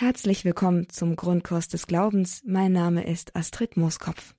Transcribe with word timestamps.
Herzlich 0.00 0.44
willkommen 0.44 0.88
zum 0.88 1.16
Grundkurs 1.16 1.66
des 1.66 1.88
Glaubens. 1.88 2.44
Mein 2.46 2.70
Name 2.70 3.04
ist 3.04 3.34
Astrid 3.34 3.76
Mooskopf. 3.76 4.36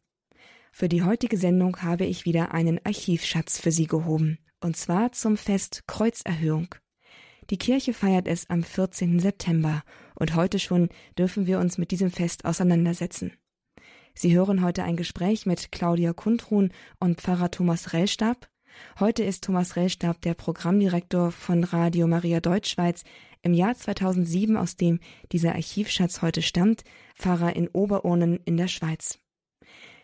Für 0.72 0.88
die 0.88 1.04
heutige 1.04 1.36
Sendung 1.36 1.82
habe 1.82 2.06
ich 2.06 2.24
wieder 2.24 2.54
einen 2.54 2.80
Archivschatz 2.86 3.60
für 3.60 3.70
Sie 3.70 3.86
gehoben, 3.86 4.38
und 4.62 4.78
zwar 4.78 5.12
zum 5.12 5.36
Fest 5.36 5.84
Kreuzerhöhung. 5.86 6.76
Die 7.50 7.58
Kirche 7.58 7.94
feiert 7.94 8.30
es 8.30 8.50
am 8.50 8.64
14. 8.64 9.20
September, 9.20 9.84
und 10.16 10.34
heute 10.34 10.60
schon 10.60 10.88
dürfen 11.18 11.46
wir 11.46 11.60
uns 11.60 11.78
mit 11.78 11.92
diesem 11.92 12.10
Fest 12.10 12.46
auseinandersetzen. 12.46 13.34
Sie 14.14 14.34
hören 14.34 14.64
heute 14.64 14.84
ein 14.84 14.96
Gespräch 14.96 15.46
mit 15.46 15.74
Claudia 15.74 16.14
Kundrun 16.14 16.72
und 17.02 17.20
Pfarrer 17.20 17.52
Thomas 17.52 17.92
Rellstab. 17.92 18.48
Heute 18.98 19.24
ist 19.24 19.44
Thomas 19.44 19.76
Rellstab 19.76 20.22
der 20.22 20.36
Programmdirektor 20.36 21.32
von 21.32 21.66
Radio 21.66 22.08
Maria 22.08 22.40
Deutschschweiz 22.40 23.04
im 23.42 23.54
Jahr 23.54 23.76
2007, 23.76 24.58
aus 24.58 24.76
dem 24.76 25.00
dieser 25.32 25.56
Archivschatz 25.56 26.22
heute 26.22 26.42
stammt, 26.42 26.84
Pfarrer 27.16 27.56
in 27.56 27.68
Oberurnen 27.70 28.40
in 28.46 28.58
der 28.58 28.68
Schweiz. 28.68 29.20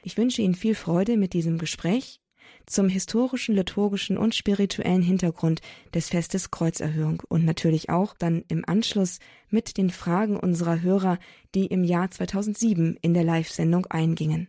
Ich 0.04 0.18
wünsche 0.18 0.42
Ihnen 0.42 0.56
viel 0.56 0.76
Freude 0.76 1.18
mit 1.18 1.34
diesem 1.34 1.58
Gespräch 1.58 2.20
zum 2.66 2.90
historischen, 2.90 3.56
liturgischen 3.56 4.18
und 4.18 4.36
spirituellen 4.36 5.02
Hintergrund 5.02 5.62
des 5.94 6.10
Festes 6.10 6.52
Kreuzerhöhung 6.52 7.22
und 7.28 7.46
natürlich 7.46 7.90
auch 7.90 8.16
dann 8.16 8.44
im 8.48 8.64
Anschluss 8.68 9.20
mit 9.50 9.78
den 9.78 9.90
Fragen 9.90 10.38
unserer 10.38 10.82
Hörer, 10.82 11.20
die 11.54 11.68
im 11.68 11.84
Jahr 11.84 12.10
2007 12.10 12.98
in 13.02 13.14
der 13.14 13.24
Live-Sendung 13.24 13.86
eingingen. 13.88 14.48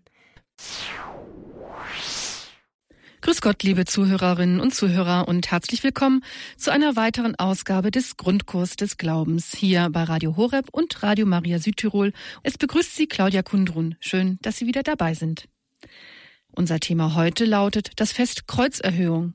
Grüß 3.27 3.41
Gott, 3.41 3.65
liebe 3.65 3.85
Zuhörerinnen 3.85 4.61
und 4.61 4.73
Zuhörer 4.73 5.27
und 5.27 5.51
herzlich 5.51 5.83
willkommen 5.83 6.23
zu 6.57 6.71
einer 6.71 6.95
weiteren 6.95 7.35
Ausgabe 7.35 7.91
des 7.91 8.17
Grundkurs 8.17 8.77
des 8.77 8.99
Glaubens 8.99 9.53
hier 9.53 9.89
bei 9.91 10.05
Radio 10.05 10.37
Horeb 10.37 10.69
und 10.71 11.03
Radio 11.03 11.27
Maria 11.27 11.59
Südtirol. 11.59 12.13
Es 12.45 12.57
begrüßt 12.57 12.95
Sie 12.95 13.09
Claudia 13.09 13.43
Kundrun. 13.43 13.97
Schön, 13.99 14.39
dass 14.43 14.59
Sie 14.59 14.69
wieder 14.69 14.85
dabei 14.85 15.15
sind. 15.15 15.49
Unser 16.53 16.79
Thema 16.79 17.17
heute 17.17 17.47
lautet 17.47 17.91
das 17.97 18.13
Fest 18.13 18.47
Kreuzerhöhung. 18.47 19.35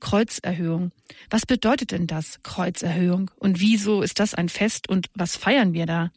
Kreuzerhöhung. 0.00 0.92
Was 1.28 1.46
bedeutet 1.46 1.92
denn 1.92 2.06
das, 2.06 2.42
Kreuzerhöhung? 2.42 3.30
Und 3.36 3.60
wieso 3.60 4.02
ist 4.02 4.18
das 4.18 4.34
ein 4.34 4.48
Fest 4.48 4.88
und 4.88 5.06
was 5.14 5.36
feiern 5.36 5.72
wir 5.72 5.86
da? 5.86 6.10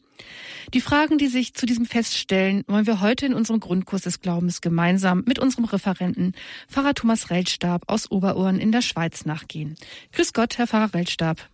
Die 0.72 0.80
Fragen, 0.80 1.18
die 1.18 1.26
sich 1.26 1.54
zu 1.54 1.66
diesem 1.66 1.86
Fest 1.86 2.16
stellen, 2.16 2.64
wollen 2.66 2.86
wir 2.86 3.00
heute 3.00 3.26
in 3.26 3.34
unserem 3.34 3.60
Grundkurs 3.60 4.02
des 4.02 4.20
Glaubens 4.20 4.60
gemeinsam 4.60 5.22
mit 5.26 5.38
unserem 5.38 5.64
Referenten 5.64 6.32
Pfarrer 6.68 6.94
Thomas 6.94 7.30
Reltstab 7.30 7.84
aus 7.88 8.10
Oberuhren 8.10 8.58
in 8.58 8.72
der 8.72 8.82
Schweiz 8.82 9.24
nachgehen. 9.24 9.76
Grüß 10.12 10.32
Gott, 10.32 10.58
Herr 10.58 10.66
Pfarrer 10.66 10.94
Reltstab. 10.94 11.48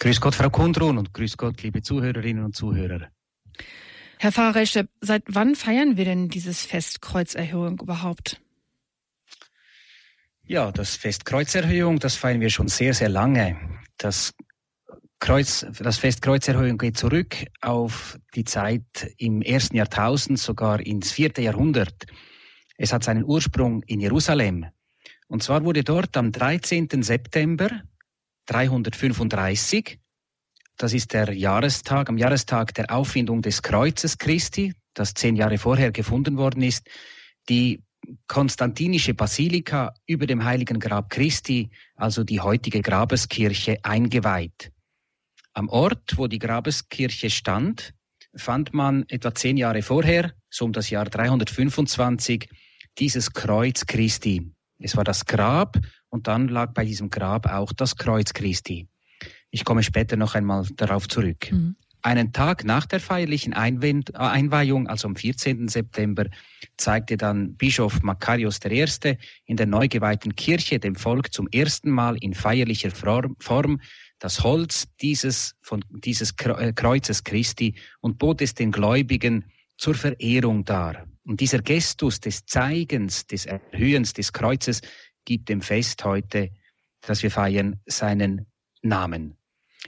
Grüß 0.00 0.20
Gott, 0.20 0.34
Frau 0.34 0.50
Kundrun 0.50 0.98
und 0.98 1.14
grüß 1.14 1.36
Gott, 1.36 1.62
liebe 1.62 1.82
Zuhörerinnen 1.82 2.44
und 2.44 2.56
Zuhörer. 2.56 3.08
Herr 4.18 4.32
Pfarrer 4.32 4.56
Reltstab, 4.56 4.86
seit 5.00 5.22
wann 5.26 5.54
feiern 5.54 5.96
wir 5.96 6.04
denn 6.04 6.28
dieses 6.28 6.64
Fest 6.64 7.02
Kreuzerhöhung 7.02 7.80
überhaupt? 7.80 8.40
Ja, 10.46 10.72
das 10.72 10.96
Fest 10.96 11.24
Kreuzerhöhung, 11.24 11.98
das 11.98 12.16
feiern 12.16 12.40
wir 12.40 12.50
schon 12.50 12.68
sehr, 12.68 12.94
sehr 12.94 13.08
lange. 13.08 13.56
Das 13.96 14.34
Kreuz, 15.20 15.64
das 15.78 15.98
Fest 15.98 16.20
Kreuzerhöhung 16.20 16.78
geht 16.78 16.96
zurück 16.96 17.36
auf 17.60 18.18
die 18.34 18.42
Zeit 18.42 19.14
im 19.18 19.40
ersten 19.40 19.76
Jahrtausend, 19.76 20.40
sogar 20.40 20.80
ins 20.80 21.12
vierte 21.12 21.42
Jahrhundert. 21.42 22.06
Es 22.76 22.92
hat 22.92 23.04
seinen 23.04 23.24
Ursprung 23.24 23.84
in 23.84 24.00
Jerusalem. 24.00 24.66
Und 25.28 25.44
zwar 25.44 25.64
wurde 25.64 25.84
dort 25.84 26.16
am 26.16 26.32
13. 26.32 26.88
September 27.02 27.70
335, 28.46 30.00
das 30.76 30.92
ist 30.92 31.12
der 31.12 31.32
Jahrestag, 31.32 32.08
am 32.08 32.18
Jahrestag 32.18 32.74
der 32.74 32.90
Auffindung 32.90 33.42
des 33.42 33.62
Kreuzes 33.62 34.18
Christi, 34.18 34.74
das 34.92 35.14
zehn 35.14 35.36
Jahre 35.36 35.58
vorher 35.58 35.92
gefunden 35.92 36.36
worden 36.36 36.62
ist, 36.62 36.88
die 37.48 37.80
konstantinische 38.26 39.14
Basilika 39.14 39.94
über 40.06 40.26
dem 40.26 40.44
heiligen 40.44 40.80
Grab 40.80 41.10
Christi, 41.10 41.70
also 41.96 42.24
die 42.24 42.40
heutige 42.40 42.82
Grabeskirche, 42.82 43.78
eingeweiht. 43.82 44.72
Am 45.54 45.68
Ort, 45.68 46.16
wo 46.16 46.26
die 46.26 46.38
Grabeskirche 46.38 47.30
stand, 47.30 47.94
fand 48.34 48.72
man 48.72 49.04
etwa 49.08 49.34
zehn 49.34 49.56
Jahre 49.56 49.82
vorher, 49.82 50.32
so 50.50 50.64
um 50.64 50.72
das 50.72 50.90
Jahr 50.90 51.04
325, 51.04 52.48
dieses 52.98 53.32
Kreuz 53.32 53.86
Christi. 53.86 54.50
Es 54.78 54.96
war 54.96 55.04
das 55.04 55.26
Grab 55.26 55.78
und 56.08 56.26
dann 56.26 56.48
lag 56.48 56.72
bei 56.72 56.84
diesem 56.84 57.10
Grab 57.10 57.46
auch 57.46 57.72
das 57.72 57.96
Kreuz 57.96 58.32
Christi. 58.32 58.88
Ich 59.50 59.64
komme 59.64 59.82
später 59.82 60.16
noch 60.16 60.34
einmal 60.34 60.66
darauf 60.76 61.08
zurück. 61.08 61.52
Mhm. 61.52 61.76
Einen 62.04 62.32
Tag 62.32 62.64
nach 62.64 62.84
der 62.84 62.98
feierlichen 62.98 63.52
äh, 63.52 63.56
Einweihung, 64.14 64.88
also 64.88 65.06
am 65.06 65.14
14. 65.14 65.68
September, 65.68 66.26
zeigte 66.76 67.16
dann 67.16 67.54
Bischof 67.54 68.02
Makarios 68.02 68.58
I. 68.64 69.16
in 69.46 69.56
der 69.56 69.66
neu 69.66 69.86
geweihten 69.86 70.34
Kirche 70.34 70.80
dem 70.80 70.96
Volk 70.96 71.32
zum 71.32 71.46
ersten 71.52 71.90
Mal 71.90 72.16
in 72.16 72.34
feierlicher 72.34 72.90
Form 72.90 73.80
das 74.18 74.42
Holz 74.42 74.88
dieses, 75.00 75.54
von, 75.62 75.84
dieses 75.90 76.32
äh, 76.38 76.72
Kreuzes 76.72 77.22
Christi 77.22 77.74
und 78.00 78.18
bot 78.18 78.40
es 78.40 78.54
den 78.54 78.72
Gläubigen 78.72 79.44
zur 79.76 79.94
Verehrung 79.94 80.64
dar. 80.64 81.06
Und 81.24 81.40
dieser 81.40 81.60
Gestus 81.60 82.20
des 82.20 82.46
Zeigens, 82.46 83.26
des 83.26 83.46
Erhöhens 83.46 84.12
des 84.12 84.32
Kreuzes 84.32 84.80
gibt 85.24 85.48
dem 85.48 85.60
Fest 85.60 86.04
heute, 86.04 86.50
das 87.00 87.22
wir 87.22 87.30
feiern, 87.30 87.80
seinen 87.86 88.46
Namen. 88.82 89.36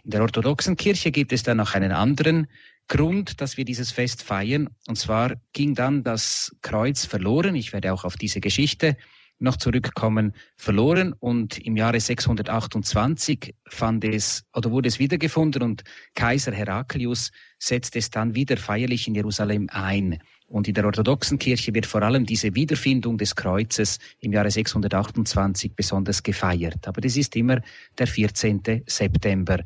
In 0.03 0.10
der 0.10 0.22
orthodoxen 0.22 0.77
Kirche 0.77 1.10
gibt 1.12 1.32
es 1.32 1.43
dann 1.43 1.59
noch 1.59 1.75
einen 1.75 1.93
anderen 1.93 2.49
Grund, 2.88 3.41
dass 3.41 3.56
wir 3.56 3.65
dieses 3.65 3.91
Fest 3.93 4.22
feiern. 4.22 4.69
Und 4.87 4.97
zwar 4.97 5.34
ging 5.53 5.75
dann 5.75 6.03
das 6.03 6.55
Kreuz 6.62 7.06
verloren. 7.06 7.55
Ich 7.55 7.72
werde 7.72 7.93
auch 7.93 8.05
auf 8.05 8.16
diese 8.16 8.41
Geschichte 8.41 8.97
noch 9.38 9.56
zurückkommen, 9.56 10.32
verloren 10.56 11.12
und 11.12 11.59
im 11.59 11.77
Jahre 11.77 11.99
628 11.99 13.55
fand 13.66 14.05
es 14.05 14.44
oder 14.55 14.71
wurde 14.71 14.88
es 14.88 14.99
wiedergefunden 14.99 15.62
und 15.62 15.82
Kaiser 16.15 16.53
Heraklius 16.53 17.32
setzte 17.59 17.99
es 17.99 18.11
dann 18.11 18.34
wieder 18.34 18.56
feierlich 18.56 19.09
in 19.09 19.15
Jerusalem 19.15 19.69
ein. 19.71 20.19
Und 20.47 20.69
in 20.69 20.75
der 20.75 20.84
orthodoxen 20.84 21.38
Kirche 21.38 21.75
wird 21.75 21.87
vor 21.87 22.03
allem 22.03 22.26
diese 22.26 22.55
Wiederfindung 22.55 23.19
des 23.19 23.34
Kreuzes 23.34 23.99
im 24.21 24.32
Jahre 24.32 24.50
628 24.50 25.75
besonders 25.75 26.22
gefeiert. 26.22 26.87
Aber 26.87 27.00
das 27.00 27.16
ist 27.16 27.34
immer 27.34 27.61
der 27.99 28.06
14. 28.06 28.82
September, 28.87 29.65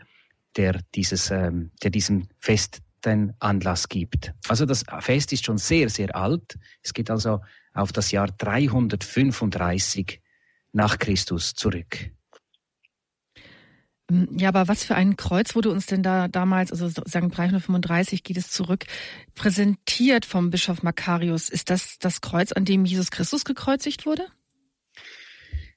der 0.57 0.81
dieses, 0.95 1.31
ähm, 1.31 1.71
der 1.83 1.91
diesem 1.91 2.29
Fest 2.39 2.81
den 3.05 3.35
Anlass 3.39 3.89
gibt. 3.89 4.33
Also 4.49 4.67
das 4.67 4.85
Fest 5.01 5.33
ist 5.33 5.45
schon 5.45 5.59
sehr, 5.59 5.89
sehr 5.89 6.15
alt. 6.17 6.59
Es 6.83 6.93
geht 6.93 7.11
also 7.11 7.41
auf 7.75 7.93
das 7.93 8.11
Jahr 8.11 8.29
335 8.29 10.21
nach 10.73 10.99
Christus 10.99 11.55
zurück. 11.55 12.11
Ähm, 14.11 14.29
ja, 14.39 14.49
aber 14.49 14.69
was 14.69 14.85
für 14.85 14.95
ein 14.95 15.17
Kreuz 15.17 15.55
wurde 15.55 15.71
uns 15.71 15.87
denn 15.87 16.03
da 16.03 16.29
damals, 16.29 16.73
also 16.73 16.89
sagen 16.89 17.31
335 17.31 18.23
geht 18.25 18.37
es 18.37 18.51
zurück, 18.51 18.87
präsentiert 19.35 20.25
vom 20.25 20.51
Bischof 20.51 20.83
Makarius? 20.83 21.49
Ist 21.49 21.71
das 21.71 21.99
das 21.99 22.21
Kreuz, 22.21 22.53
an 22.53 22.65
dem 22.65 22.85
Jesus 22.85 23.11
Christus 23.11 23.45
gekreuzigt 23.45 24.07
wurde? 24.07 24.27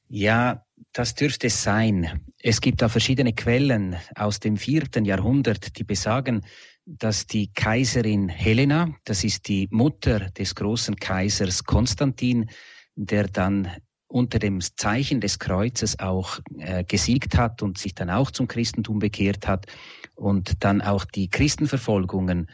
Ja, 0.07 0.65
das 0.94 1.16
dürfte 1.16 1.47
es 1.47 1.63
sein. 1.63 2.22
Es 2.40 2.62
gibt 2.62 2.81
da 2.81 2.90
verschiedene 2.90 3.34
Quellen 3.34 3.96
aus 4.16 4.40
dem 4.40 4.57
vierten 4.57 5.06
Jahrhundert, 5.06 5.78
die 5.78 5.84
besagen, 5.84 6.41
dass 6.85 7.28
die 7.28 7.52
Kaiserin 7.53 8.28
Helena, 8.28 8.94
das 9.06 9.24
ist 9.24 9.47
die 9.47 9.68
Mutter 9.72 10.31
des 10.31 10.56
großen 10.56 10.96
Kaisers 10.96 11.63
Konstantin, 11.63 12.50
der 12.96 13.28
dann 13.28 13.69
unter 14.07 14.40
dem 14.40 14.59
Zeichen 14.62 15.22
des 15.22 15.40
Kreuzes 15.40 16.00
auch 16.00 16.40
äh, 16.57 16.84
gesiegt 16.84 17.38
hat 17.38 17.62
und 17.62 17.78
sich 17.78 17.96
dann 17.96 18.09
auch 18.09 18.31
zum 18.31 18.47
Christentum 18.47 19.00
bekehrt 19.00 19.47
hat 19.47 19.68
und 20.16 20.63
dann 20.63 20.81
auch 20.81 21.06
die 21.06 21.30
Christenverfolgungen 21.30 22.50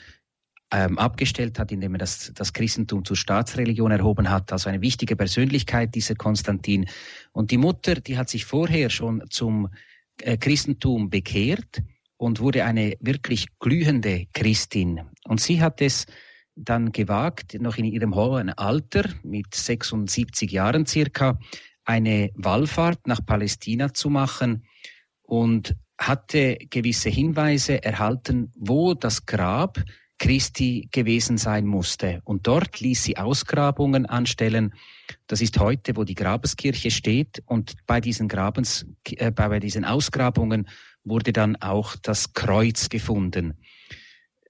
ähm, 0.72 0.98
abgestellt 0.98 1.60
hat, 1.60 1.72
indem 1.72 1.96
er 1.96 2.00
das, 2.00 2.32
das 2.36 2.54
Christentum 2.54 3.06
zur 3.06 3.16
Staatsreligion 3.16 3.92
erhoben 3.92 4.30
hat. 4.30 4.52
Also 4.52 4.70
eine 4.70 4.82
wichtige 4.82 5.16
Persönlichkeit, 5.16 5.96
dieser 5.96 6.16
Konstantin. 6.16 6.88
Und 7.32 7.52
die 7.52 7.58
Mutter, 7.58 7.96
die 7.96 8.18
hat 8.18 8.30
sich 8.30 8.46
vorher 8.46 8.90
schon 8.90 9.24
zum 9.30 9.70
äh, 10.22 10.38
Christentum 10.38 11.10
bekehrt 11.10 11.82
und 12.18 12.40
wurde 12.40 12.66
eine 12.66 12.96
wirklich 13.00 13.48
glühende 13.60 14.26
Christin. 14.34 15.02
Und 15.26 15.40
sie 15.40 15.62
hat 15.62 15.82
es 15.82 16.06
dann 16.56 16.92
gewagt, 16.92 17.60
noch 17.62 17.78
in 17.78 17.86
ihrem 17.86 18.16
hohen 18.16 18.50
Alter, 18.50 19.10
mit 19.24 19.54
76 19.54 20.52
Jahren 20.52 20.86
circa, 20.86 21.40
eine 21.86 22.32
Wallfahrt 22.34 23.08
nach 23.08 23.26
Palästina 23.26 23.94
zu 23.94 24.10
machen 24.10 24.66
und 25.22 25.76
hatte 25.98 26.58
gewisse 26.70 27.10
Hinweise 27.10 27.84
erhalten, 27.84 28.52
wo 28.56 28.94
das 28.94 29.26
Grab 29.26 29.84
Christi 30.20 30.90
gewesen 30.92 31.38
sein 31.38 31.66
musste. 31.66 32.22
Und 32.24 32.48
dort 32.48 32.80
ließ 32.80 33.04
sie 33.04 33.18
Ausgrabungen 33.18 34.06
anstellen. 34.06 34.74
Das 35.28 35.42
ist 35.42 35.60
heute, 35.60 35.96
wo 35.96 36.04
die 36.04 36.16
Grabeskirche 36.16 36.92
steht. 36.92 37.44
Und 37.46 37.76
bei 37.86 38.02
diesen 38.02 38.28
Grabens, 38.28 38.86
äh, 39.06 39.32
bei 39.32 39.60
diesen 39.60 39.86
Ausgrabungen 39.86 40.68
wurde 41.04 41.34
dann 41.34 41.56
auch 41.58 41.96
das 41.96 42.34
Kreuz 42.34 42.90
gefunden. 42.90 43.54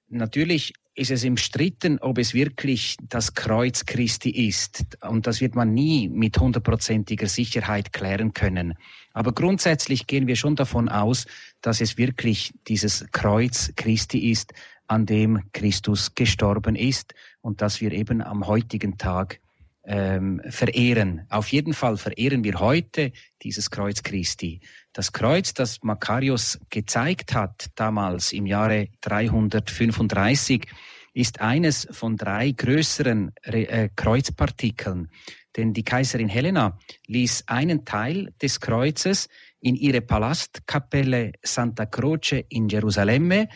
Natürlich 0.10 0.74
ist 0.98 1.12
es 1.12 1.24
umstritten, 1.24 2.00
ob 2.00 2.18
es 2.18 2.34
wirklich 2.34 2.98
das 3.04 3.36
Kreuz 3.36 3.86
Christi 3.86 4.32
ist. 4.32 4.98
Und 5.08 5.28
das 5.28 5.42
wird 5.42 5.54
man 5.54 5.72
nie 5.72 6.10
mit 6.10 6.40
hundertprozentiger 6.40 7.28
Sicherheit 7.28 7.94
klären 7.94 8.34
können. 8.34 8.74
Aber 9.14 9.32
grundsätzlich 9.32 10.08
gehen 10.08 10.26
wir 10.26 10.36
schon 10.36 10.56
davon 10.56 10.90
aus, 10.90 11.28
dass 11.62 11.82
es 11.82 12.00
wirklich 12.00 12.52
dieses 12.68 13.06
Kreuz 13.12 13.72
Christi 13.76 14.32
ist, 14.32 14.54
an 14.88 15.06
dem 15.06 15.44
Christus 15.54 16.16
gestorben 16.16 16.76
ist 16.76 17.14
und 17.42 17.62
dass 17.62 17.80
wir 17.80 17.92
eben 17.92 18.24
am 18.24 18.48
heutigen 18.48 18.98
Tag 18.98 19.40
ähm, 19.88 20.42
verehren. 20.50 21.26
Auf 21.30 21.48
jeden 21.52 21.74
Fall 21.74 21.98
verehren 21.98 22.44
wir 22.44 22.60
heute 22.60 23.14
dieses 23.42 23.72
Kreuz 23.72 24.04
Christi. 24.04 24.60
Das 24.94 25.14
Kreuz, 25.14 25.54
das 25.54 25.82
Makarios 25.82 26.60
gezeigt 26.70 27.34
hat, 27.34 27.68
damals 27.76 28.34
im 28.34 28.46
Jahre 28.46 28.90
335, 29.02 30.68
ist 31.14 31.42
eines 31.42 31.88
von 31.90 32.18
drei 32.18 32.52
größeren 32.52 33.32
äh, 33.44 33.90
Kreuzpartikeln. 33.96 35.10
Denn 35.56 35.74
die 35.74 35.84
Kaiserin 35.84 36.28
Helena 36.28 36.78
ließ 37.08 37.46
einen 37.48 37.86
Teil 37.86 38.34
des 38.42 38.60
Kreuzes 38.60 39.30
in 39.60 39.76
ihre 39.76 40.02
Palastkapelle 40.02 41.32
Santa 41.42 41.86
Croce 41.88 42.44
in 42.50 42.70
Jerusalemme 42.70 43.48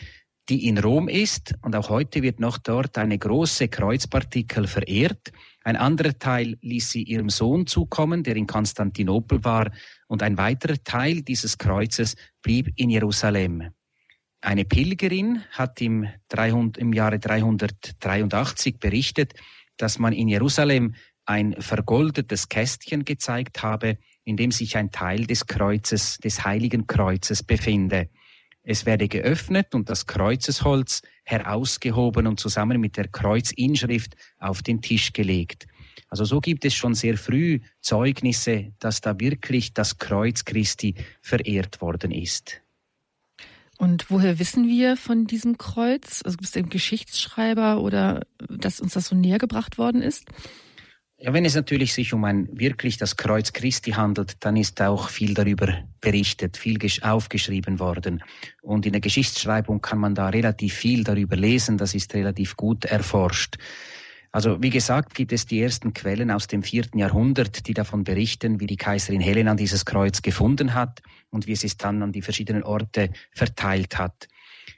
die 0.48 0.66
in 0.66 0.78
Rom 0.78 1.08
ist 1.08 1.54
und 1.62 1.76
auch 1.76 1.88
heute 1.88 2.22
wird 2.22 2.40
noch 2.40 2.58
dort 2.58 2.98
eine 2.98 3.18
große 3.18 3.68
Kreuzpartikel 3.68 4.66
verehrt. 4.66 5.32
Ein 5.64 5.76
anderer 5.76 6.18
Teil 6.18 6.58
ließ 6.60 6.90
sie 6.90 7.02
ihrem 7.02 7.30
Sohn 7.30 7.66
zukommen, 7.66 8.22
der 8.22 8.36
in 8.36 8.46
Konstantinopel 8.46 9.44
war, 9.44 9.70
und 10.08 10.22
ein 10.22 10.36
weiterer 10.36 10.82
Teil 10.82 11.22
dieses 11.22 11.58
Kreuzes 11.58 12.16
blieb 12.42 12.70
in 12.76 12.90
Jerusalem. 12.90 13.70
Eine 14.40 14.64
Pilgerin 14.64 15.42
hat 15.52 15.80
im, 15.80 16.08
300, 16.28 16.76
im 16.78 16.92
Jahre 16.92 17.20
383 17.20 18.78
berichtet, 18.78 19.34
dass 19.76 19.98
man 19.98 20.12
in 20.12 20.28
Jerusalem 20.28 20.94
ein 21.24 21.54
vergoldetes 21.60 22.48
Kästchen 22.48 23.04
gezeigt 23.04 23.62
habe, 23.62 23.98
in 24.24 24.36
dem 24.36 24.50
sich 24.50 24.76
ein 24.76 24.90
Teil 24.90 25.26
des 25.26 25.46
Kreuzes, 25.46 26.18
des 26.18 26.44
heiligen 26.44 26.88
Kreuzes 26.88 27.44
befinde. 27.44 28.08
Es 28.64 28.86
werde 28.86 29.08
geöffnet 29.08 29.74
und 29.74 29.90
das 29.90 30.06
Kreuzesholz 30.06 31.02
herausgehoben 31.24 32.26
und 32.26 32.38
zusammen 32.38 32.80
mit 32.80 32.96
der 32.96 33.08
Kreuzinschrift 33.08 34.14
auf 34.38 34.62
den 34.62 34.80
Tisch 34.80 35.12
gelegt. 35.12 35.66
Also 36.08 36.24
so 36.24 36.40
gibt 36.40 36.64
es 36.64 36.74
schon 36.74 36.94
sehr 36.94 37.16
früh 37.16 37.60
Zeugnisse, 37.80 38.72
dass 38.78 39.00
da 39.00 39.18
wirklich 39.18 39.72
das 39.72 39.98
Kreuz 39.98 40.44
Christi 40.44 40.94
verehrt 41.20 41.80
worden 41.80 42.12
ist. 42.12 42.60
Und 43.78 44.10
woher 44.10 44.38
wissen 44.38 44.68
wir 44.68 44.96
von 44.96 45.26
diesem 45.26 45.58
Kreuz? 45.58 46.22
Also 46.24 46.36
gibt 46.36 46.48
es 46.48 46.56
einen 46.56 46.68
Geschichtsschreiber 46.68 47.80
oder 47.80 48.24
dass 48.48 48.78
uns 48.78 48.92
das 48.92 49.06
so 49.06 49.16
näher 49.16 49.38
gebracht 49.38 49.76
worden 49.76 50.02
ist? 50.02 50.26
Ja, 51.24 51.32
wenn 51.32 51.44
es 51.44 51.54
natürlich 51.54 51.94
sich 51.94 52.12
um 52.12 52.24
ein 52.24 52.48
wirklich 52.50 52.96
das 52.96 53.16
Kreuz 53.16 53.52
Christi 53.52 53.92
handelt, 53.92 54.34
dann 54.40 54.56
ist 54.56 54.82
auch 54.82 55.08
viel 55.08 55.34
darüber 55.34 55.72
berichtet, 56.00 56.56
viel 56.56 56.78
aufgeschrieben 57.02 57.78
worden. 57.78 58.24
Und 58.60 58.86
in 58.86 58.92
der 58.92 59.00
Geschichtsschreibung 59.00 59.80
kann 59.80 60.00
man 60.00 60.16
da 60.16 60.30
relativ 60.30 60.74
viel 60.74 61.04
darüber 61.04 61.36
lesen, 61.36 61.78
das 61.78 61.94
ist 61.94 62.12
relativ 62.14 62.56
gut 62.56 62.86
erforscht. 62.86 63.56
Also 64.32 64.60
wie 64.60 64.70
gesagt, 64.70 65.14
gibt 65.14 65.32
es 65.32 65.46
die 65.46 65.62
ersten 65.62 65.92
Quellen 65.92 66.32
aus 66.32 66.48
dem 66.48 66.64
vierten 66.64 66.98
Jahrhundert, 66.98 67.68
die 67.68 67.74
davon 67.74 68.02
berichten, 68.02 68.58
wie 68.58 68.66
die 68.66 68.76
Kaiserin 68.76 69.20
Helena 69.20 69.54
dieses 69.54 69.84
Kreuz 69.84 70.22
gefunden 70.22 70.74
hat 70.74 71.02
und 71.30 71.46
wie 71.46 71.54
sie 71.54 71.68
es 71.68 71.76
dann 71.76 72.02
an 72.02 72.10
die 72.10 72.22
verschiedenen 72.22 72.64
Orte 72.64 73.10
verteilt 73.30 73.96
hat. 73.96 74.26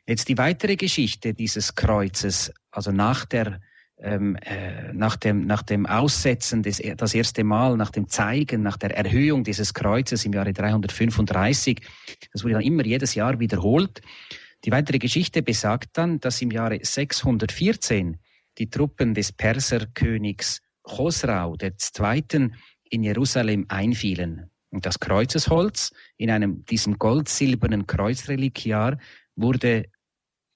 Jetzt 0.06 0.28
die 0.28 0.36
weitere 0.36 0.76
Geschichte 0.76 1.32
dieses 1.32 1.74
Kreuzes, 1.74 2.52
also 2.70 2.92
nach 2.92 3.24
der 3.24 3.60
ähm, 3.98 4.36
äh, 4.36 4.92
nach, 4.92 5.16
dem, 5.16 5.46
nach 5.46 5.62
dem 5.62 5.86
Aussetzen 5.86 6.62
des, 6.62 6.82
das 6.96 7.14
erste 7.14 7.44
Mal, 7.44 7.76
nach 7.76 7.90
dem 7.90 8.08
Zeigen, 8.08 8.62
nach 8.62 8.76
der 8.76 8.96
Erhöhung 8.96 9.44
dieses 9.44 9.72
Kreuzes 9.72 10.24
im 10.24 10.32
Jahre 10.32 10.52
335, 10.52 11.80
das 12.32 12.42
wurde 12.42 12.54
dann 12.54 12.62
immer 12.62 12.84
jedes 12.84 13.14
Jahr 13.14 13.38
wiederholt. 13.38 14.00
Die 14.64 14.72
weitere 14.72 14.98
Geschichte 14.98 15.42
besagt 15.42 15.90
dann, 15.98 16.20
dass 16.20 16.42
im 16.42 16.50
Jahre 16.50 16.78
614 16.82 18.18
die 18.58 18.70
Truppen 18.70 19.14
des 19.14 19.32
Perserkönigs 19.32 20.60
Chosrau 20.82 21.56
II. 21.60 22.50
in 22.90 23.02
Jerusalem 23.02 23.66
einfielen. 23.68 24.50
Und 24.70 24.86
das 24.86 24.98
Kreuzesholz 24.98 25.92
in 26.16 26.30
einem, 26.30 26.64
diesem 26.64 26.98
gold-silbernen 26.98 27.86
Kreuzreliquiar 27.86 28.98
wurde 29.36 29.86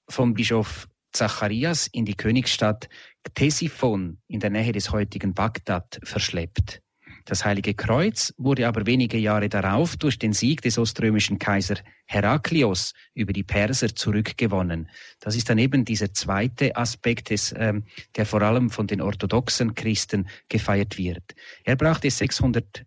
vom 0.09 0.33
Bischof 0.33 0.87
Zacharias 1.11 1.87
in 1.87 2.05
die 2.05 2.15
Königsstadt 2.15 2.89
Ctesiphon 3.23 4.17
in 4.27 4.39
der 4.39 4.49
Nähe 4.49 4.71
des 4.71 4.91
heutigen 4.91 5.33
Bagdad 5.33 5.99
verschleppt. 6.03 6.81
Das 7.25 7.45
Heilige 7.45 7.73
Kreuz 7.75 8.33
wurde 8.37 8.67
aber 8.67 8.85
wenige 8.87 9.17
Jahre 9.17 9.49
darauf 9.49 9.95
durch 9.97 10.17
den 10.17 10.33
Sieg 10.33 10.61
des 10.63 10.79
oströmischen 10.79 11.37
Kaiser 11.37 11.75
Heraklios 12.07 12.93
über 13.13 13.33
die 13.33 13.43
Perser 13.43 13.93
zurückgewonnen. 13.93 14.89
Das 15.19 15.35
ist 15.35 15.47
dann 15.49 15.59
eben 15.59 15.85
dieser 15.85 16.11
zweite 16.13 16.75
Aspekt, 16.75 17.29
des, 17.29 17.53
ähm, 17.55 17.83
der 18.15 18.25
vor 18.25 18.41
allem 18.41 18.71
von 18.71 18.87
den 18.87 19.01
orthodoxen 19.01 19.75
Christen 19.75 20.27
gefeiert 20.47 20.97
wird. 20.97 21.35
Er 21.63 21.75
brachte 21.75 22.09
628 22.09 22.83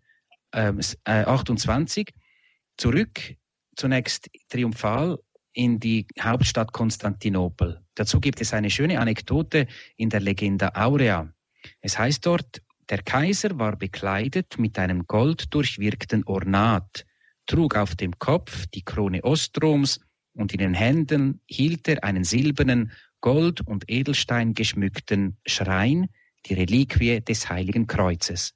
ähm, 0.55 0.79
äh, 1.05 2.13
zurück, 2.75 3.35
zunächst 3.75 4.29
triumphal 4.49 5.19
in 5.53 5.79
die 5.79 6.07
Hauptstadt 6.19 6.73
Konstantinopel. 6.73 7.81
Dazu 7.95 8.19
gibt 8.19 8.41
es 8.41 8.53
eine 8.53 8.69
schöne 8.69 8.99
Anekdote 8.99 9.67
in 9.95 10.09
der 10.09 10.19
Legende 10.19 10.75
Aurea. 10.75 11.31
Es 11.81 11.97
heißt 11.97 12.25
dort, 12.25 12.61
der 12.89 13.01
Kaiser 13.01 13.57
war 13.57 13.77
bekleidet 13.77 14.57
mit 14.57 14.77
einem 14.77 15.05
golddurchwirkten 15.07 16.25
Ornat, 16.25 17.05
trug 17.45 17.75
auf 17.75 17.95
dem 17.95 18.17
Kopf 18.19 18.65
die 18.67 18.83
Krone 18.83 19.23
Ostroms 19.23 19.99
und 20.33 20.51
in 20.53 20.59
den 20.59 20.73
Händen 20.73 21.41
hielt 21.47 21.87
er 21.87 22.03
einen 22.03 22.23
silbernen, 22.23 22.91
Gold- 23.21 23.61
und 23.61 23.89
Edelstein 23.89 24.53
geschmückten 24.53 25.37
Schrein, 25.45 26.09
die 26.45 26.55
Reliquie 26.55 27.21
des 27.21 27.49
Heiligen 27.49 27.87
Kreuzes. 27.87 28.53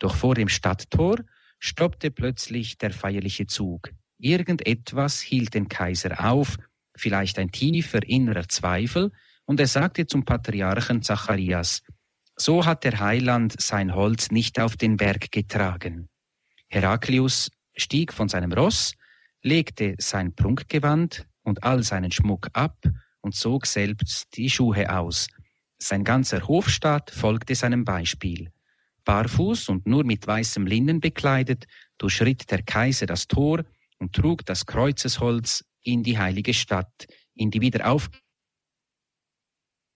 Doch 0.00 0.16
vor 0.16 0.34
dem 0.34 0.48
Stadttor 0.48 1.18
stoppte 1.60 2.10
plötzlich 2.10 2.76
der 2.78 2.90
feierliche 2.90 3.46
Zug. 3.46 3.92
Irgendetwas 4.20 5.20
hielt 5.20 5.54
den 5.54 5.68
Kaiser 5.68 6.24
auf, 6.24 6.56
vielleicht 6.94 7.38
ein 7.38 7.50
tiefer 7.50 8.06
innerer 8.06 8.48
Zweifel, 8.48 9.12
und 9.46 9.58
er 9.58 9.66
sagte 9.66 10.06
zum 10.06 10.24
Patriarchen 10.24 11.02
Zacharias, 11.02 11.82
so 12.36 12.64
hat 12.64 12.84
der 12.84 13.00
Heiland 13.00 13.60
sein 13.60 13.94
Holz 13.94 14.30
nicht 14.30 14.60
auf 14.60 14.76
den 14.76 14.96
Berg 14.96 15.32
getragen. 15.32 16.08
Heraklius 16.68 17.50
stieg 17.76 18.12
von 18.12 18.28
seinem 18.28 18.52
Ross, 18.52 18.94
legte 19.42 19.94
sein 19.98 20.34
Prunkgewand 20.34 21.26
und 21.42 21.64
all 21.64 21.82
seinen 21.82 22.12
Schmuck 22.12 22.48
ab 22.52 22.78
und 23.22 23.34
zog 23.34 23.66
selbst 23.66 24.28
die 24.36 24.48
Schuhe 24.50 24.94
aus. 24.94 25.26
Sein 25.78 26.04
ganzer 26.04 26.46
Hofstaat 26.46 27.10
folgte 27.10 27.54
seinem 27.54 27.84
Beispiel. 27.84 28.52
Barfuß 29.04 29.70
und 29.70 29.86
nur 29.86 30.04
mit 30.04 30.26
weißem 30.26 30.66
Linnen 30.66 31.00
bekleidet, 31.00 31.66
durchschritt 31.98 32.50
der 32.50 32.62
Kaiser 32.62 33.06
das 33.06 33.26
Tor 33.26 33.64
und 34.00 34.14
trug 34.14 34.44
das 34.46 34.66
Kreuzesholz 34.66 35.64
in 35.82 36.02
die 36.02 36.18
heilige 36.18 36.54
Stadt, 36.54 37.06
in 37.34 37.50
die 37.50 37.60
wieder 37.60 37.86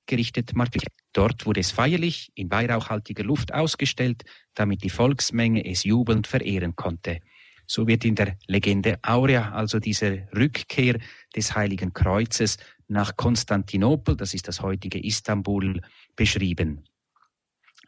aufgerichtete 0.07 0.57
Martyr. 0.57 0.83
Dort 1.13 1.47
wurde 1.47 1.61
es 1.61 1.71
feierlich 1.71 2.31
in 2.35 2.51
weihrauchhaltiger 2.51 3.25
Luft 3.25 3.53
ausgestellt, 3.53 4.25
damit 4.55 4.83
die 4.85 4.91
Volksmenge 4.91 5.65
es 5.65 5.85
jubelnd 5.85 6.27
verehren 6.27 6.77
konnte. 6.77 7.21
So 7.67 7.87
wird 7.87 8.05
in 8.05 8.15
der 8.15 8.37
Legende 8.47 8.99
Aurea 9.03 9.53
also 9.53 9.79
diese 9.79 10.29
Rückkehr 10.37 10.99
des 11.35 11.55
Heiligen 11.55 11.95
Kreuzes 11.95 12.59
nach 12.89 13.17
Konstantinopel, 13.17 14.17
das 14.17 14.35
ist 14.35 14.49
das 14.49 14.61
heutige 14.61 15.03
Istanbul, 15.03 15.81
beschrieben. 16.15 16.85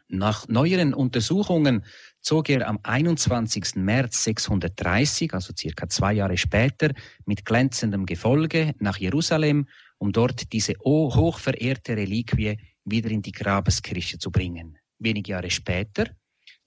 Nach 0.09 0.47
neueren 0.47 0.93
Untersuchungen 0.93 1.83
zog 2.21 2.49
er 2.49 2.67
am 2.67 2.79
21. 2.83 3.75
März 3.75 4.23
630, 4.23 5.33
also 5.33 5.53
circa 5.57 5.89
zwei 5.89 6.13
Jahre 6.13 6.37
später, 6.37 6.91
mit 7.25 7.43
glänzendem 7.43 8.05
Gefolge 8.05 8.73
nach 8.79 8.97
Jerusalem, 8.97 9.67
um 9.97 10.13
dort 10.13 10.53
diese 10.53 10.73
hochverehrte 10.83 11.97
Reliquie 11.97 12.57
wieder 12.85 13.09
in 13.09 13.21
die 13.21 13.33
Grabeskirche 13.33 14.17
zu 14.17 14.31
bringen. 14.31 14.77
Wenig 14.99 15.27
Jahre 15.27 15.51
später, 15.51 16.05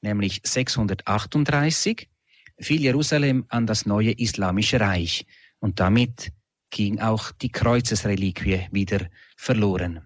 nämlich 0.03 0.41
638, 0.45 2.11
fiel 2.61 2.83
Jerusalem 2.83 3.47
an 3.49 3.67
das 3.67 3.87
neue 3.87 4.13
Islamische 4.13 4.81
Reich 4.81 5.25
und 5.61 5.81
damit 5.81 6.31
ging 6.71 7.01
auch 7.01 7.33
die 7.33 7.51
Kreuzesreliquie 7.51 8.69
wieder 8.71 9.07
verloren. 9.37 10.03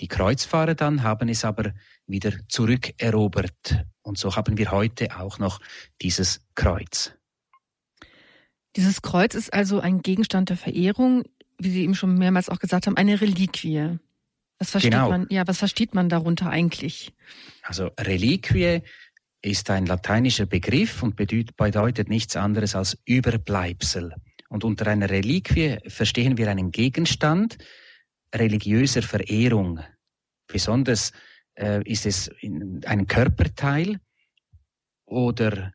Die 0.00 0.08
Kreuzfahrer 0.08 0.74
dann 0.74 1.02
haben 1.02 1.28
es 1.28 1.44
aber 1.44 1.72
wieder 2.06 2.32
zurückerobert. 2.48 3.84
Und 4.02 4.18
so 4.18 4.36
haben 4.36 4.58
wir 4.58 4.70
heute 4.70 5.18
auch 5.18 5.38
noch 5.38 5.60
dieses 6.00 6.40
Kreuz. 6.54 7.12
Dieses 8.76 9.02
Kreuz 9.02 9.34
ist 9.34 9.52
also 9.52 9.80
ein 9.80 10.02
Gegenstand 10.02 10.50
der 10.50 10.56
Verehrung. 10.56 11.24
wie 11.58 11.70
Sie 11.70 11.82
eben 11.82 11.94
schon 11.94 12.18
mehrmals 12.18 12.50
auch 12.50 12.58
gesagt 12.58 12.86
haben, 12.86 12.96
eine 12.96 13.20
Reliquie. 13.20 13.98
Was 14.58 14.70
versteht 14.70 14.92
genau. 14.92 15.08
man, 15.08 15.26
ja, 15.30 15.46
was 15.46 15.58
versteht 15.58 15.94
man 15.94 16.08
darunter 16.08 16.50
eigentlich? 16.50 17.12
Also 17.62 17.90
Reliquie 17.98 18.82
ist 19.42 19.70
ein 19.70 19.86
lateinischer 19.86 20.46
Begriff 20.46 21.02
und 21.02 21.16
bedeutet 21.16 22.08
nichts 22.08 22.36
anderes 22.36 22.74
als 22.74 22.98
Überbleibsel. 23.04 24.14
Und 24.48 24.64
unter 24.64 24.86
einer 24.86 25.10
Reliquie 25.10 25.78
verstehen 25.86 26.38
wir 26.38 26.50
einen 26.50 26.70
Gegenstand 26.70 27.58
religiöser 28.34 29.02
Verehrung. 29.02 29.80
Besonders 30.46 31.12
äh, 31.56 31.82
ist 31.84 32.06
es 32.06 32.30
ein 32.42 33.06
Körperteil 33.06 33.98
oder, 35.04 35.72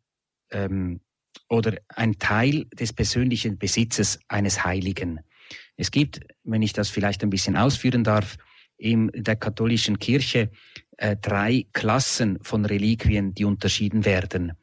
ähm, 0.52 1.02
oder 1.50 1.78
ein 1.90 2.18
Teil 2.18 2.66
des 2.66 2.94
persönlichen 2.94 3.58
Besitzes 3.58 4.20
eines 4.28 4.64
Heiligen. 4.64 5.20
Es 5.76 5.92
gibt, 5.92 6.22
wenn 6.44 6.62
ich 6.62 6.74
das 6.74 6.90
vielleicht 6.90 7.24
ein 7.24 7.30
bisschen 7.30 7.58
ausführen 7.58 8.04
darf, 8.04 8.38
in 8.78 9.12
der 9.14 9.36
katholischen 9.36 10.00
Kirche 10.00 10.50
äh, 10.98 11.16
drei 11.16 11.68
Klassen 11.74 12.40
von 12.42 12.66
Reliquien, 12.66 13.34
die 13.34 13.46
unterschieden 13.46 14.06
werden. 14.06 14.54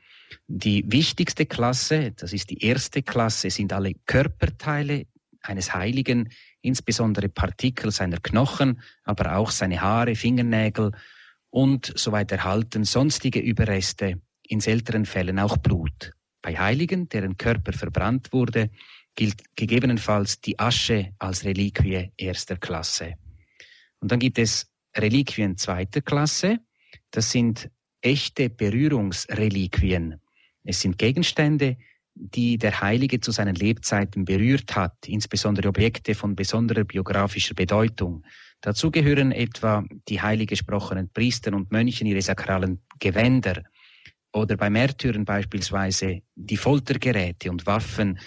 Die 0.47 0.85
wichtigste 0.91 1.47
Klasse, 1.47 2.13
das 2.13 2.33
ist 2.33 2.51
die 2.51 2.63
erste 2.65 3.03
Klasse, 3.03 3.51
sind 3.51 3.73
alle 3.73 3.95
Körperteile 4.07 5.07
eines 5.49 5.75
Heiligen, 5.75 6.31
insbesondere 6.61 7.29
Partikel 7.29 7.91
seiner 7.91 8.19
Knochen, 8.19 8.81
aber 9.05 9.37
auch 9.37 9.51
seine 9.51 9.81
Haare, 9.81 10.15
Fingernägel 10.15 10.93
und 11.51 11.93
so 11.97 12.13
weiter 12.13 12.37
erhalten, 12.37 12.85
sonstige 12.85 13.41
Überreste, 13.41 14.21
in 14.43 14.61
seltenen 14.61 15.07
Fällen 15.07 15.39
auch 15.39 15.57
Blut. 15.57 16.13
Bei 16.43 16.57
Heiligen, 16.57 17.09
deren 17.09 17.37
Körper 17.37 17.73
verbrannt 17.73 18.33
wurde, 18.33 18.71
gilt 19.15 19.43
gegebenenfalls 19.57 20.41
die 20.41 20.59
Asche 20.59 21.13
als 21.19 21.45
Reliquie 21.45 22.13
erster 22.17 22.57
Klasse. 22.57 23.15
Und 24.01 24.13
dann 24.13 24.21
gibt 24.21 24.39
es 24.39 24.71
Reliquien 24.97 25.57
zweiter 25.57 26.01
Klasse. 26.01 26.61
Das 27.11 27.33
sind 27.33 27.71
echte 28.01 28.49
Berührungsreliquien. 28.49 30.21
Es 30.65 30.81
sind 30.81 30.99
Gegenstände, 30.99 31.77
die 32.21 32.59
der 32.59 32.81
Heilige 32.81 33.21
zu 33.21 33.31
seinen 33.31 33.55
Lebzeiten 33.55 34.25
berührt 34.25 34.75
hat, 34.75 34.97
insbesondere 35.07 35.69
Objekte 35.69 36.15
von 36.15 36.35
besonderer 36.35 36.85
biografischer 36.85 37.55
Bedeutung. 37.55 38.25
Dazu 38.61 38.91
gehören 38.91 39.31
etwa 39.31 39.85
die 40.09 40.21
heilig 40.21 40.49
gesprochenen 40.49 41.11
Priester 41.11 41.55
und 41.55 41.71
Mönchen 41.71 42.07
ihre 42.07 42.23
sakralen 42.23 42.83
Gewänder 42.99 43.63
oder 44.33 44.57
bei 44.57 44.69
Märtyrern 44.69 45.25
beispielsweise 45.25 46.23
die 46.35 46.57
Foltergeräte 46.57 47.51
und 47.51 47.67
Waffen, 47.67 48.19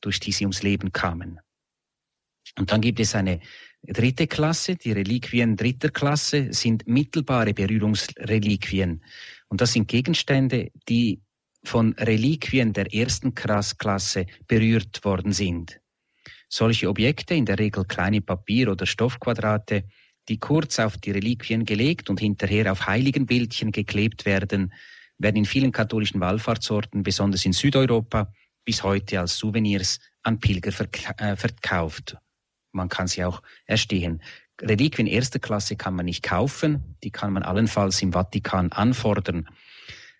durch 0.00 0.20
die 0.20 0.32
sie 0.32 0.44
ums 0.44 0.62
Leben 0.62 0.92
kamen. 0.92 1.40
Und 2.58 2.70
dann 2.72 2.80
gibt 2.80 3.00
es 3.00 3.14
eine 3.14 3.40
dritte 3.82 4.26
Klasse, 4.26 4.76
die 4.76 4.92
Reliquien 4.92 5.56
dritter 5.56 5.90
Klasse 5.90 6.52
sind 6.52 6.86
mittelbare 6.86 7.52
Berührungsreliquien. 7.52 9.02
Und 9.48 9.60
das 9.60 9.72
sind 9.72 9.88
Gegenstände, 9.88 10.70
die 10.88 11.20
von 11.64 11.94
Reliquien 11.94 12.72
der 12.72 12.92
ersten 12.94 13.34
Klasse 13.34 14.26
berührt 14.46 15.04
worden 15.04 15.32
sind. 15.32 15.80
Solche 16.48 16.88
Objekte, 16.88 17.34
in 17.34 17.44
der 17.44 17.58
Regel 17.58 17.84
kleine 17.84 18.20
Papier- 18.20 18.70
oder 18.70 18.86
Stoffquadrate, 18.86 19.84
die 20.28 20.38
kurz 20.38 20.78
auf 20.78 20.98
die 20.98 21.12
Reliquien 21.12 21.64
gelegt 21.64 22.10
und 22.10 22.20
hinterher 22.20 22.72
auf 22.72 22.86
Heiligenbildchen 22.86 23.72
geklebt 23.72 24.26
werden, 24.26 24.72
werden 25.18 25.36
in 25.36 25.44
vielen 25.44 25.72
katholischen 25.72 26.20
Wallfahrtsorten, 26.20 27.02
besonders 27.02 27.44
in 27.44 27.52
Südeuropa, 27.52 28.32
bis 28.64 28.82
heute 28.82 29.20
als 29.20 29.36
Souvenirs 29.36 30.00
an 30.22 30.40
Pilger 30.40 30.72
äh, 31.18 31.36
verkauft 31.36 32.16
man 32.72 32.88
kann 32.88 33.08
sie 33.08 33.24
auch 33.24 33.42
erstehen. 33.66 34.22
Reliquien 34.60 35.06
erster 35.06 35.38
Klasse 35.38 35.76
kann 35.76 35.94
man 35.94 36.04
nicht 36.04 36.22
kaufen, 36.22 36.96
die 37.02 37.10
kann 37.10 37.32
man 37.32 37.42
allenfalls 37.42 38.02
im 38.02 38.12
Vatikan 38.12 38.72
anfordern. 38.72 39.48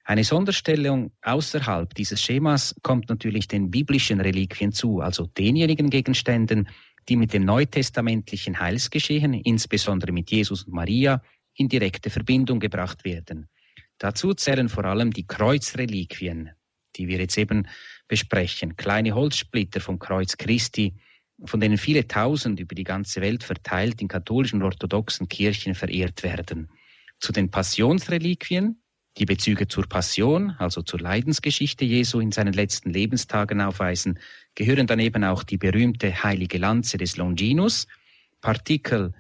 Eine 0.05 0.25
Sonderstellung 0.25 1.13
außerhalb 1.23 1.95
dieses 1.95 2.23
Schemas 2.23 2.75
kommt 2.83 3.09
natürlich 3.09 3.49
den 3.49 3.71
biblischen 3.71 4.21
Reliquien 4.21 4.73
zu, 4.73 5.01
also 5.01 5.27
denjenigen 5.27 5.91
Gegenständen, 5.91 6.69
die 7.09 7.17
mit 7.17 7.33
dem 7.33 7.45
neutestamentlichen 7.45 8.59
Heilsgeschehen, 8.59 9.35
insbesondere 9.35 10.13
mit 10.13 10.31
Jesus 10.31 10.65
und 10.65 10.75
Maria, 10.75 11.23
in 11.55 11.69
direkte 11.69 12.11
Verbindung 12.11 12.61
gebracht 12.61 13.05
werden. 13.05 13.49
Dazu 13.99 14.33
zählen 14.33 14.69
vor 14.69 14.85
allem 14.85 15.13
die 15.13 15.27
Kreuzreliquien, 15.27 16.51
die 16.97 17.07
wir 17.07 17.19
jetzt 17.19 17.37
eben 17.37 17.67
besprechen, 18.09 18.77
kleine 18.77 19.15
Holzsplitter 19.15 19.81
vom 19.81 19.99
Kreuz 19.99 20.37
Christi, 20.37 20.95
von 21.45 21.61
denen 21.61 21.79
viele 21.79 22.07
tausend 22.07 22.61
über 22.61 22.75
die 22.75 22.85
ganze 22.85 23.21
Welt 23.21 23.45
verteilt 23.45 24.01
in 24.01 24.09
katholischen 24.09 24.61
und 24.61 24.67
orthodoxen 24.67 25.29
Kirchen 25.29 25.75
verehrt 25.75 26.23
werden. 26.23 26.71
Zu 27.19 27.33
den 27.33 27.51
Passionsreliquien, 27.51 28.80
die 29.19 29.27
Bezüge 29.27 29.69
zur 29.69 29.87
Passion, 29.87 30.51
also 30.59 30.83
zur 30.83 31.01
Leidensgeschichte 31.01 31.85
Jesu 31.85 32.21
in 32.21 32.33
seinen 32.33 32.53
letzten 32.53 32.91
Lebenstagen 32.91 33.61
aufweisen, 33.61 34.19
gehören 34.55 34.87
daneben 34.87 35.25
auch 35.25 35.43
die 35.43 35.59
berühmte 35.59 36.23
heilige 36.23 36.59
Lanze 36.59 36.97
des 36.97 37.17
Longinus, 37.17 37.87
Partikel 38.41 39.13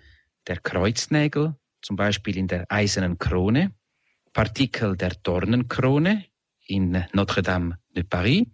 der 0.46 0.58
Kreuznägel, 0.58 1.56
zum 1.82 1.96
Beispiel 1.96 2.36
in 2.36 2.48
der 2.48 2.66
eisernen 2.70 3.18
Krone, 3.18 3.72
Partikel 4.32 4.96
der 4.96 5.10
Dornenkrone 5.22 6.24
in 6.66 7.04
Notre-Dame 7.12 7.78
de 7.94 8.04
Paris 8.04 8.46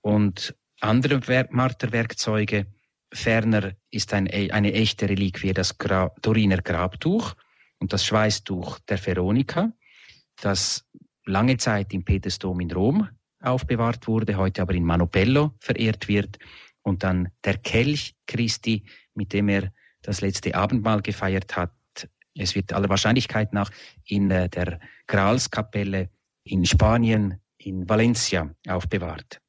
und 0.00 0.54
andere 0.80 1.46
Marterwerkzeuge, 1.50 2.66
Ferner 3.12 3.74
ist 3.90 4.14
ein, 4.14 4.26
eine 4.28 4.72
echte 4.72 5.08
Reliquie 5.08 5.52
das 5.52 5.76
Gra 5.76 6.10
Turiner 6.22 6.62
Grabtuch 6.62 7.34
und 7.78 7.92
das 7.92 8.06
Schweißtuch 8.06 8.78
der 8.80 9.04
Veronika, 9.04 9.72
das 10.44 10.84
lange 11.24 11.56
Zeit 11.56 11.92
im 11.94 12.04
Petersdom 12.04 12.60
in 12.60 12.70
Rom 12.70 13.08
aufbewahrt 13.40 14.06
wurde, 14.06 14.36
heute 14.36 14.62
aber 14.62 14.74
in 14.74 14.84
Manopello 14.84 15.52
verehrt 15.60 16.08
wird. 16.08 16.38
Und 16.82 17.04
dann 17.04 17.28
der 17.44 17.58
Kelch 17.58 18.14
Christi, 18.26 18.84
mit 19.14 19.32
dem 19.32 19.48
er 19.48 19.72
das 20.02 20.20
letzte 20.20 20.54
Abendmahl 20.54 21.00
gefeiert 21.00 21.56
hat. 21.56 21.72
Es 22.34 22.54
wird 22.54 22.72
aller 22.72 22.88
Wahrscheinlichkeit 22.88 23.52
nach 23.52 23.70
in 24.04 24.30
äh, 24.30 24.48
der 24.48 24.80
Gralskapelle 25.06 26.08
in 26.44 26.64
Spanien, 26.64 27.40
in 27.58 27.88
Valencia 27.88 28.50
aufbewahrt. 28.66 29.42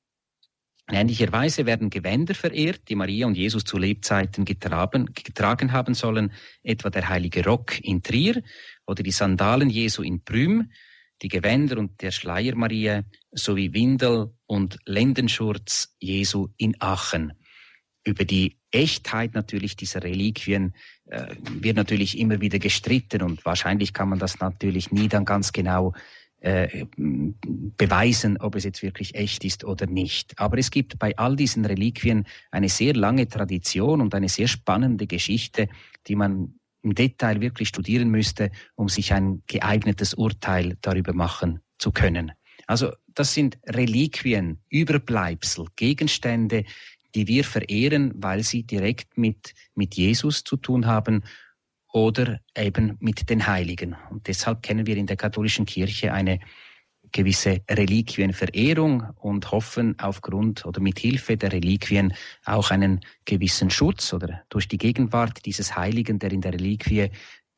In 0.90 0.96
ähnlicher 0.96 1.32
Weise 1.32 1.66
werden 1.66 1.90
Gewänder 1.90 2.36
verehrt, 2.36 2.90
die 2.90 2.96
Maria 2.96 3.26
und 3.26 3.36
Jesus 3.36 3.64
zu 3.64 3.78
Lebzeiten 3.78 4.44
getragen, 4.44 5.10
getragen 5.14 5.72
haben 5.72 5.94
sollen, 5.94 6.34
etwa 6.62 6.90
der 6.90 7.08
heilige 7.08 7.46
Rock 7.46 7.80
in 7.80 8.04
Trier 8.04 8.44
oder 8.86 9.04
die 9.04 9.12
Sandalen 9.12 9.70
Jesu 9.70 10.02
in 10.04 10.24
Prüm, 10.24 10.72
die 11.22 11.28
Gewänder 11.28 11.78
und 11.78 12.02
der 12.02 12.12
Schleier 12.12 12.56
Maria 12.56 13.04
sowie 13.32 13.74
Windel 13.74 14.34
und 14.46 14.78
Lendenschurz 14.86 15.96
Jesu 16.00 16.50
in 16.58 16.76
Aachen. 16.80 17.34
Über 18.06 18.26
die 18.26 18.58
Echtheit 18.72 19.34
natürlich 19.34 19.78
dieser 19.78 20.04
Reliquien 20.04 20.74
äh, 21.06 21.36
wird 21.50 21.78
natürlich 21.78 22.18
immer 22.18 22.42
wieder 22.42 22.60
gestritten 22.60 23.22
und 23.22 23.46
wahrscheinlich 23.46 23.94
kann 23.94 24.10
man 24.10 24.20
das 24.20 24.40
natürlich 24.40 24.92
nie 24.92 25.08
dann 25.08 25.24
ganz 25.24 25.54
genau 25.54 25.94
äh, 26.44 26.86
beweisen, 26.98 28.38
ob 28.42 28.56
es 28.56 28.66
jetzt 28.66 28.84
wirklich 28.84 29.16
echt 29.16 29.46
ist 29.46 29.64
oder 29.64 29.86
nicht. 29.86 30.38
Aber 30.38 30.58
es 30.58 30.72
gibt 30.72 31.00
bei 31.00 31.18
all 31.18 31.38
diesen 31.38 31.64
Reliquien 31.64 32.26
eine 32.52 32.68
sehr 32.68 32.94
lange 32.94 33.30
Tradition 33.30 34.02
und 34.02 34.14
eine 34.14 34.28
sehr 34.28 34.50
spannende 34.50 35.08
Geschichte, 35.08 35.70
die 36.08 36.18
man 36.18 36.56
im 36.84 36.94
Detail 36.94 37.42
wirklich 37.42 37.70
studieren 37.70 38.10
müsste, 38.10 38.52
um 38.76 38.90
sich 38.90 39.14
ein 39.14 39.42
geeignetes 39.48 40.14
Urteil 40.14 40.78
darüber 40.82 41.14
machen 41.14 41.60
zu 41.80 41.92
können. 41.92 42.34
Also 42.68 42.92
das 43.08 43.34
sind 43.34 43.58
Reliquien, 43.66 44.60
Überbleibsel, 44.70 45.66
Gegenstände, 45.76 46.66
die 47.16 47.28
wir 47.28 47.44
verehren, 47.44 48.12
weil 48.16 48.44
sie 48.44 48.64
direkt 48.64 49.18
mit, 49.18 49.54
mit 49.76 49.96
Jesus 49.96 50.44
zu 50.44 50.58
tun 50.58 50.86
haben 50.86 51.24
oder 51.92 52.40
eben 52.58 52.98
mit 53.00 53.30
den 53.30 53.46
Heiligen. 53.46 53.96
Und 54.10 54.28
deshalb 54.28 54.64
kennen 54.64 54.88
wir 54.88 54.98
in 54.98 55.08
der 55.08 55.18
katholischen 55.18 55.66
Kirche 55.66 56.12
eine 56.12 56.40
gewisse 57.14 57.62
Reliquienverehrung 57.70 59.04
und 59.22 59.52
hoffen 59.52 59.98
aufgrund 60.00 60.66
oder 60.66 60.82
mit 60.82 61.00
Hilfe 61.00 61.38
der 61.38 61.54
Reliquien 61.54 62.14
auch 62.44 62.72
einen 62.72 63.00
gewissen 63.24 63.70
Schutz 63.70 64.12
oder 64.12 64.44
durch 64.50 64.68
die 64.68 64.78
Gegenwart 64.78 65.46
dieses 65.46 65.78
Heiligen, 65.78 66.20
der 66.20 66.32
in 66.34 66.42
der 66.42 66.54
Reliquie 66.54 67.12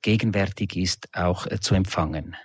gegenwärtig 0.03 0.75
ist, 0.75 1.07
auch 1.13 1.47
äh, 1.47 1.59
zu 1.59 1.73
empfangen. 1.73 2.35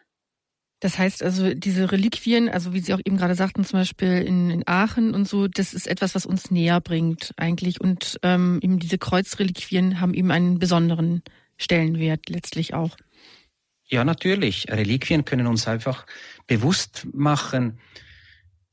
Das 0.81 0.97
heißt 0.97 1.23
also, 1.23 1.53
diese 1.53 1.93
Reliquien, 1.93 2.49
also 2.49 2.73
wie 2.73 2.81
Sie 2.81 2.95
auch 2.95 3.01
eben 3.05 3.19
gerade 3.19 3.35
sagten, 3.35 3.65
zum 3.65 3.81
Beispiel 3.81 4.23
in, 4.23 4.49
in 4.49 4.63
Aachen 4.67 5.15
und 5.15 5.29
so, 5.29 5.47
das 5.47 5.75
ist 5.75 5.87
etwas, 5.87 6.15
was 6.15 6.25
uns 6.25 6.51
näher 6.51 6.81
bringt 6.81 7.35
eigentlich. 7.37 7.83
Und 7.83 8.19
ähm, 8.23 8.61
eben 8.63 8.79
diese 8.79 8.97
Kreuzreliquien 8.97 10.01
haben 10.01 10.15
eben 10.15 10.31
einen 10.31 10.59
besonderen 10.59 11.23
Stellenwert 11.59 12.31
letztlich 12.31 12.73
auch. 12.73 12.97
Ja, 13.91 14.05
natürlich. 14.05 14.67
Reliquien 14.71 15.25
können 15.25 15.49
uns 15.49 15.67
einfach 15.67 16.07
bewusst 16.47 17.09
machen, 17.13 17.81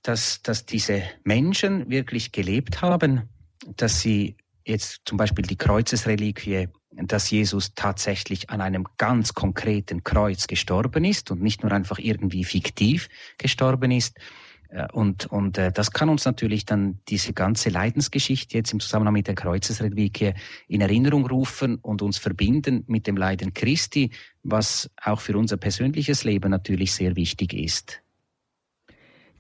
dass, 0.04 0.42
dass 0.44 0.66
diese 0.66 1.04
Menschen 1.24 1.90
wirklich 1.90 2.32
gelebt 2.32 2.82
haben, 2.84 3.28
dass 3.76 4.00
sie 4.00 4.38
jetzt 4.64 5.02
zum 5.06 5.18
Beispiel 5.18 5.46
die 5.46 5.58
Kreuzesreliquie, 5.58 6.70
dass 6.92 7.32
Jesus 7.32 7.74
tatsächlich 7.74 8.50
an 8.52 8.62
einem 8.62 8.86
ganz 8.98 9.34
konkreten 9.34 10.04
Kreuz 10.04 10.46
gestorben 10.46 11.04
ist 11.04 11.32
und 11.32 11.42
nicht 11.42 11.64
nur 11.64 11.72
einfach 11.72 11.98
irgendwie 11.98 12.44
fiktiv 12.44 13.10
gestorben 13.40 13.92
ist. 13.92 14.18
Äh, 14.70 14.88
und, 14.92 15.26
und 15.28 15.58
äh, 15.58 15.72
das 15.72 15.92
kann 15.92 16.10
uns 16.10 16.26
natürlich 16.26 16.66
dann 16.66 17.00
diese 17.08 17.34
ganze 17.34 17.70
Leidensgeschichte 17.70 18.58
jetzt 18.58 18.74
im 18.74 18.80
Zusammenhang 18.80 19.14
mit 19.14 19.28
der 19.28 19.36
Kreuzesreliquie 19.36 20.34
in 20.68 20.82
Erinnerung 20.82 21.26
rufen 21.26 21.76
und 21.76 22.02
uns 22.02 22.18
verbinden 22.18 22.84
mit 22.88 23.08
dem 23.08 23.18
Leiden 23.18 23.54
Christi, 23.54 24.12
was 24.44 24.90
auch 25.02 25.22
für 25.22 25.38
unser 25.38 25.58
persönliches 25.58 26.24
Leben 26.24 26.52
natürlich 26.52 26.94
sehr 26.94 27.16
wichtig 27.16 27.54
ist. 27.54 28.02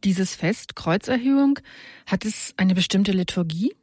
Dieses 0.03 0.36
Fest 0.36 0.75
Kreuzerhöhung, 0.75 1.60
hat 2.05 2.24
es 2.24 2.53
eine 2.57 2.75
bestimmte 2.75 3.12
Liturgie? 3.12 3.74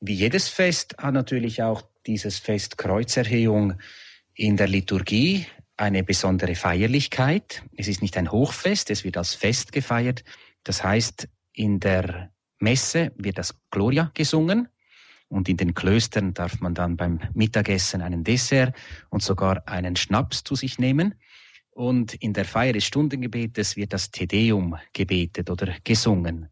Wie 0.00 0.14
jedes 0.14 0.48
Fest 0.48 0.96
hat 0.98 1.14
natürlich 1.14 1.62
auch 1.62 1.82
dieses 2.06 2.38
Fest 2.38 2.78
Kreuzerhöhung 2.78 3.74
in 4.34 4.56
der 4.56 4.68
Liturgie 4.68 5.46
eine 5.78 6.02
besondere 6.02 6.54
Feierlichkeit. 6.54 7.62
Es 7.76 7.88
ist 7.88 8.02
nicht 8.02 8.16
ein 8.16 8.30
Hochfest, 8.30 8.90
es 8.90 9.04
wird 9.04 9.16
als 9.16 9.34
Fest 9.34 9.72
gefeiert. 9.72 10.24
Das 10.64 10.82
heißt, 10.82 11.28
in 11.52 11.80
der 11.80 12.30
Messe 12.58 13.12
wird 13.16 13.38
das 13.38 13.54
Gloria 13.70 14.10
gesungen 14.14 14.68
und 15.28 15.48
in 15.48 15.56
den 15.56 15.74
Klöstern 15.74 16.34
darf 16.34 16.60
man 16.60 16.74
dann 16.74 16.96
beim 16.96 17.20
Mittagessen 17.34 18.02
einen 18.02 18.24
Dessert 18.24 18.74
und 19.10 19.22
sogar 19.22 19.66
einen 19.68 19.96
Schnaps 19.96 20.42
zu 20.42 20.54
sich 20.56 20.78
nehmen. 20.78 21.14
Und 21.70 22.14
in 22.14 22.32
der 22.32 22.44
Feier 22.44 22.72
des 22.72 22.84
Stundengebetes 22.84 23.76
wird 23.76 23.92
das 23.92 24.10
Tedeum 24.10 24.76
gebetet 24.92 25.48
oder 25.48 25.76
gesungen. 25.84 26.48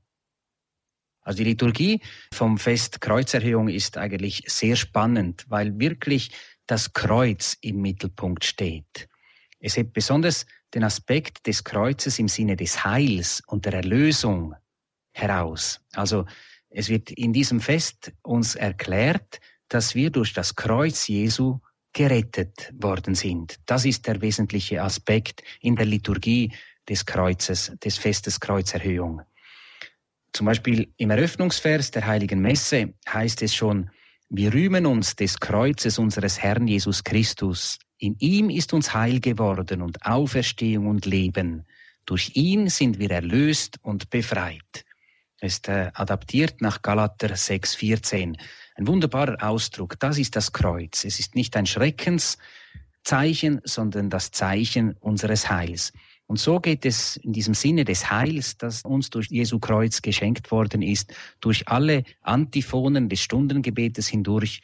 Also 1.23 1.39
die 1.39 1.51
Liturgie 1.51 2.01
vom 2.33 2.57
Fest 2.57 3.01
Kreuzerhöhung 3.01 3.69
ist 3.69 3.99
eigentlich 3.99 4.45
sehr 4.47 4.77
spannend, 4.77 5.45
weil 5.49 5.81
wirklich 5.81 6.31
das 6.69 6.93
Kreuz 6.93 7.57
im 7.61 7.81
Mittelpunkt 7.81 8.45
steht. 8.45 9.09
Es 9.59 9.77
hebt 9.77 9.93
besonders 9.93 10.47
den 10.75 10.85
Aspekt 10.85 11.47
des 11.47 11.65
Kreuzes 11.65 12.19
im 12.19 12.29
Sinne 12.29 12.57
des 12.57 12.85
Heils 12.85 13.43
und 13.47 13.65
der 13.65 13.75
Erlösung 13.75 14.55
heraus. 15.13 15.81
Also 15.95 16.27
es 16.71 16.89
wird 16.89 17.11
in 17.11 17.33
diesem 17.33 17.61
Fest 17.61 18.13
uns 18.23 18.55
erklärt, 18.55 19.41
dass 19.69 19.95
wir 19.95 20.11
durch 20.11 20.33
das 20.33 20.55
Kreuz 20.55 21.09
Jesu 21.09 21.59
gerettet 21.93 22.73
worden 22.75 23.15
sind. 23.15 23.57
Das 23.65 23.87
ist 23.87 24.07
der 24.07 24.21
wesentliche 24.21 24.83
Aspekt 24.83 25.43
in 25.61 25.77
der 25.77 25.87
Liturgie 25.87 26.53
des 26.89 27.07
Kreuzes, 27.07 27.73
des 27.83 27.97
Festes 27.97 28.39
Kreuzerhöhung. 28.39 29.23
Zum 30.33 30.45
Beispiel 30.45 30.93
im 30.99 31.11
Eröffnungsvers 31.11 31.91
der 31.91 32.07
Heiligen 32.07 32.41
Messe 32.41 32.93
heißt 33.09 33.41
es 33.43 33.55
schon, 33.55 33.91
wir 34.29 34.53
rühmen 34.53 34.85
uns 34.85 35.17
des 35.17 35.41
Kreuzes 35.41 35.99
unseres 35.99 36.39
Herrn 36.39 36.67
Jesus 36.67 37.03
Christus. 37.03 37.79
In 37.99 38.17
ihm 38.19 38.51
ist 38.51 38.75
uns 38.75 38.93
Heil 38.93 39.21
geworden 39.21 39.81
und 39.81 40.05
Auferstehung 40.05 40.87
und 40.87 41.07
Leben. 41.07 41.65
Durch 42.05 42.33
ihn 42.35 42.69
sind 42.69 42.99
wir 42.99 43.11
erlöst 43.11 43.79
und 43.83 44.11
befreit. 44.11 44.85
Ist 45.41 45.69
äh, 45.69 45.91
adaptiert 45.95 46.61
nach 46.61 46.83
Galater 46.83 47.29
6,14. 47.29 48.39
Ein 48.75 48.87
wunderbarer 48.87 49.43
Ausdruck. 49.43 49.99
Das 49.99 50.19
ist 50.19 50.37
das 50.37 50.53
Kreuz. 50.53 51.05
Es 51.05 51.19
ist 51.19 51.35
nicht 51.35 51.57
ein 51.57 51.67
Schreckenszeichen, 51.67 53.61
sondern 53.65 54.11
das 54.11 54.31
Zeichen 54.31 54.95
unseres 55.01 55.49
Heils. 55.49 55.93
Und 56.27 56.39
so 56.39 56.61
geht 56.61 56.85
es 56.85 57.17
in 57.19 57.33
diesem 57.33 57.55
Sinne 57.55 57.85
des 57.85 58.11
Heils, 58.11 58.59
das 58.59 58.83
uns 58.83 59.11
durch 59.11 59.29
Jesu 59.29 59.59
Kreuz 59.59 60.03
geschenkt 60.03 60.51
worden 60.51 60.83
ist, 60.83 61.15
durch 61.41 61.69
alle 61.69 62.03
Antiphonen 62.23 63.09
des 63.09 63.21
Stundengebetes 63.21 64.09
hindurch, 64.09 64.61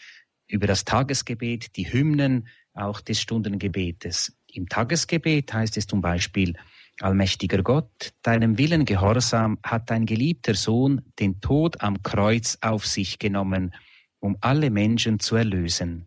über 0.49 0.67
das 0.67 0.85
Tagesgebet, 0.85 1.77
die 1.77 1.91
Hymnen 1.91 2.47
auch 2.75 3.01
des 3.01 3.21
Stundengebetes. 3.21 4.37
Im 4.47 4.69
Tagesgebet 4.69 5.53
heißt 5.53 5.77
es 5.77 5.87
zum 5.87 6.01
Beispiel, 6.01 6.55
Allmächtiger 7.01 7.63
Gott, 7.63 8.13
deinem 8.23 8.59
Willen 8.59 8.85
gehorsam 8.85 9.59
hat 9.63 9.91
dein 9.91 10.07
geliebter 10.07 10.55
Sohn 10.55 11.03
den 11.19 11.41
Tod 11.41 11.81
am 11.81 12.03
Kreuz 12.03 12.59
auf 12.61 12.87
sich 12.87 13.19
genommen, 13.19 13.75
um 14.21 14.37
alle 14.41 14.71
Menschen 14.71 15.19
zu 15.19 15.37
erlösen. 15.37 16.07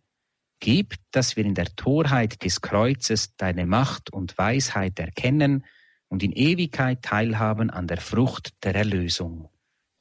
Gib, 0.60 0.96
dass 1.12 1.36
wir 1.36 1.44
in 1.44 1.56
der 1.56 1.76
Torheit 1.76 2.44
des 2.44 2.62
Kreuzes 2.62 3.36
deine 3.36 3.66
Macht 3.66 4.14
und 4.14 4.38
Weisheit 4.38 4.98
erkennen 5.00 5.66
und 6.08 6.24
in 6.24 6.32
Ewigkeit 6.32 7.02
teilhaben 7.02 7.70
an 7.70 7.88
der 7.88 7.98
Frucht 7.98 8.54
der 8.64 8.76
Erlösung. 8.76 9.50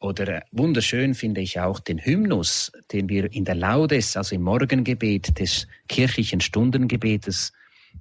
Oder 0.05 0.45
wunderschön 0.53 1.15
finde 1.15 1.41
ich 1.41 1.59
auch 1.59 1.81
den 1.81 1.99
Hymnus, 1.99 2.71
den 2.93 3.09
wir 3.09 3.33
in 3.33 3.47
der 3.47 3.55
Laudes, 3.55 4.19
also 4.19 4.35
im 4.35 4.43
Morgengebet 4.43 5.39
des 5.41 5.67
kirchlichen 5.89 6.43
Stundengebetes 6.43 7.55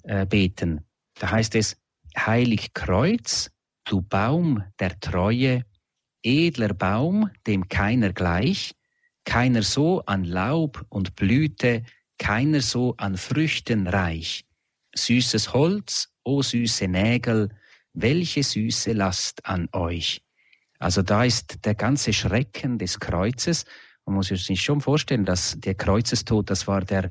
äh, 0.03 0.25
beten. 0.25 0.81
Da 1.17 1.31
heißt 1.31 1.55
es, 1.55 1.77
Heilig 2.17 2.73
Kreuz, 2.73 3.49
du 3.85 4.01
Baum 4.01 4.61
der 4.81 4.99
Treue, 4.99 5.63
edler 6.23 6.73
Baum, 6.73 7.29
dem 7.47 7.69
keiner 7.69 8.11
gleich, 8.11 8.75
keiner 9.23 9.63
so 9.63 10.03
an 10.05 10.25
Laub 10.25 10.85
und 10.89 11.15
Blüte 11.15 11.83
keiner 12.17 12.59
so 12.59 12.95
an 12.97 13.15
Früchten 13.15 13.87
reich. 13.87 14.43
Süßes 14.93 15.53
Holz, 15.53 16.09
o 16.25 16.41
süße 16.41 16.89
Nägel, 16.89 17.47
welche 17.93 18.43
süße 18.43 18.91
Last 18.91 19.45
an 19.45 19.69
euch. 19.71 20.22
Also 20.83 21.01
da 21.01 21.23
ist 21.23 21.65
der 21.65 21.75
ganze 21.75 22.11
Schrecken 22.11 22.77
des 22.77 22.99
Kreuzes. 22.99 23.65
Man 24.05 24.15
muss 24.15 24.27
sich 24.27 24.61
schon 24.61 24.81
vorstellen, 24.81 25.23
dass 25.23 25.55
der 25.57 25.75
Kreuzestod, 25.75 26.49
das 26.49 26.67
war 26.67 26.81
der, 26.81 27.09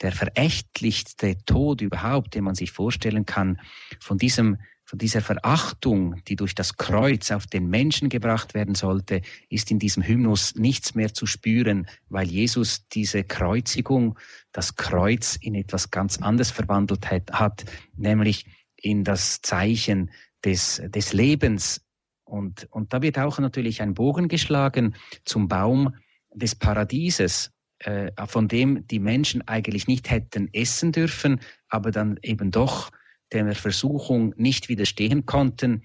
der 0.00 0.12
verächtlichste 0.12 1.36
Tod 1.44 1.82
überhaupt, 1.82 2.34
den 2.34 2.44
man 2.44 2.54
sich 2.54 2.72
vorstellen 2.72 3.26
kann. 3.26 3.60
Von 4.00 4.18
diesem 4.18 4.58
von 4.90 4.98
dieser 4.98 5.20
Verachtung, 5.20 6.16
die 6.24 6.34
durch 6.34 6.52
das 6.52 6.76
Kreuz 6.76 7.30
auf 7.30 7.46
den 7.46 7.68
Menschen 7.70 8.08
gebracht 8.08 8.54
werden 8.54 8.74
sollte, 8.74 9.22
ist 9.48 9.70
in 9.70 9.78
diesem 9.78 10.02
Hymnus 10.02 10.56
nichts 10.56 10.96
mehr 10.96 11.14
zu 11.14 11.26
spüren, 11.26 11.86
weil 12.08 12.26
Jesus 12.26 12.88
diese 12.88 13.22
Kreuzigung, 13.22 14.18
das 14.50 14.74
Kreuz 14.74 15.36
in 15.36 15.54
etwas 15.54 15.92
ganz 15.92 16.18
anderes 16.18 16.50
verwandelt 16.50 17.08
hat, 17.08 17.64
nämlich 17.94 18.46
in 18.74 19.04
das 19.04 19.40
Zeichen 19.42 20.10
des, 20.44 20.82
des 20.88 21.12
Lebens. 21.12 21.82
Und, 22.30 22.68
und 22.70 22.92
da 22.92 23.02
wird 23.02 23.18
auch 23.18 23.38
natürlich 23.38 23.82
ein 23.82 23.94
Bogen 23.94 24.28
geschlagen 24.28 24.94
zum 25.24 25.48
Baum 25.48 25.94
des 26.32 26.54
Paradieses, 26.54 27.50
äh, 27.80 28.12
von 28.26 28.46
dem 28.46 28.86
die 28.86 29.00
Menschen 29.00 29.46
eigentlich 29.48 29.88
nicht 29.88 30.10
hätten 30.10 30.48
essen 30.52 30.92
dürfen, 30.92 31.40
aber 31.68 31.90
dann 31.90 32.18
eben 32.22 32.50
doch 32.50 32.90
der 33.32 33.54
Versuchung 33.54 34.34
nicht 34.36 34.68
widerstehen 34.68 35.26
konnten, 35.26 35.82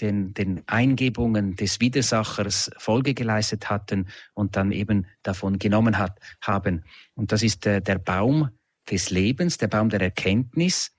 den, 0.00 0.34
den 0.34 0.62
Eingebungen 0.66 1.56
des 1.56 1.80
Widersachers 1.80 2.70
Folge 2.76 3.14
geleistet 3.14 3.70
hatten 3.70 4.08
und 4.34 4.56
dann 4.56 4.72
eben 4.72 5.06
davon 5.22 5.58
genommen 5.58 5.98
hat, 5.98 6.18
haben. 6.42 6.84
Und 7.14 7.32
das 7.32 7.42
ist 7.42 7.66
äh, 7.66 7.80
der 7.80 7.98
Baum 7.98 8.50
des 8.90 9.10
Lebens, 9.10 9.58
der 9.58 9.68
Baum 9.68 9.88
der 9.88 10.00
Erkenntnis, 10.00 10.94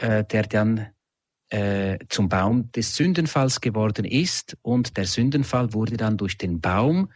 äh, 0.00 0.24
der 0.24 0.42
dann 0.42 0.88
äh, 1.50 1.98
zum 2.08 2.28
Baum 2.28 2.70
des 2.72 2.96
Sündenfalls 2.96 3.60
geworden 3.60 4.04
ist. 4.04 4.56
Und 4.62 4.96
der 4.96 5.04
Sündenfall 5.04 5.72
wurde 5.72 5.96
dann 5.96 6.16
durch 6.16 6.38
den 6.38 6.60
Baum 6.60 7.10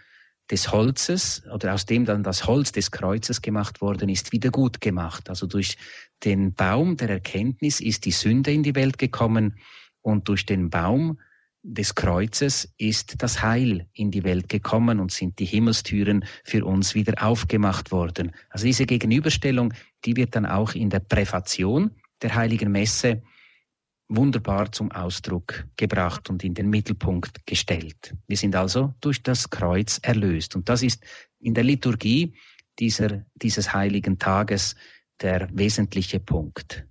des 0.51 0.71
Holzes 0.71 1.43
oder 1.53 1.73
aus 1.73 1.87
dem 1.87 2.05
dann 2.05 2.23
das 2.23 2.47
Holz 2.47 2.73
des 2.73 2.91
Kreuzes 2.91 3.41
gemacht 3.41 3.81
worden 3.81 4.09
ist, 4.09 4.33
wieder 4.33 4.51
gut 4.51 4.81
gemacht. 4.81 5.31
Also 5.31 5.47
durch 5.47 5.79
den 6.23 6.53
Baum 6.53 6.97
der 6.97 7.11
Erkenntnis 7.11 7.81
ist 7.81 8.05
die 8.05 8.11
Sünde 8.11 8.53
in 8.53 8.63
die 8.63 8.75
Welt 8.75 8.99
gekommen 8.99 9.57
und 10.03 10.29
durch 10.29 10.45
den 10.45 10.69
Baum 10.69 11.19
des 11.63 11.95
Kreuzes 11.95 12.75
ist 12.77 13.23
das 13.23 13.41
Heil 13.41 13.87
in 13.95 14.11
die 14.11 14.23
Welt 14.23 14.51
gekommen 14.51 15.01
und 15.01 15.13
sind 15.13 15.39
die 15.39 15.47
Himmelstüren 15.47 16.27
für 16.45 16.67
uns 16.67 16.95
wieder 16.95 17.25
aufgemacht 17.25 17.91
worden. 17.91 18.33
Also 18.51 18.67
diese 18.67 18.85
Gegenüberstellung, 18.85 19.73
die 20.05 20.15
wird 20.15 20.37
dann 20.37 20.45
auch 20.45 20.75
in 20.75 20.91
der 20.91 21.01
Präfation 21.01 21.91
der 22.21 22.35
heiligen 22.35 22.71
Messe 22.71 23.23
wunderbar 24.09 24.71
zum 24.73 24.91
Ausdruck 24.93 25.67
gebracht 25.77 26.29
und 26.31 26.45
in 26.45 26.55
den 26.55 26.69
Mittelpunkt 26.69 27.47
gestellt. 27.47 28.15
Wir 28.27 28.37
sind 28.37 28.55
also 28.55 28.95
durch 29.01 29.23
das 29.23 29.51
Kreuz 29.51 29.99
erlöst. 30.03 30.57
Und 30.57 30.69
das 30.69 30.83
ist 30.83 31.03
in 31.41 31.55
der 31.55 31.65
Liturgie 31.65 32.35
dieser, 32.79 33.25
dieses 33.35 33.73
heiligen 33.73 34.19
Tages 34.19 34.75
der 35.21 35.49
wesentliche 35.53 36.21
Punkt. 36.21 36.85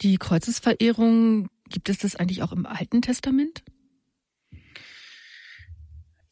Die 0.00 0.16
Kreuzesverehrung, 0.16 1.48
gibt 1.68 1.88
es 1.88 1.98
das 1.98 2.16
eigentlich 2.16 2.42
auch 2.42 2.52
im 2.52 2.66
Alten 2.66 3.02
Testament? 3.02 3.62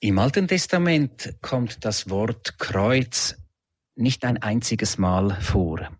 Im 0.00 0.18
Alten 0.18 0.48
Testament 0.48 1.34
kommt 1.42 1.84
das 1.84 2.08
Wort 2.08 2.58
Kreuz 2.58 3.36
nicht 3.96 4.24
ein 4.24 4.38
einziges 4.38 4.96
Mal 4.96 5.38
vor. 5.40 5.90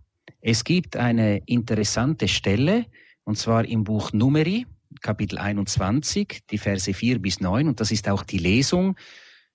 Es 0.41 0.65
gibt 0.65 0.97
eine 0.97 1.43
interessante 1.45 2.29
Stelle, 2.29 2.87
und 3.25 3.37
zwar 3.37 3.65
im 3.65 3.85
Buch 3.85 4.13
Numeri, 4.13 4.67
Kapitel 5.01 5.39
21, 5.39 6.41
die 6.51 6.59
Verse 6.59 6.93
4 6.93 7.21
bis 7.21 7.41
9, 7.41 7.69
und 7.69 7.81
das 7.81 7.91
ist 7.91 8.09
auch 8.09 8.23
die 8.25 8.39
Lesung 8.39 8.97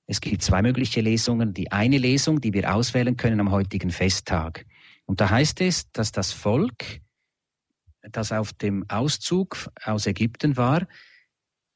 Es 0.08 0.22
gibt 0.22 0.44
zwei 0.44 0.62
mögliche 0.62 1.02
Lesungen. 1.02 1.54
Die 1.54 1.72
eine 1.72 1.98
Lesung, 1.98 2.40
die 2.40 2.54
wir 2.54 2.74
auswählen 2.74 3.18
können 3.18 3.40
am 3.40 3.52
heutigen 3.52 3.90
Festtag. 3.90 4.66
Und 5.06 5.20
da 5.22 5.30
heißt 5.30 5.62
es, 5.62 5.92
dass 5.92 6.12
das 6.12 6.32
Volk, 6.32 7.02
das 8.02 8.32
auf 8.32 8.54
dem 8.54 8.86
Auszug 8.90 9.70
aus 9.84 10.06
Ägypten 10.06 10.58
war, 10.58 10.88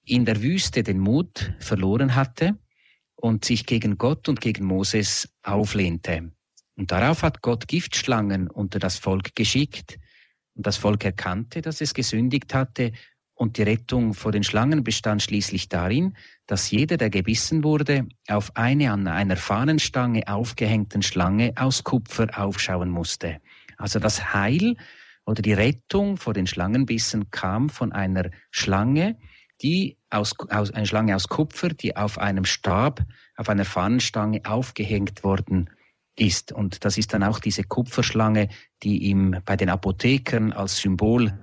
in 0.03 0.25
der 0.25 0.41
Wüste 0.41 0.83
den 0.83 0.99
Mut 0.99 1.53
verloren 1.59 2.15
hatte 2.15 2.57
und 3.15 3.45
sich 3.45 3.65
gegen 3.65 3.97
Gott 3.97 4.29
und 4.29 4.41
gegen 4.41 4.65
Moses 4.65 5.29
auflehnte. 5.43 6.31
Und 6.75 6.91
darauf 6.91 7.23
hat 7.23 7.41
Gott 7.41 7.67
Giftschlangen 7.67 8.49
unter 8.49 8.79
das 8.79 8.97
Volk 8.97 9.35
geschickt. 9.35 9.99
Und 10.59 10.67
das 10.67 10.75
Volk 10.75 11.05
erkannte, 11.05 11.61
dass 11.61 11.79
es 11.79 11.93
gesündigt 11.93 12.53
hatte 12.53 12.91
und 13.33 13.55
die 13.55 13.63
Rettung 13.63 14.13
vor 14.13 14.33
den 14.33 14.43
Schlangen 14.43 14.83
bestand 14.83 15.23
schließlich 15.23 15.69
darin, 15.69 16.17
dass 16.47 16.69
jeder, 16.69 16.97
der 16.97 17.09
gebissen 17.09 17.63
wurde, 17.63 18.09
auf 18.27 18.57
eine 18.57 18.91
an 18.91 19.07
einer 19.07 19.37
Fahnenstange 19.37 20.27
aufgehängten 20.27 21.01
Schlange 21.01 21.53
aus 21.55 21.85
Kupfer 21.85 22.27
aufschauen 22.37 22.89
musste. 22.89 23.39
Also 23.77 23.99
das 23.99 24.33
Heil 24.33 24.75
oder 25.25 25.41
die 25.41 25.53
Rettung 25.53 26.17
vor 26.17 26.33
den 26.33 26.45
Schlangenbissen 26.45 27.31
kam 27.31 27.69
von 27.69 27.93
einer 27.93 28.29
Schlange, 28.51 29.17
die 29.61 29.97
aus, 30.09 30.33
aus 30.49 30.71
eine 30.71 30.85
Schlange 30.85 31.15
aus 31.15 31.29
Kupfer, 31.29 31.69
die 31.69 31.95
auf 31.95 32.17
einem 32.17 32.43
Stab, 32.43 33.05
auf 33.37 33.47
einer 33.47 33.63
Fahnenstange 33.63 34.41
aufgehängt 34.43 35.23
worden 35.23 35.69
ist. 36.19 36.51
Und 36.51 36.85
das 36.85 36.97
ist 36.97 37.13
dann 37.13 37.23
auch 37.23 37.39
diese 37.39 37.63
Kupferschlange, 37.63 38.49
die 38.83 39.03
ihm 39.03 39.37
bei 39.45 39.55
den 39.55 39.69
Apothekern 39.69 40.53
als 40.53 40.77
Symbol 40.77 41.33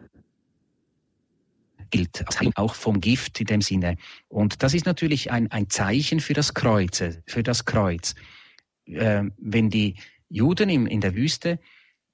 gilt, 1.90 2.24
also 2.26 2.50
auch 2.56 2.74
vom 2.74 3.00
Gift 3.00 3.40
in 3.40 3.46
dem 3.46 3.60
Sinne. 3.62 3.96
Und 4.28 4.62
das 4.62 4.74
ist 4.74 4.86
natürlich 4.86 5.30
ein, 5.30 5.50
ein 5.52 5.70
Zeichen 5.70 6.20
für 6.20 6.34
das 6.34 6.54
Kreuz, 6.54 7.02
für 7.26 7.42
das 7.42 7.64
Kreuz. 7.64 8.14
Äh, 8.86 9.24
wenn 9.38 9.70
die 9.70 9.96
Juden 10.28 10.68
im, 10.68 10.86
in 10.86 11.00
der 11.00 11.14
Wüste, 11.14 11.58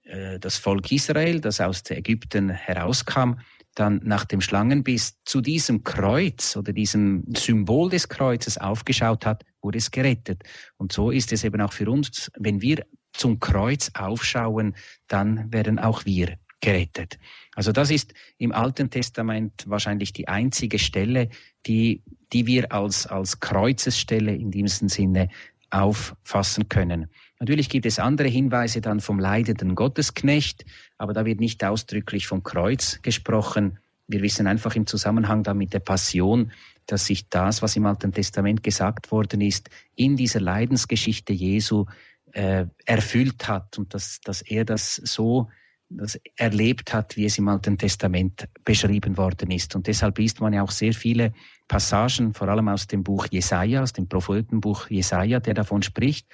äh, 0.04 0.38
das 0.38 0.56
Volk 0.56 0.92
Israel, 0.92 1.40
das 1.40 1.60
aus 1.60 1.82
Ägypten 1.90 2.50
herauskam, 2.50 3.34
dann 3.74 4.00
nach 4.04 4.24
dem 4.24 4.40
Schlangenbiss 4.40 5.16
zu 5.24 5.40
diesem 5.40 5.82
Kreuz 5.82 6.56
oder 6.56 6.72
diesem 6.72 7.24
Symbol 7.34 7.90
des 7.90 8.08
Kreuzes 8.08 8.58
aufgeschaut 8.58 9.24
hat, 9.24 9.44
wurde 9.62 9.78
es 9.78 9.90
gerettet. 9.90 10.42
Und 10.76 10.92
so 10.92 11.10
ist 11.10 11.32
es 11.32 11.44
eben 11.44 11.60
auch 11.60 11.72
für 11.72 11.90
uns, 11.90 12.30
wenn 12.38 12.60
wir 12.60 12.84
zum 13.12 13.40
Kreuz 13.40 13.90
aufschauen, 13.94 14.74
dann 15.08 15.52
werden 15.52 15.78
auch 15.78 16.04
wir 16.04 16.38
gerettet. 16.60 17.18
Also 17.54 17.72
das 17.72 17.90
ist 17.90 18.14
im 18.38 18.52
Alten 18.52 18.88
Testament 18.88 19.64
wahrscheinlich 19.66 20.12
die 20.12 20.28
einzige 20.28 20.78
Stelle, 20.78 21.28
die, 21.66 22.02
die 22.32 22.46
wir 22.46 22.72
als, 22.72 23.06
als 23.06 23.40
Kreuzesstelle 23.40 24.34
in 24.34 24.50
diesem 24.50 24.88
Sinne 24.88 25.28
auffassen 25.72 26.68
können. 26.68 27.08
Natürlich 27.40 27.68
gibt 27.68 27.86
es 27.86 27.98
andere 27.98 28.28
Hinweise 28.28 28.80
dann 28.80 29.00
vom 29.00 29.18
leidenden 29.18 29.74
Gottesknecht, 29.74 30.64
aber 30.98 31.12
da 31.12 31.24
wird 31.24 31.40
nicht 31.40 31.64
ausdrücklich 31.64 32.26
vom 32.26 32.42
Kreuz 32.42 33.00
gesprochen. 33.02 33.78
Wir 34.06 34.22
wissen 34.22 34.46
einfach 34.46 34.76
im 34.76 34.86
Zusammenhang 34.86 35.42
da 35.42 35.54
mit 35.54 35.72
der 35.72 35.80
Passion, 35.80 36.52
dass 36.86 37.06
sich 37.06 37.28
das, 37.28 37.62
was 37.62 37.74
im 37.74 37.86
Alten 37.86 38.12
Testament 38.12 38.62
gesagt 38.62 39.10
worden 39.10 39.40
ist, 39.40 39.70
in 39.96 40.16
dieser 40.16 40.40
Leidensgeschichte 40.40 41.32
Jesu 41.32 41.86
äh, 42.32 42.66
erfüllt 42.84 43.48
hat 43.48 43.78
und 43.78 43.94
dass, 43.94 44.20
dass 44.20 44.42
er 44.42 44.64
das 44.64 44.96
so 44.96 45.48
das 45.96 46.18
erlebt 46.36 46.92
hat, 46.92 47.16
wie 47.16 47.24
es 47.24 47.38
im 47.38 47.48
Alten 47.48 47.78
Testament 47.78 48.48
beschrieben 48.64 49.16
worden 49.16 49.50
ist. 49.50 49.74
Und 49.74 49.86
deshalb 49.86 50.18
liest 50.18 50.40
man 50.40 50.52
ja 50.52 50.62
auch 50.62 50.70
sehr 50.70 50.92
viele 50.92 51.32
Passagen, 51.68 52.34
vor 52.34 52.48
allem 52.48 52.68
aus 52.68 52.86
dem 52.86 53.02
Buch 53.02 53.26
Jesaja, 53.30 53.82
aus 53.82 53.92
dem 53.92 54.08
Prophetenbuch 54.08 54.88
Jesaja, 54.90 55.40
der 55.40 55.54
davon 55.54 55.82
spricht, 55.82 56.26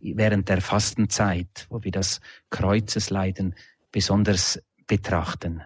während 0.00 0.48
der 0.48 0.60
Fastenzeit, 0.60 1.66
wo 1.70 1.82
wir 1.82 1.90
das 1.90 2.20
Kreuzesleiden 2.50 3.54
besonders 3.90 4.60
betrachten. 4.86 5.62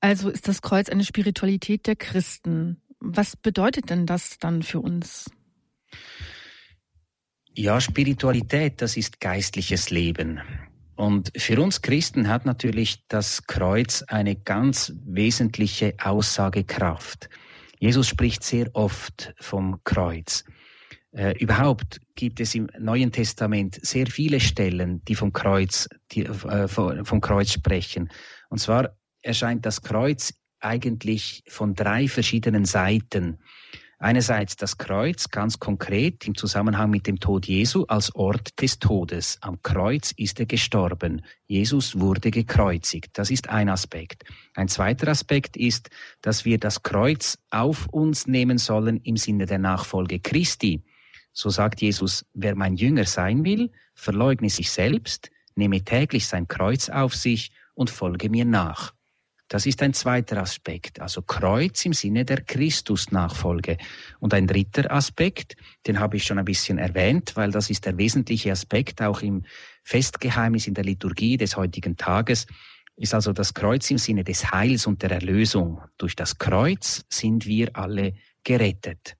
Also 0.00 0.30
ist 0.30 0.48
das 0.48 0.62
Kreuz 0.62 0.88
eine 0.88 1.04
Spiritualität 1.04 1.86
der 1.86 1.96
Christen. 1.96 2.80
Was 2.98 3.36
bedeutet 3.36 3.90
denn 3.90 4.06
das 4.06 4.38
dann 4.38 4.62
für 4.62 4.80
uns? 4.80 5.30
Ja, 7.54 7.80
Spiritualität, 7.80 8.80
das 8.80 8.96
ist 8.96 9.20
geistliches 9.20 9.90
Leben. 9.90 10.40
Und 11.02 11.32
für 11.36 11.60
uns 11.60 11.82
Christen 11.82 12.28
hat 12.28 12.46
natürlich 12.46 13.08
das 13.08 13.48
Kreuz 13.48 14.04
eine 14.06 14.36
ganz 14.36 14.92
wesentliche 15.04 15.94
Aussagekraft. 16.00 17.28
Jesus 17.80 18.06
spricht 18.06 18.44
sehr 18.44 18.70
oft 18.74 19.34
vom 19.40 19.82
Kreuz. 19.82 20.44
Äh, 21.10 21.36
überhaupt 21.40 22.00
gibt 22.14 22.38
es 22.38 22.54
im 22.54 22.68
Neuen 22.78 23.10
Testament 23.10 23.84
sehr 23.84 24.06
viele 24.06 24.38
Stellen, 24.38 25.04
die 25.06 25.16
vom 25.16 25.32
Kreuz, 25.32 25.88
die, 26.12 26.22
äh, 26.24 26.68
vom 26.68 27.20
Kreuz 27.20 27.50
sprechen. 27.50 28.08
Und 28.48 28.58
zwar 28.58 28.96
erscheint 29.22 29.66
das 29.66 29.82
Kreuz 29.82 30.32
eigentlich 30.60 31.42
von 31.48 31.74
drei 31.74 32.06
verschiedenen 32.06 32.64
Seiten. 32.64 33.40
Einerseits 34.02 34.56
das 34.56 34.78
Kreuz 34.78 35.28
ganz 35.28 35.60
konkret 35.60 36.26
im 36.26 36.34
Zusammenhang 36.34 36.90
mit 36.90 37.06
dem 37.06 37.20
Tod 37.20 37.46
Jesu 37.46 37.84
als 37.84 38.12
Ort 38.16 38.60
des 38.60 38.80
Todes. 38.80 39.38
Am 39.42 39.62
Kreuz 39.62 40.10
ist 40.16 40.40
er 40.40 40.46
gestorben. 40.46 41.22
Jesus 41.46 42.00
wurde 42.00 42.32
gekreuzigt. 42.32 43.16
Das 43.16 43.30
ist 43.30 43.48
ein 43.48 43.68
Aspekt. 43.68 44.24
Ein 44.54 44.66
zweiter 44.66 45.06
Aspekt 45.06 45.56
ist, 45.56 45.88
dass 46.20 46.44
wir 46.44 46.58
das 46.58 46.82
Kreuz 46.82 47.38
auf 47.50 47.86
uns 47.90 48.26
nehmen 48.26 48.58
sollen 48.58 48.96
im 49.04 49.16
Sinne 49.16 49.46
der 49.46 49.60
Nachfolge 49.60 50.18
Christi. 50.18 50.82
So 51.32 51.50
sagt 51.50 51.80
Jesus, 51.80 52.26
wer 52.34 52.56
mein 52.56 52.74
Jünger 52.74 53.04
sein 53.04 53.44
will, 53.44 53.70
verleugne 53.94 54.50
sich 54.50 54.72
selbst, 54.72 55.30
nehme 55.54 55.84
täglich 55.84 56.26
sein 56.26 56.48
Kreuz 56.48 56.88
auf 56.88 57.14
sich 57.14 57.52
und 57.74 57.88
folge 57.88 58.30
mir 58.30 58.46
nach. 58.46 58.94
Das 59.52 59.66
ist 59.66 59.82
ein 59.82 59.92
zweiter 59.92 60.38
Aspekt, 60.38 60.98
also 60.98 61.20
Kreuz 61.20 61.84
im 61.84 61.92
Sinne 61.92 62.24
der 62.24 62.40
Christusnachfolge. 62.40 63.76
Und 64.18 64.32
ein 64.32 64.46
dritter 64.46 64.90
Aspekt, 64.90 65.56
den 65.86 66.00
habe 66.00 66.16
ich 66.16 66.24
schon 66.24 66.38
ein 66.38 66.46
bisschen 66.46 66.78
erwähnt, 66.78 67.32
weil 67.34 67.50
das 67.50 67.68
ist 67.68 67.84
der 67.84 67.98
wesentliche 67.98 68.50
Aspekt 68.50 69.02
auch 69.02 69.20
im 69.20 69.44
Festgeheimnis 69.82 70.66
in 70.68 70.72
der 70.72 70.84
Liturgie 70.84 71.36
des 71.36 71.54
heutigen 71.54 71.98
Tages, 71.98 72.46
ist 72.96 73.12
also 73.12 73.34
das 73.34 73.52
Kreuz 73.52 73.90
im 73.90 73.98
Sinne 73.98 74.24
des 74.24 74.50
Heils 74.52 74.86
und 74.86 75.02
der 75.02 75.10
Erlösung. 75.10 75.82
Durch 75.98 76.16
das 76.16 76.38
Kreuz 76.38 77.04
sind 77.10 77.44
wir 77.44 77.76
alle 77.76 78.14
gerettet. 78.44 79.18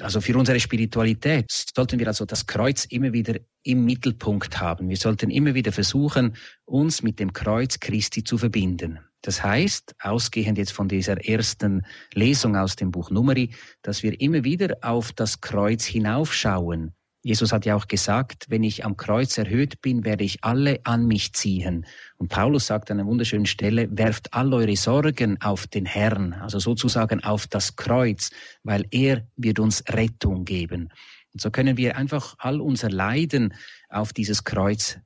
Also 0.00 0.20
für 0.20 0.36
unsere 0.36 0.58
Spiritualität 0.58 1.50
sollten 1.74 1.98
wir 1.98 2.08
also 2.08 2.24
das 2.24 2.46
Kreuz 2.46 2.84
immer 2.86 3.12
wieder 3.12 3.36
im 3.62 3.84
Mittelpunkt 3.84 4.60
haben. 4.60 4.88
Wir 4.88 4.96
sollten 4.96 5.30
immer 5.30 5.54
wieder 5.54 5.72
versuchen, 5.72 6.36
uns 6.64 7.02
mit 7.02 7.18
dem 7.18 7.32
Kreuz 7.32 7.78
Christi 7.80 8.24
zu 8.24 8.38
verbinden. 8.38 8.98
Das 9.22 9.42
heißt, 9.42 9.94
ausgehend 10.00 10.56
jetzt 10.56 10.72
von 10.72 10.88
dieser 10.88 11.22
ersten 11.26 11.84
Lesung 12.14 12.56
aus 12.56 12.76
dem 12.76 12.90
Buch 12.90 13.10
Numeri, 13.10 13.54
dass 13.82 14.02
wir 14.02 14.18
immer 14.20 14.44
wieder 14.44 14.78
auf 14.80 15.12
das 15.12 15.42
Kreuz 15.42 15.84
hinaufschauen 15.84 16.94
Jesus 17.22 17.52
hat 17.52 17.66
ja 17.66 17.76
auch 17.76 17.86
gesagt, 17.86 18.46
wenn 18.48 18.62
ich 18.62 18.84
am 18.84 18.96
Kreuz 18.96 19.36
erhöht 19.36 19.82
bin, 19.82 20.04
werde 20.04 20.24
ich 20.24 20.42
alle 20.42 20.80
an 20.84 21.06
mich 21.06 21.34
ziehen. 21.34 21.86
Und 22.16 22.28
Paulus 22.28 22.66
sagt 22.66 22.90
an 22.90 22.98
einer 22.98 23.08
wunderschönen 23.08 23.44
Stelle, 23.44 23.88
werft 23.90 24.32
all 24.32 24.52
eure 24.54 24.76
Sorgen 24.76 25.40
auf 25.42 25.66
den 25.66 25.84
Herrn, 25.84 26.32
also 26.32 26.58
sozusagen 26.58 27.22
auf 27.22 27.46
das 27.46 27.76
Kreuz, 27.76 28.30
weil 28.62 28.86
er 28.90 29.26
wird 29.36 29.58
uns 29.58 29.84
Rettung 29.88 30.46
geben. 30.46 30.88
Und 31.32 31.40
so 31.42 31.50
können 31.50 31.76
wir 31.76 31.96
einfach 31.96 32.36
all 32.38 32.60
unser 32.60 32.90
Leiden 32.90 33.54
auf 33.90 34.14
dieses 34.14 34.44
Kreuz 34.44 34.98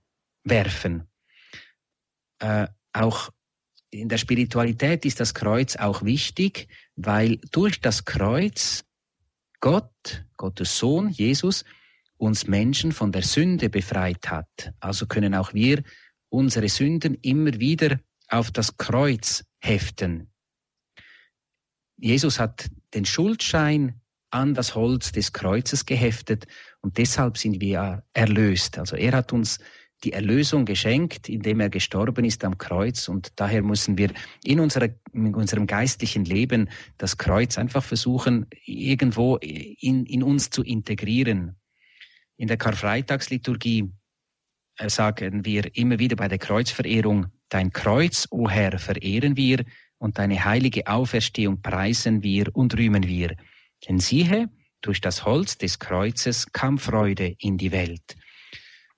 werfen. 0.44 1.08
Äh, 2.38 2.68
auch 2.92 3.30
in 3.90 4.08
der 4.08 4.18
Spiritualität 4.18 5.04
ist 5.04 5.20
das 5.20 5.34
Kreuz 5.34 5.76
auch 5.76 6.02
wichtig, 6.02 6.68
weil 6.94 7.38
durch 7.50 7.80
das 7.80 8.04
Kreuz 8.04 8.84
Gott, 9.60 10.24
Gottes 10.36 10.78
Sohn, 10.78 11.08
Jesus, 11.10 11.64
uns 12.24 12.46
Menschen 12.46 12.92
von 12.92 13.12
der 13.12 13.22
Sünde 13.22 13.68
befreit 13.68 14.30
hat. 14.30 14.72
Also 14.80 15.06
können 15.06 15.34
auch 15.34 15.54
wir 15.54 15.82
unsere 16.30 16.68
Sünden 16.68 17.14
immer 17.22 17.60
wieder 17.60 18.00
auf 18.28 18.50
das 18.50 18.76
Kreuz 18.76 19.44
heften. 19.60 20.28
Jesus 21.96 22.40
hat 22.40 22.70
den 22.94 23.04
Schuldschein 23.04 24.00
an 24.30 24.54
das 24.54 24.74
Holz 24.74 25.12
des 25.12 25.32
Kreuzes 25.32 25.86
geheftet 25.86 26.46
und 26.80 26.98
deshalb 26.98 27.38
sind 27.38 27.60
wir 27.60 28.02
erlöst. 28.14 28.78
Also 28.78 28.96
er 28.96 29.12
hat 29.12 29.32
uns 29.32 29.60
die 30.02 30.12
Erlösung 30.12 30.64
geschenkt, 30.64 31.28
indem 31.28 31.60
er 31.60 31.70
gestorben 31.70 32.24
ist 32.24 32.44
am 32.44 32.58
Kreuz 32.58 33.08
und 33.08 33.32
daher 33.36 33.62
müssen 33.62 33.96
wir 33.96 34.12
in, 34.42 34.58
unserer, 34.60 34.88
in 35.12 35.34
unserem 35.34 35.66
geistlichen 35.66 36.24
Leben 36.24 36.68
das 36.98 37.16
Kreuz 37.16 37.58
einfach 37.58 37.84
versuchen, 37.84 38.46
irgendwo 38.64 39.36
in, 39.36 40.04
in 40.04 40.22
uns 40.22 40.50
zu 40.50 40.62
integrieren. 40.62 41.56
In 42.36 42.48
der 42.48 42.56
Karfreitagsliturgie 42.56 43.90
äh, 44.78 44.88
sagen 44.88 45.44
wir 45.44 45.76
immer 45.76 45.98
wieder 45.98 46.16
bei 46.16 46.28
der 46.28 46.38
Kreuzverehrung, 46.38 47.26
dein 47.48 47.72
Kreuz, 47.72 48.26
o 48.30 48.48
Herr, 48.48 48.78
verehren 48.78 49.36
wir 49.36 49.64
und 49.98 50.18
deine 50.18 50.44
heilige 50.44 50.86
Auferstehung 50.86 51.62
preisen 51.62 52.22
wir 52.22 52.54
und 52.54 52.76
rühmen 52.76 53.04
wir. 53.04 53.36
Denn 53.86 54.00
siehe, 54.00 54.50
durch 54.80 55.00
das 55.00 55.24
Holz 55.24 55.56
des 55.56 55.78
Kreuzes 55.78 56.52
kam 56.52 56.78
Freude 56.78 57.36
in 57.38 57.56
die 57.56 57.72
Welt. 57.72 58.16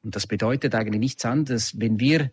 Und 0.03 0.16
das 0.16 0.27
bedeutet 0.27 0.75
eigentlich 0.75 1.01
nichts 1.01 1.25
anderes, 1.25 1.79
wenn 1.79 2.01
wir 2.01 2.31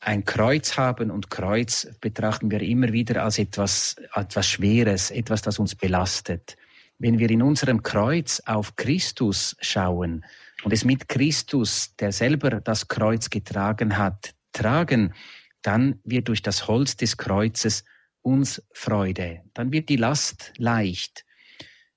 ein 0.00 0.24
Kreuz 0.24 0.76
haben 0.76 1.10
und 1.10 1.30
Kreuz 1.30 1.88
betrachten 2.00 2.50
wir 2.50 2.60
immer 2.60 2.92
wieder 2.92 3.24
als 3.24 3.38
etwas, 3.38 3.96
etwas 4.14 4.46
Schweres, 4.46 5.10
etwas, 5.10 5.42
das 5.42 5.58
uns 5.58 5.74
belastet. 5.74 6.56
Wenn 6.98 7.18
wir 7.18 7.30
in 7.30 7.42
unserem 7.42 7.82
Kreuz 7.82 8.42
auf 8.46 8.74
Christus 8.76 9.56
schauen 9.60 10.24
und 10.64 10.72
es 10.72 10.84
mit 10.84 11.08
Christus, 11.08 11.94
der 11.96 12.10
selber 12.12 12.60
das 12.60 12.88
Kreuz 12.88 13.30
getragen 13.30 13.96
hat, 13.96 14.34
tragen, 14.52 15.14
dann 15.62 16.00
wird 16.04 16.28
durch 16.28 16.42
das 16.42 16.66
Holz 16.66 16.96
des 16.96 17.16
Kreuzes 17.16 17.84
uns 18.22 18.62
Freude. 18.72 19.42
Dann 19.54 19.72
wird 19.72 19.88
die 19.88 19.96
Last 19.96 20.52
leicht. 20.56 21.24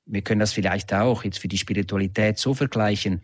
Wir 0.06 0.22
können 0.22 0.40
das 0.40 0.54
vielleicht 0.54 0.94
auch 0.94 1.24
jetzt 1.24 1.40
für 1.40 1.48
die 1.48 1.58
Spiritualität 1.58 2.38
so 2.38 2.54
vergleichen. 2.54 3.22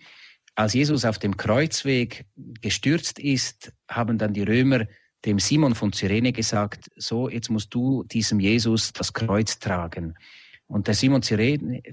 Als 0.55 0.73
Jesus 0.73 1.05
auf 1.05 1.19
dem 1.19 1.37
Kreuzweg 1.37 2.25
gestürzt 2.61 3.19
ist, 3.19 3.71
haben 3.87 4.17
dann 4.17 4.33
die 4.33 4.43
Römer 4.43 4.87
dem 5.25 5.39
Simon 5.39 5.75
von 5.75 5.93
Cyrene 5.93 6.31
gesagt, 6.31 6.89
so, 6.95 7.29
jetzt 7.29 7.49
musst 7.49 7.73
du 7.73 8.03
diesem 8.03 8.39
Jesus 8.39 8.93
das 8.93 9.13
Kreuz 9.13 9.59
tragen. 9.59 10.15
Und 10.67 10.87
der 10.87 10.93
Simon 10.93 11.21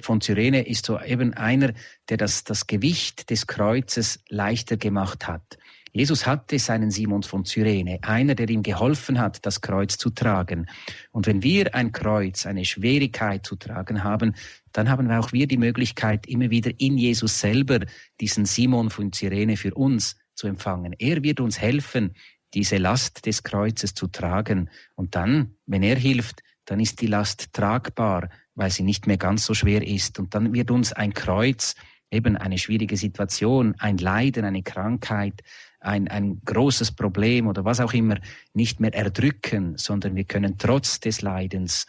von 0.00 0.20
Cyrene 0.20 0.66
ist 0.66 0.86
so 0.86 1.00
eben 1.00 1.32
einer, 1.34 1.72
der 2.08 2.16
das, 2.16 2.44
das 2.44 2.66
Gewicht 2.66 3.30
des 3.30 3.46
Kreuzes 3.46 4.20
leichter 4.28 4.76
gemacht 4.76 5.28
hat. 5.28 5.58
Jesus 5.92 6.26
hatte 6.26 6.58
seinen 6.58 6.90
Simon 6.90 7.22
von 7.22 7.44
Cyrene, 7.44 8.00
einer, 8.02 8.34
der 8.34 8.50
ihm 8.50 8.64
geholfen 8.64 9.20
hat, 9.20 9.46
das 9.46 9.60
Kreuz 9.60 9.96
zu 9.96 10.10
tragen. 10.10 10.66
Und 11.12 11.28
wenn 11.28 11.44
wir 11.44 11.72
ein 11.76 11.92
Kreuz, 11.92 12.46
eine 12.46 12.64
Schwierigkeit 12.64 13.46
zu 13.46 13.54
tragen 13.54 14.02
haben, 14.02 14.34
dann 14.72 14.90
haben 14.90 15.08
auch 15.12 15.32
wir 15.32 15.46
die 15.46 15.56
Möglichkeit, 15.56 16.26
immer 16.26 16.50
wieder 16.50 16.72
in 16.78 16.98
Jesus 16.98 17.38
selber 17.38 17.78
diesen 18.20 18.44
Simon 18.44 18.90
von 18.90 19.12
Cyrene 19.12 19.56
für 19.56 19.72
uns 19.74 20.16
zu 20.34 20.48
empfangen. 20.48 20.96
Er 20.98 21.22
wird 21.22 21.38
uns 21.38 21.60
helfen, 21.60 22.16
diese 22.54 22.78
Last 22.78 23.24
des 23.24 23.44
Kreuzes 23.44 23.94
zu 23.94 24.08
tragen. 24.08 24.70
Und 24.96 25.14
dann, 25.14 25.54
wenn 25.66 25.84
er 25.84 25.96
hilft, 25.96 26.42
dann 26.64 26.80
ist 26.80 27.02
die 27.02 27.06
Last 27.06 27.52
tragbar, 27.52 28.30
weil 28.54 28.70
sie 28.70 28.82
nicht 28.82 29.06
mehr 29.06 29.16
ganz 29.16 29.44
so 29.44 29.54
schwer 29.54 29.86
ist. 29.86 30.18
Und 30.18 30.34
dann 30.34 30.52
wird 30.52 30.70
uns 30.70 30.92
ein 30.92 31.12
Kreuz, 31.12 31.74
eben 32.10 32.36
eine 32.36 32.58
schwierige 32.58 32.96
Situation, 32.96 33.74
ein 33.78 33.98
Leiden, 33.98 34.44
eine 34.44 34.62
Krankheit, 34.62 35.42
ein, 35.80 36.08
ein 36.08 36.40
großes 36.44 36.92
Problem 36.92 37.46
oder 37.46 37.64
was 37.64 37.80
auch 37.80 37.92
immer 37.92 38.18
nicht 38.52 38.80
mehr 38.80 38.94
erdrücken, 38.94 39.76
sondern 39.76 40.14
wir 40.14 40.24
können 40.24 40.56
trotz 40.58 41.00
des 41.00 41.22
Leidens 41.22 41.86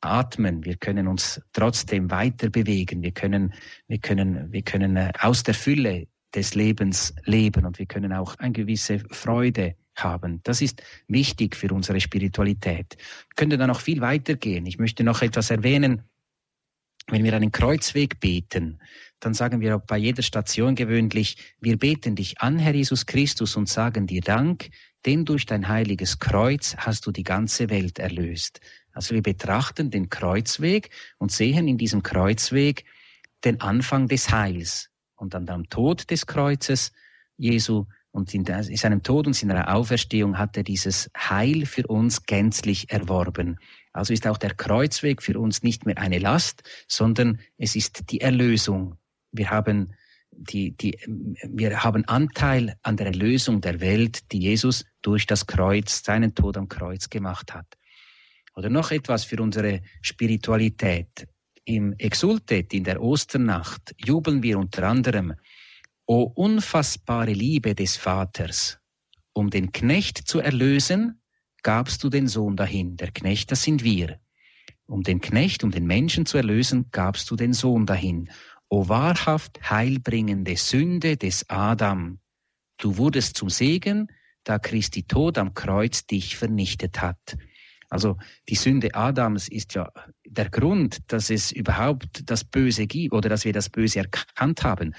atmen, 0.00 0.64
wir 0.64 0.76
können 0.76 1.08
uns 1.08 1.40
trotzdem 1.52 2.10
weiter 2.10 2.50
bewegen, 2.50 3.02
wir 3.02 3.12
können, 3.12 3.54
wir 3.88 3.98
können, 3.98 4.52
wir 4.52 4.62
können 4.62 4.96
äh, 4.96 5.10
aus 5.20 5.42
der 5.42 5.54
Fülle 5.54 6.06
des 6.34 6.54
Lebens 6.54 7.14
leben 7.24 7.64
und 7.64 7.78
wir 7.78 7.86
können 7.86 8.12
auch 8.12 8.36
eine 8.38 8.52
gewisse 8.52 8.98
Freude 9.10 9.74
haben. 9.96 10.40
Das 10.42 10.60
ist 10.60 10.82
wichtig 11.08 11.56
für 11.56 11.72
unsere 11.72 12.00
Spiritualität. 12.00 12.96
Ich 12.98 13.36
könnte 13.36 13.58
da 13.58 13.66
noch 13.66 13.80
viel 13.80 14.00
weiter 14.00 14.34
gehen. 14.34 14.66
Ich 14.66 14.78
möchte 14.78 15.04
noch 15.04 15.22
etwas 15.22 15.50
erwähnen. 15.50 16.02
Wenn 17.08 17.22
wir 17.22 17.34
einen 17.34 17.52
Kreuzweg 17.52 18.18
beten, 18.18 18.80
dann 19.20 19.32
sagen 19.32 19.60
wir 19.60 19.76
auch 19.76 19.82
bei 19.82 19.96
jeder 19.96 20.22
Station 20.22 20.74
gewöhnlich, 20.74 21.36
wir 21.60 21.78
beten 21.78 22.16
dich 22.16 22.40
an, 22.40 22.58
Herr 22.58 22.74
Jesus 22.74 23.06
Christus, 23.06 23.54
und 23.54 23.68
sagen 23.68 24.08
dir 24.08 24.22
Dank, 24.22 24.70
denn 25.04 25.24
durch 25.24 25.46
dein 25.46 25.68
heiliges 25.68 26.18
Kreuz 26.18 26.74
hast 26.76 27.06
du 27.06 27.12
die 27.12 27.22
ganze 27.22 27.70
Welt 27.70 28.00
erlöst. 28.00 28.60
Also 28.90 29.14
wir 29.14 29.22
betrachten 29.22 29.90
den 29.90 30.10
Kreuzweg 30.10 30.90
und 31.18 31.30
sehen 31.30 31.68
in 31.68 31.78
diesem 31.78 32.02
Kreuzweg 32.02 32.84
den 33.44 33.60
Anfang 33.60 34.08
des 34.08 34.30
Heils. 34.30 34.90
Und 35.14 35.34
an 35.34 35.46
dem 35.46 35.68
Tod 35.68 36.10
des 36.10 36.26
Kreuzes 36.26 36.92
Jesu 37.36 37.86
und 38.16 38.32
in 38.32 38.44
seinem 38.44 39.02
Tod 39.02 39.26
und 39.26 39.34
seiner 39.34 39.74
Auferstehung 39.74 40.38
hat 40.38 40.56
er 40.56 40.62
dieses 40.62 41.10
Heil 41.16 41.66
für 41.66 41.86
uns 41.86 42.24
gänzlich 42.24 42.90
erworben. 42.90 43.58
Also 43.92 44.14
ist 44.14 44.26
auch 44.26 44.38
der 44.38 44.54
Kreuzweg 44.54 45.22
für 45.22 45.38
uns 45.38 45.62
nicht 45.62 45.84
mehr 45.84 45.98
eine 45.98 46.18
Last, 46.18 46.62
sondern 46.88 47.40
es 47.58 47.76
ist 47.76 48.10
die 48.10 48.22
Erlösung. 48.22 48.96
Wir 49.32 49.50
haben 49.50 49.92
die, 50.30 50.76
die, 50.76 50.98
wir 51.44 51.84
haben 51.84 52.04
Anteil 52.06 52.76
an 52.82 52.96
der 52.96 53.08
Erlösung 53.08 53.60
der 53.60 53.80
Welt, 53.80 54.32
die 54.32 54.40
Jesus 54.40 54.86
durch 55.02 55.26
das 55.26 55.46
Kreuz, 55.46 56.02
seinen 56.02 56.34
Tod 56.34 56.56
am 56.56 56.68
Kreuz 56.68 57.10
gemacht 57.10 57.52
hat. 57.52 57.66
Oder 58.54 58.70
noch 58.70 58.90
etwas 58.92 59.24
für 59.24 59.42
unsere 59.42 59.82
Spiritualität. 60.00 61.28
Im 61.64 61.92
Exultet, 61.98 62.72
in 62.72 62.84
der 62.84 63.02
Osternacht, 63.02 63.94
jubeln 63.98 64.42
wir 64.42 64.58
unter 64.58 64.84
anderem, 64.88 65.34
O 66.08 66.22
unfassbare 66.22 67.32
Liebe 67.32 67.74
des 67.74 67.96
Vaters, 67.96 68.78
um 69.32 69.50
den 69.50 69.72
Knecht 69.72 70.18
zu 70.18 70.38
erlösen, 70.38 71.20
gabst 71.64 72.04
du 72.04 72.08
den 72.08 72.28
Sohn 72.28 72.54
dahin. 72.54 72.96
Der 72.96 73.10
Knecht, 73.10 73.50
das 73.50 73.64
sind 73.64 73.82
wir. 73.82 74.20
Um 74.86 75.02
den 75.02 75.20
Knecht, 75.20 75.64
um 75.64 75.72
den 75.72 75.84
Menschen 75.84 76.24
zu 76.24 76.36
erlösen, 76.36 76.92
gabst 76.92 77.28
du 77.28 77.34
den 77.34 77.52
Sohn 77.52 77.86
dahin. 77.86 78.30
O 78.68 78.88
wahrhaft 78.88 79.68
heilbringende 79.68 80.56
Sünde 80.56 81.16
des 81.16 81.50
Adam, 81.50 82.20
du 82.78 82.98
wurdest 82.98 83.36
zum 83.36 83.50
Segen, 83.50 84.06
da 84.44 84.60
Christi 84.60 85.02
Tod 85.02 85.38
am 85.38 85.54
Kreuz 85.54 86.06
dich 86.06 86.36
vernichtet 86.36 87.00
hat. 87.00 87.36
Also 87.88 88.16
die 88.48 88.54
Sünde 88.54 88.94
Adams 88.94 89.48
ist 89.48 89.74
ja 89.74 89.90
der 90.24 90.50
Grund, 90.50 90.98
dass 91.08 91.30
es 91.30 91.50
überhaupt 91.50 92.30
das 92.30 92.44
Böse 92.44 92.86
gibt 92.86 93.12
oder 93.12 93.28
dass 93.28 93.44
wir 93.44 93.52
das 93.52 93.68
Böse 93.68 94.00
erkannt 94.00 94.62
haben. 94.62 94.94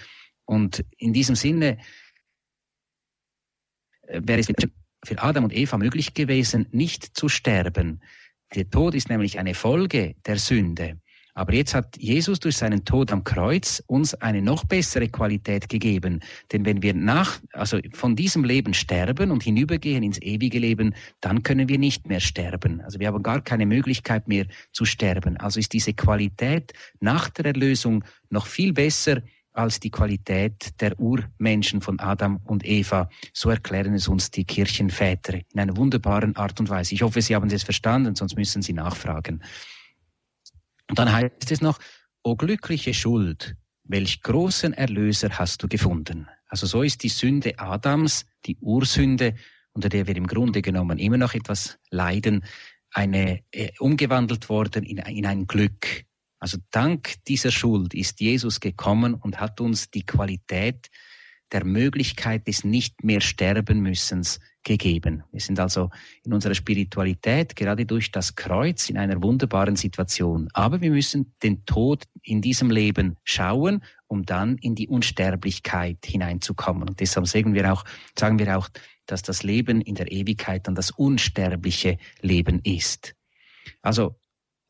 Und 0.47 0.83
in 0.97 1.13
diesem 1.13 1.35
Sinne 1.35 1.77
äh, 4.07 4.21
wäre 4.23 4.39
es 4.39 4.47
für 5.05 5.21
Adam 5.21 5.43
und 5.43 5.55
Eva 5.55 5.77
möglich 5.77 6.13
gewesen, 6.13 6.67
nicht 6.71 7.15
zu 7.15 7.29
sterben. 7.29 8.01
Der 8.55 8.69
Tod 8.69 8.95
ist 8.95 9.09
nämlich 9.09 9.37
eine 9.37 9.53
Folge 9.53 10.15
der 10.25 10.39
Sünde. 10.39 10.99
Aber 11.33 11.53
jetzt 11.53 11.75
hat 11.75 11.95
Jesus 11.97 12.39
durch 12.39 12.57
seinen 12.57 12.83
Tod 12.83 13.11
am 13.11 13.23
Kreuz 13.23 13.83
uns 13.85 14.15
eine 14.15 14.41
noch 14.41 14.65
bessere 14.65 15.07
Qualität 15.07 15.69
gegeben. 15.69 16.21
Denn 16.51 16.65
wenn 16.65 16.81
wir 16.81 16.95
nach, 16.95 17.39
also 17.53 17.79
von 17.93 18.15
diesem 18.15 18.43
Leben 18.43 18.73
sterben 18.73 19.29
und 19.29 19.43
hinübergehen 19.43 20.01
ins 20.01 20.19
ewige 20.19 20.57
Leben, 20.57 20.95
dann 21.21 21.43
können 21.43 21.69
wir 21.69 21.77
nicht 21.77 22.07
mehr 22.07 22.21
sterben. 22.21 22.81
Also 22.81 22.99
wir 22.99 23.07
haben 23.07 23.21
gar 23.21 23.41
keine 23.41 23.67
Möglichkeit 23.67 24.27
mehr 24.27 24.47
zu 24.71 24.85
sterben. 24.85 25.37
Also 25.37 25.59
ist 25.59 25.73
diese 25.73 25.93
Qualität 25.93 26.73
nach 27.01 27.29
der 27.29 27.45
Erlösung 27.45 28.03
noch 28.31 28.47
viel 28.47 28.73
besser 28.73 29.21
als 29.57 29.79
die 29.79 29.89
Qualität 29.89 30.79
der 30.79 30.99
Urmenschen 30.99 31.81
von 31.81 31.99
Adam 31.99 32.39
und 32.45 32.65
Eva. 32.65 33.09
So 33.33 33.49
erklären 33.49 33.93
es 33.93 34.07
uns 34.07 34.29
die 34.29 34.45
Kirchenväter 34.45 35.33
in 35.33 35.59
einer 35.59 35.75
wunderbaren 35.75 36.35
Art 36.35 36.59
und 36.59 36.69
Weise. 36.69 36.93
Ich 36.93 37.01
hoffe, 37.01 37.21
Sie 37.21 37.35
haben 37.35 37.49
es 37.49 37.63
verstanden, 37.63 38.15
sonst 38.15 38.35
müssen 38.35 38.61
Sie 38.61 38.73
nachfragen. 38.73 39.43
Und 40.89 40.99
dann 40.99 41.11
heißt 41.11 41.51
es 41.51 41.61
noch, 41.61 41.79
O 42.23 42.35
glückliche 42.35 42.93
Schuld, 42.93 43.55
welch 43.83 44.21
großen 44.21 44.73
Erlöser 44.73 45.29
hast 45.31 45.63
du 45.63 45.67
gefunden. 45.67 46.27
Also 46.47 46.67
so 46.67 46.83
ist 46.83 47.03
die 47.03 47.09
Sünde 47.09 47.57
Adams, 47.57 48.25
die 48.45 48.57
Ursünde, 48.57 49.35
unter 49.73 49.89
der 49.89 50.07
wir 50.07 50.15
im 50.15 50.27
Grunde 50.27 50.61
genommen 50.61 50.99
immer 50.99 51.17
noch 51.17 51.33
etwas 51.33 51.79
leiden, 51.89 52.43
eine 52.91 53.43
äh, 53.51 53.71
umgewandelt 53.79 54.49
worden 54.49 54.83
in, 54.83 54.97
in 54.97 55.25
ein 55.25 55.47
Glück. 55.47 56.06
Also 56.39 56.57
dank 56.71 57.15
dieser 57.27 57.51
Schuld 57.51 57.93
ist 57.93 58.19
Jesus 58.19 58.59
gekommen 58.59 59.15
und 59.15 59.39
hat 59.39 59.59
uns 59.59 59.89
die 59.89 60.05
Qualität 60.05 60.89
der 61.51 61.63
Möglichkeit 61.63 62.47
des 62.47 62.63
nicht 62.63 63.03
mehr 63.03 63.21
sterben 63.21 63.79
müssens 63.81 64.39
gegeben. 64.63 65.23
Wir 65.31 65.39
sind 65.39 65.59
also 65.59 65.89
in 66.25 66.33
unserer 66.33 66.53
Spiritualität 66.53 67.55
gerade 67.55 67.85
durch 67.85 68.11
das 68.11 68.35
Kreuz 68.35 68.89
in 68.89 68.97
einer 68.97 69.23
wunderbaren 69.23 69.77
Situation. 69.77 70.49
Aber 70.53 70.81
wir 70.81 70.91
müssen 70.91 71.33
den 71.41 71.65
Tod 71.65 72.03
in 72.21 72.41
diesem 72.41 72.69
Leben 72.69 73.15
schauen, 73.23 73.81
um 74.07 74.25
dann 74.25 74.57
in 74.57 74.75
die 74.75 74.89
Unsterblichkeit 74.89 76.05
hineinzukommen. 76.05 76.89
Und 76.89 76.99
deshalb 76.99 77.27
sagen 77.27 77.53
wir 77.53 77.71
auch, 77.71 77.85
sagen 78.19 78.39
wir 78.39 78.57
auch, 78.57 78.67
dass 79.05 79.21
das 79.21 79.43
Leben 79.43 79.79
in 79.79 79.95
der 79.95 80.11
Ewigkeit 80.11 80.67
dann 80.67 80.75
das 80.75 80.91
unsterbliche 80.91 81.97
Leben 82.21 82.59
ist. 82.63 83.15
Also 83.81 84.15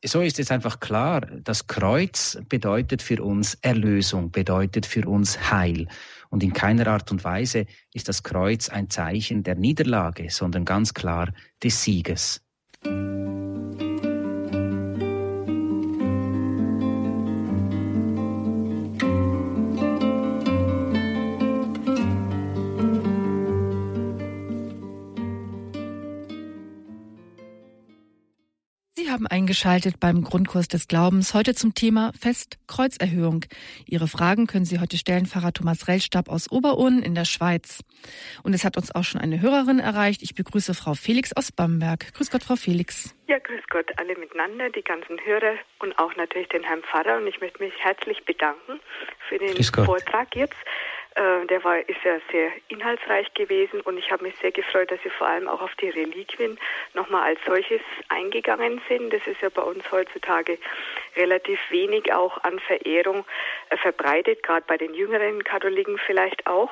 so 0.04 0.20
ist 0.20 0.38
es 0.38 0.50
einfach 0.50 0.80
klar, 0.80 1.22
das 1.22 1.66
Kreuz 1.66 2.38
bedeutet 2.48 3.02
für 3.02 3.22
uns 3.22 3.54
Erlösung, 3.62 4.30
bedeutet 4.30 4.86
für 4.86 5.08
uns 5.08 5.50
Heil. 5.50 5.88
Und 6.30 6.42
in 6.42 6.52
keiner 6.52 6.86
Art 6.86 7.10
und 7.10 7.24
Weise 7.24 7.66
ist 7.92 8.08
das 8.08 8.22
Kreuz 8.22 8.68
ein 8.68 8.90
Zeichen 8.90 9.42
der 9.42 9.56
Niederlage, 9.56 10.30
sondern 10.30 10.64
ganz 10.64 10.94
klar 10.94 11.32
des 11.62 11.82
Sieges. 11.82 12.40
Sie 12.84 13.37
eingeschaltet 29.30 30.00
beim 30.00 30.22
Grundkurs 30.22 30.68
des 30.68 30.88
Glaubens 30.88 31.34
heute 31.34 31.54
zum 31.54 31.74
Thema 31.74 32.12
Fest 32.18 32.58
Kreuzerhöhung. 32.66 33.44
Ihre 33.86 34.08
Fragen 34.08 34.46
können 34.46 34.64
Sie 34.64 34.80
heute 34.80 34.96
stellen, 34.96 35.26
Pfarrer 35.26 35.52
Thomas 35.52 35.88
Rellstab 35.88 36.28
aus 36.28 36.50
Oberurn 36.50 37.02
in 37.02 37.14
der 37.14 37.24
Schweiz. 37.24 37.84
Und 38.42 38.54
es 38.54 38.64
hat 38.64 38.76
uns 38.76 38.94
auch 38.94 39.04
schon 39.04 39.20
eine 39.20 39.40
Hörerin 39.40 39.78
erreicht. 39.78 40.22
Ich 40.22 40.34
begrüße 40.34 40.74
Frau 40.74 40.94
Felix 40.94 41.32
aus 41.32 41.52
Bamberg. 41.52 42.12
Grüß 42.14 42.30
Gott, 42.30 42.44
Frau 42.44 42.56
Felix. 42.56 43.14
Ja, 43.26 43.38
grüß 43.38 43.62
Gott 43.68 43.90
alle 43.96 44.16
miteinander, 44.16 44.70
die 44.70 44.82
ganzen 44.82 45.18
Hörer 45.24 45.54
und 45.80 45.98
auch 45.98 46.14
natürlich 46.16 46.48
den 46.48 46.62
Herrn 46.62 46.82
Pfarrer. 46.82 47.18
Und 47.18 47.26
ich 47.26 47.40
möchte 47.40 47.62
mich 47.62 47.74
herzlich 47.78 48.24
bedanken 48.24 48.80
für 49.28 49.38
den 49.38 49.62
Vortrag 49.62 50.34
jetzt. 50.34 50.56
Äh, 51.18 51.46
der 51.46 51.64
war, 51.64 51.78
ist 51.88 52.02
ja 52.04 52.18
sehr 52.30 52.52
inhaltsreich 52.68 53.34
gewesen 53.34 53.80
und 53.80 53.98
ich 53.98 54.12
habe 54.12 54.22
mich 54.22 54.36
sehr 54.36 54.52
gefreut, 54.52 54.92
dass 54.92 55.02
Sie 55.02 55.10
vor 55.10 55.26
allem 55.26 55.48
auch 55.48 55.60
auf 55.60 55.74
die 55.76 55.88
Reliquien 55.88 56.58
nochmal 56.94 57.30
als 57.30 57.40
solches 57.44 57.80
eingegangen 58.08 58.80
sind. 58.88 59.12
Das 59.12 59.26
ist 59.26 59.40
ja 59.40 59.48
bei 59.48 59.62
uns 59.62 59.82
heutzutage 59.90 60.58
relativ 61.16 61.58
wenig 61.70 62.12
auch 62.12 62.44
an 62.44 62.60
Verehrung 62.60 63.24
äh, 63.70 63.76
verbreitet, 63.78 64.44
gerade 64.44 64.64
bei 64.68 64.76
den 64.76 64.94
jüngeren 64.94 65.42
Katholiken 65.42 65.98
vielleicht 65.98 66.46
auch. 66.46 66.70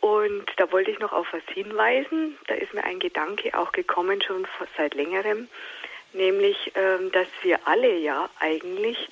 Und 0.00 0.44
da 0.58 0.70
wollte 0.70 0.90
ich 0.90 0.98
noch 0.98 1.14
auf 1.14 1.32
was 1.32 1.42
hinweisen. 1.54 2.36
Da 2.48 2.54
ist 2.56 2.74
mir 2.74 2.84
ein 2.84 2.98
Gedanke 2.98 3.58
auch 3.58 3.72
gekommen, 3.72 4.20
schon 4.20 4.46
seit 4.76 4.92
längerem, 4.92 5.48
nämlich, 6.12 6.72
ähm, 6.74 7.10
dass 7.12 7.28
wir 7.40 7.60
alle 7.66 7.96
ja 7.96 8.28
eigentlich 8.40 9.08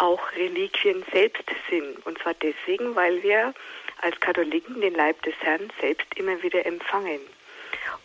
auch 0.00 0.32
Reliquien 0.32 1.04
selbst 1.12 1.44
sind. 1.68 2.04
Und 2.06 2.18
zwar 2.18 2.34
deswegen, 2.34 2.94
weil 2.96 3.22
wir 3.22 3.54
als 4.00 4.18
Katholiken 4.20 4.80
den 4.80 4.94
Leib 4.94 5.22
des 5.22 5.34
Herrn 5.40 5.70
selbst 5.80 6.06
immer 6.16 6.42
wieder 6.42 6.64
empfangen. 6.64 7.20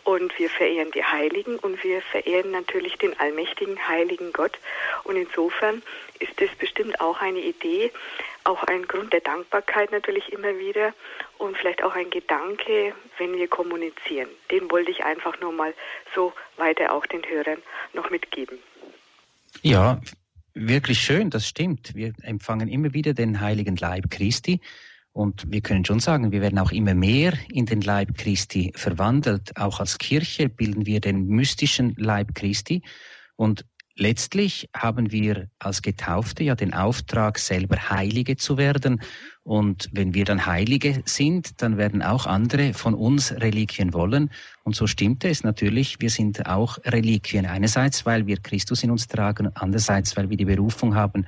Und 0.04 0.38
wir 0.38 0.48
verehren 0.48 0.92
die 0.92 1.02
Heiligen 1.02 1.58
und 1.58 1.82
wir 1.82 2.00
verehren 2.00 2.52
natürlich 2.52 2.96
den 2.96 3.18
allmächtigen 3.18 3.88
heiligen 3.88 4.32
Gott. 4.32 4.58
Und 5.04 5.16
insofern 5.16 5.82
ist 6.20 6.40
es 6.40 6.54
bestimmt 6.56 7.00
auch 7.00 7.20
eine 7.20 7.40
Idee, 7.40 7.90
auch 8.44 8.62
ein 8.64 8.86
Grund 8.86 9.12
der 9.12 9.20
Dankbarkeit 9.20 9.90
natürlich 9.90 10.32
immer 10.32 10.58
wieder 10.58 10.94
und 11.38 11.56
vielleicht 11.56 11.82
auch 11.82 11.94
ein 11.94 12.10
Gedanke, 12.10 12.94
wenn 13.18 13.34
wir 13.34 13.48
kommunizieren. 13.48 14.28
Den 14.50 14.70
wollte 14.70 14.92
ich 14.92 15.04
einfach 15.04 15.40
nur 15.40 15.52
mal 15.52 15.74
so 16.14 16.32
weiter 16.56 16.92
auch 16.92 17.06
den 17.06 17.26
Hörern 17.28 17.62
noch 17.92 18.10
mitgeben. 18.10 18.58
Ja, 19.62 20.00
wirklich 20.56 21.00
schön, 21.00 21.30
das 21.30 21.46
stimmt. 21.46 21.94
Wir 21.94 22.12
empfangen 22.22 22.68
immer 22.68 22.94
wieder 22.94 23.14
den 23.14 23.40
heiligen 23.40 23.76
Leib 23.76 24.10
Christi. 24.10 24.60
Und 25.12 25.44
wir 25.50 25.60
können 25.60 25.84
schon 25.84 26.00
sagen, 26.00 26.32
wir 26.32 26.40
werden 26.40 26.58
auch 26.58 26.72
immer 26.72 26.94
mehr 26.94 27.32
in 27.50 27.66
den 27.66 27.80
Leib 27.80 28.16
Christi 28.16 28.72
verwandelt. 28.74 29.56
Auch 29.56 29.80
als 29.80 29.98
Kirche 29.98 30.48
bilden 30.48 30.86
wir 30.86 31.00
den 31.00 31.26
mystischen 31.26 31.94
Leib 31.96 32.34
Christi. 32.34 32.82
Und 33.36 33.64
letztlich 33.96 34.68
haben 34.74 35.10
wir 35.10 35.48
als 35.58 35.82
Getaufte 35.82 36.44
ja 36.44 36.54
den 36.54 36.72
Auftrag, 36.74 37.38
selber 37.38 37.90
Heilige 37.90 38.36
zu 38.36 38.56
werden. 38.56 39.00
Und 39.42 39.88
wenn 39.92 40.14
wir 40.14 40.24
dann 40.24 40.46
Heilige 40.46 41.02
sind, 41.04 41.62
dann 41.62 41.76
werden 41.76 42.02
auch 42.02 42.26
andere 42.26 42.74
von 42.74 42.94
uns 42.94 43.32
Reliquien 43.32 43.92
wollen. 43.94 44.30
Und 44.64 44.76
so 44.76 44.86
stimmte 44.86 45.28
es 45.28 45.44
natürlich, 45.44 46.00
wir 46.00 46.10
sind 46.10 46.46
auch 46.46 46.78
Reliquien. 46.84 47.46
Einerseits, 47.46 48.06
weil 48.06 48.26
wir 48.26 48.38
Christus 48.38 48.82
in 48.82 48.90
uns 48.90 49.08
tragen, 49.08 49.50
andererseits, 49.54 50.16
weil 50.16 50.30
wir 50.30 50.36
die 50.36 50.44
Berufung 50.44 50.94
haben 50.94 51.26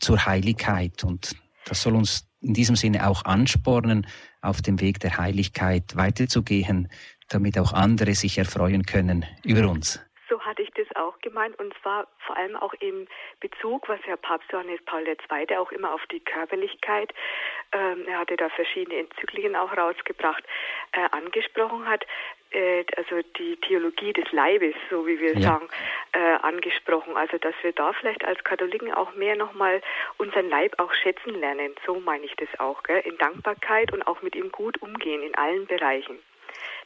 zur 0.00 0.26
Heiligkeit. 0.26 1.04
Und 1.04 1.36
das 1.66 1.82
soll 1.82 1.94
uns 1.94 2.26
in 2.40 2.54
diesem 2.54 2.76
Sinne 2.76 3.06
auch 3.06 3.24
anspornen, 3.24 4.06
auf 4.40 4.62
dem 4.62 4.80
Weg 4.80 5.00
der 5.00 5.16
Heiligkeit 5.18 5.96
weiterzugehen, 5.96 6.88
damit 7.28 7.58
auch 7.58 7.72
andere 7.72 8.14
sich 8.14 8.38
erfreuen 8.38 8.84
können 8.84 9.24
über 9.44 9.68
uns. 9.68 10.00
So 10.28 10.40
hatte 10.40 10.62
ich 10.62 10.70
das 10.72 10.86
auch 10.96 11.18
gemeint 11.20 11.58
und 11.58 11.74
zwar 11.82 12.06
vor 12.26 12.36
allem 12.36 12.56
auch 12.56 12.74
im 12.80 13.06
Bezug, 13.40 13.88
was 13.88 14.00
Herr 14.04 14.16
Papst 14.16 14.50
Johannes 14.50 14.80
Paul 14.84 15.06
II. 15.06 15.56
auch 15.56 15.70
immer 15.70 15.92
auf 15.92 16.04
die 16.06 16.20
Körperlichkeit, 16.20 17.12
ähm, 17.72 18.04
er 18.06 18.18
hatte 18.18 18.36
da 18.36 18.48
verschiedene 18.48 18.98
Enzykliken 18.98 19.56
auch 19.56 19.76
rausgebracht, 19.76 20.44
äh, 20.92 21.08
angesprochen 21.10 21.86
hat, 21.86 22.04
äh, 22.50 22.84
also 22.96 23.20
die 23.38 23.56
Theologie 23.56 24.12
des 24.12 24.30
Leibes, 24.32 24.74
so 24.90 25.06
wie 25.06 25.20
wir 25.20 25.34
ja. 25.34 25.40
sagen, 25.40 25.68
äh, 26.12 26.18
angesprochen. 26.42 27.16
Also 27.16 27.38
dass 27.38 27.54
wir 27.62 27.72
da 27.72 27.92
vielleicht 27.92 28.24
als 28.24 28.42
Katholiken 28.44 28.92
auch 28.92 29.14
mehr 29.14 29.36
nochmal 29.36 29.80
unseren 30.16 30.48
Leib 30.48 30.78
auch 30.78 30.92
schätzen 30.94 31.34
lernen. 31.34 31.74
So 31.84 32.00
meine 32.00 32.24
ich 32.24 32.34
das 32.36 32.48
auch, 32.58 32.82
gell? 32.82 33.00
in 33.00 33.18
Dankbarkeit 33.18 33.92
und 33.92 34.06
auch 34.06 34.22
mit 34.22 34.34
ihm 34.34 34.50
gut 34.50 34.80
umgehen 34.82 35.22
in 35.22 35.34
allen 35.34 35.66
Bereichen. 35.66 36.18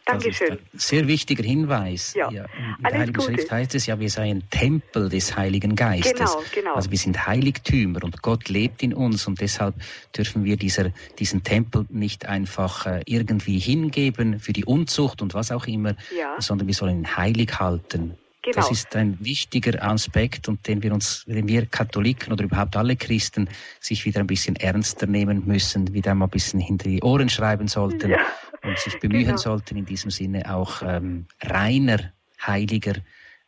Dankeschön. 0.05 0.49
Das 0.49 0.59
ist 0.59 0.75
ein 0.75 0.79
sehr 0.79 1.09
wichtiger 1.09 1.43
Hinweis. 1.43 2.15
Ja. 2.15 2.31
ja 2.31 2.45
in 2.79 2.85
der 2.85 2.93
Heiligen 2.93 3.13
Gute. 3.13 3.35
Schrift 3.35 3.51
heißt 3.51 3.75
es 3.75 3.87
ja, 3.87 3.99
wir 3.99 4.11
seien 4.11 4.43
Tempel 4.51 5.09
des 5.09 5.37
Heiligen 5.37 5.77
Geistes. 5.77 6.15
Genau, 6.15 6.43
genau. 6.55 6.75
Also 6.75 6.91
wir 6.91 6.99
sind 6.99 7.27
Heiligtümer 7.27 8.03
und 8.03 8.23
Gott 8.23 8.49
lebt 8.49 8.83
in 8.83 8.95
uns 8.95 9.27
und 9.27 9.41
deshalb 9.41 9.75
dürfen 10.17 10.45
wir 10.45 10.57
dieser, 10.57 10.91
diesen 11.19 11.43
Tempel 11.43 11.87
nicht 11.91 12.27
einfach 12.27 12.87
äh, 12.87 13.03
irgendwie 13.07 13.59
hingeben 13.59 14.41
für 14.41 14.53
die 14.53 14.65
Unzucht 14.65 15.23
und 15.23 15.35
was 15.35 15.53
auch 15.53 15.67
immer, 15.67 15.95
ja. 16.17 16.37
sondern 16.41 16.67
wir 16.67 16.75
sollen 16.75 17.01
ihn 17.01 17.17
heilig 17.17 17.59
halten. 17.59 18.17
Genau. 18.43 18.57
Das 18.57 18.71
ist 18.71 18.97
ein 18.97 19.19
wichtiger 19.21 19.83
Aspekt 19.83 20.49
und 20.49 20.67
den 20.67 20.83
wir 20.83 20.95
uns, 20.95 21.25
den 21.27 21.47
wir 21.47 21.67
Katholiken 21.67 22.33
oder 22.33 22.45
überhaupt 22.45 22.75
alle 22.75 22.97
Christen 22.97 23.51
sich 23.81 24.07
wieder 24.07 24.21
ein 24.21 24.27
bisschen 24.27 24.57
ernster 24.57 25.07
nehmen 25.07 25.43
müssen, 25.47 25.93
wieder 25.93 26.15
mal 26.15 26.25
ein 26.25 26.31
bisschen 26.31 26.59
hinter 26.59 26.89
die 26.89 27.03
Ohren 27.03 27.29
schreiben 27.29 27.69
sollten 27.69 28.11
ja. 28.11 28.19
Und 28.63 28.79
sich 28.79 28.99
bemühen 28.99 29.25
genau. 29.25 29.37
sollten, 29.37 29.77
in 29.77 29.85
diesem 29.85 30.11
Sinne 30.11 30.53
auch 30.55 30.83
ähm, 30.83 31.27
reiner, 31.43 32.13
heiliger, 32.45 32.95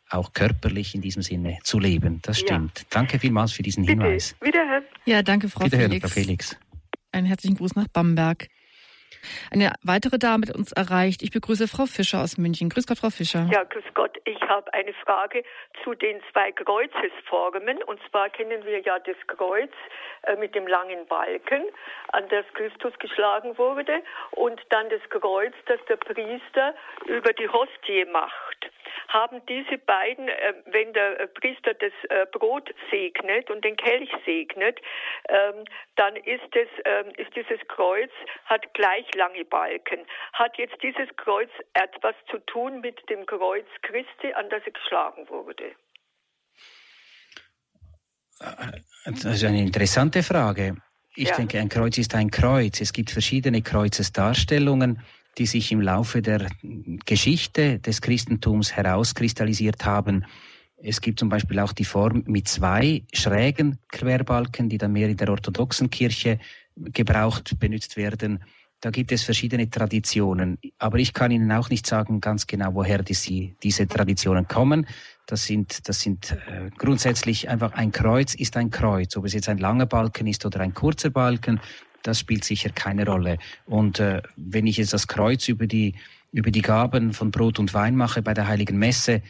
auch 0.09 0.33
körperlich 0.33 0.95
in 0.95 1.01
diesem 1.01 1.21
Sinne 1.21 1.57
zu 1.63 1.79
leben. 1.79 2.19
Das 2.21 2.39
stimmt. 2.39 2.79
Ja. 2.79 2.85
Danke 2.89 3.19
vielmals 3.19 3.51
für 3.51 3.63
diesen 3.63 3.85
Bitte. 3.85 4.03
Hinweis. 4.03 4.35
Wiederhören. 4.41 4.83
Ja, 5.05 5.23
danke, 5.23 5.49
Frau 5.49 5.65
Wiederhören, 5.65 5.91
Felix. 5.91 6.11
Frau 6.11 6.21
Felix. 6.21 6.57
Einen 7.11 7.27
herzlichen 7.27 7.57
Gruß 7.57 7.75
nach 7.75 7.87
Bamberg. 7.87 8.47
Eine 9.51 9.73
weitere 9.83 10.17
Dame 10.17 10.47
hat 10.47 10.55
uns 10.55 10.71
erreicht. 10.71 11.21
Ich 11.21 11.31
begrüße 11.31 11.67
Frau 11.67 11.85
Fischer 11.85 12.21
aus 12.21 12.37
München. 12.37 12.69
Grüß 12.69 12.87
Gott, 12.87 12.99
Frau 12.99 13.09
Fischer. 13.09 13.47
Ja, 13.51 13.63
grüß 13.63 13.83
Gott. 13.93 14.17
Ich 14.25 14.41
habe 14.41 14.73
eine 14.73 14.93
Frage 14.93 15.43
zu 15.83 15.93
den 15.93 16.21
zwei 16.31 16.51
Kreuzesformen. 16.51 17.81
Und 17.83 17.99
zwar 18.09 18.29
kennen 18.29 18.65
wir 18.65 18.81
ja 18.81 18.99
das 18.99 19.17
Kreuz 19.27 19.71
äh, 20.23 20.35
mit 20.35 20.55
dem 20.55 20.67
langen 20.67 21.05
Balken, 21.07 21.63
an 22.11 22.23
das 22.29 22.45
Christus 22.53 22.93
geschlagen 22.99 23.57
wurde, 23.57 24.01
und 24.31 24.59
dann 24.69 24.89
das 24.89 25.01
Kreuz, 25.09 25.53
das 25.65 25.79
der 25.87 25.97
Priester 25.97 26.73
über 27.05 27.33
die 27.33 27.49
Hostie 27.49 28.05
macht 28.11 28.72
haben 29.13 29.41
diese 29.47 29.77
beiden, 29.77 30.27
äh, 30.27 30.53
wenn 30.65 30.91
der 30.93 31.19
äh, 31.19 31.27
Priester 31.27 31.73
das 31.75 31.93
äh, 32.09 32.25
Brot 32.31 32.73
segnet 32.89 33.49
und 33.51 33.63
den 33.63 33.77
Kelch 33.77 34.09
segnet, 34.25 34.79
ähm, 35.29 35.63
dann 35.95 36.15
ist, 36.15 36.55
es, 36.55 36.67
ähm, 36.85 37.13
ist 37.17 37.33
dieses 37.35 37.59
Kreuz, 37.67 38.11
hat 38.45 38.73
gleich 38.73 39.05
lange 39.15 39.45
Balken. 39.45 39.99
Hat 40.33 40.57
jetzt 40.57 40.75
dieses 40.81 41.07
Kreuz 41.17 41.51
etwas 41.73 42.15
zu 42.29 42.39
tun 42.39 42.81
mit 42.81 43.07
dem 43.09 43.25
Kreuz 43.27 43.67
Christi, 43.83 44.33
an 44.33 44.49
das 44.49 44.63
er 44.65 44.71
geschlagen 44.71 45.29
wurde? 45.29 45.71
Das 49.05 49.25
ist 49.25 49.43
eine 49.43 49.61
interessante 49.61 50.23
Frage. 50.23 50.75
Ich 51.15 51.29
ja. 51.29 51.35
denke, 51.35 51.59
ein 51.59 51.69
Kreuz 51.69 51.97
ist 51.97 52.15
ein 52.15 52.31
Kreuz. 52.31 52.81
Es 52.81 52.91
gibt 52.91 53.11
verschiedene 53.11 53.61
Kreuzesdarstellungen 53.61 54.99
die 55.37 55.45
sich 55.45 55.71
im 55.71 55.81
Laufe 55.81 56.21
der 56.21 56.47
Geschichte 57.05 57.79
des 57.79 58.01
Christentums 58.01 58.73
herauskristallisiert 58.73 59.83
haben. 59.85 60.25
Es 60.77 61.01
gibt 61.01 61.19
zum 61.19 61.29
Beispiel 61.29 61.59
auch 61.59 61.73
die 61.73 61.85
Form 61.85 62.23
mit 62.27 62.47
zwei 62.47 63.03
schrägen 63.13 63.79
Querbalken, 63.91 64.69
die 64.69 64.77
dann 64.77 64.91
mehr 64.91 65.09
in 65.09 65.17
der 65.17 65.29
orthodoxen 65.29 65.89
Kirche 65.89 66.39
gebraucht, 66.75 67.57
benutzt 67.59 67.97
werden. 67.97 68.43
Da 68.81 68.89
gibt 68.89 69.13
es 69.13 69.23
verschiedene 69.23 69.69
Traditionen. 69.69 70.59
Aber 70.77 70.99
ich 70.99 71.13
kann 71.13 71.31
Ihnen 71.31 71.49
auch 71.53 71.69
nicht 71.69 71.87
sagen 71.87 72.19
ganz 72.19 72.45
genau, 72.47 72.73
woher 72.73 73.01
die, 73.01 73.55
diese 73.63 73.87
Traditionen 73.87 74.45
kommen. 74.45 74.85
Das 75.25 75.45
sind, 75.45 75.87
das 75.87 76.01
sind 76.01 76.31
äh, 76.31 76.69
grundsätzlich 76.77 77.47
einfach 77.47 77.71
ein 77.71 77.93
Kreuz 77.93 78.35
ist 78.35 78.57
ein 78.57 78.71
Kreuz. 78.71 79.15
Ob 79.15 79.23
es 79.23 79.33
jetzt 79.33 79.47
ein 79.47 79.57
langer 79.57 79.85
Balken 79.85 80.27
ist 80.27 80.45
oder 80.45 80.59
ein 80.59 80.73
kurzer 80.73 81.11
Balken, 81.11 81.61
das 82.03 82.19
spielt 82.19 82.43
sicher 82.43 82.69
keine 82.69 83.05
Rolle. 83.05 83.39
Und 83.65 83.99
äh, 83.99 84.21
wenn 84.35 84.67
ich 84.67 84.77
jetzt 84.77 84.93
das 84.93 85.07
Kreuz 85.07 85.47
über 85.47 85.67
die, 85.67 85.95
über 86.31 86.51
die 86.51 86.61
Gaben 86.61 87.13
von 87.13 87.31
Brot 87.31 87.59
und 87.59 87.73
Wein 87.73 87.95
mache 87.95 88.21
bei 88.21 88.33
der 88.33 88.47
Heiligen 88.47 88.77
Messe, 88.77 89.21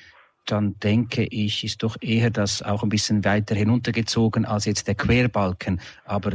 dann 0.46 0.78
denke 0.80 1.24
ich, 1.24 1.64
ist 1.64 1.84
doch 1.84 1.96
eher 2.02 2.30
das 2.30 2.62
auch 2.62 2.84
ein 2.84 2.90
bisschen 2.90 3.24
weiter 3.24 3.56
hinuntergezogen 3.56 4.46
als 4.46 4.66
jetzt 4.66 4.88
der 4.88 4.96
Querbalken. 4.96 5.80
Aber 6.04 6.32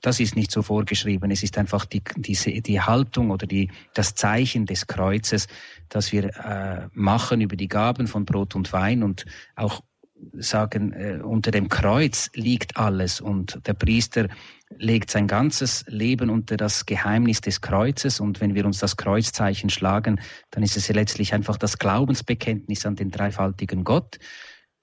das 0.00 0.18
ist 0.18 0.34
nicht 0.34 0.50
so 0.50 0.62
vorgeschrieben. 0.62 1.30
Es 1.30 1.42
ist 1.42 1.58
einfach 1.58 1.84
die, 1.84 2.02
die, 2.16 2.62
die 2.62 2.80
Haltung 2.80 3.30
oder 3.30 3.46
die, 3.46 3.70
das 3.92 4.14
Zeichen 4.14 4.64
des 4.64 4.86
Kreuzes, 4.86 5.46
das 5.90 6.10
wir 6.12 6.34
äh, 6.36 6.88
machen 6.94 7.42
über 7.42 7.56
die 7.56 7.68
Gaben 7.68 8.06
von 8.06 8.24
Brot 8.24 8.54
und 8.54 8.72
Wein 8.72 9.02
und 9.02 9.26
auch 9.56 9.82
sagen, 10.34 10.92
äh, 10.92 11.20
unter 11.22 11.50
dem 11.50 11.68
Kreuz 11.68 12.30
liegt 12.34 12.76
alles 12.76 13.20
und 13.20 13.60
der 13.66 13.74
Priester 13.74 14.28
legt 14.76 15.10
sein 15.10 15.26
ganzes 15.26 15.84
Leben 15.88 16.30
unter 16.30 16.56
das 16.56 16.86
Geheimnis 16.86 17.40
des 17.40 17.60
Kreuzes 17.60 18.20
und 18.20 18.40
wenn 18.40 18.54
wir 18.54 18.64
uns 18.66 18.78
das 18.78 18.96
Kreuzzeichen 18.96 19.70
schlagen, 19.70 20.20
dann 20.50 20.62
ist 20.62 20.76
es 20.76 20.88
ja 20.88 20.94
letztlich 20.94 21.34
einfach 21.34 21.56
das 21.56 21.78
Glaubensbekenntnis 21.78 22.86
an 22.86 22.96
den 22.96 23.10
dreifaltigen 23.10 23.84
Gott, 23.84 24.18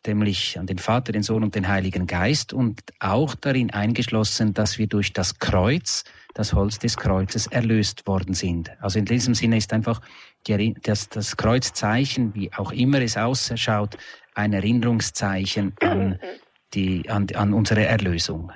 nämlich 0.06 0.60
an 0.60 0.68
den 0.68 0.78
Vater, 0.78 1.12
den 1.12 1.24
Sohn 1.24 1.44
und 1.44 1.56
den 1.56 1.68
Heiligen 1.68 2.08
Geist 2.08 2.54
und 2.54 2.82
auch 3.00 3.36
darin 3.36 3.72
eingeschlossen, 3.72 4.54
dass 4.54 4.78
wir 4.78 4.88
durch 4.88 5.14
das 5.14 5.40
Kreuz, 5.40 6.04
das 6.38 6.54
Holz 6.54 6.78
des 6.80 6.96
Kreuzes, 6.98 7.48
erlöst 7.48 8.06
worden 8.06 8.34
sind. 8.34 8.72
Also 8.82 9.00
in 9.00 9.06
diesem 9.06 9.34
Sinne 9.34 9.58
ist 9.58 9.74
einfach 9.74 10.02
die, 10.48 10.76
das, 10.84 11.10
das 11.10 11.36
Kreuzzeichen, 11.36 12.34
wie 12.36 12.52
auch 12.54 12.72
immer 12.72 13.02
es 13.02 13.18
ausschaut, 13.18 13.98
ein 14.36 14.54
Erinnerungszeichen 14.54 15.74
an, 15.82 16.20
die, 16.74 17.10
an, 17.10 17.28
an 17.34 17.54
unsere 17.54 17.86
Erlösung. 17.86 18.52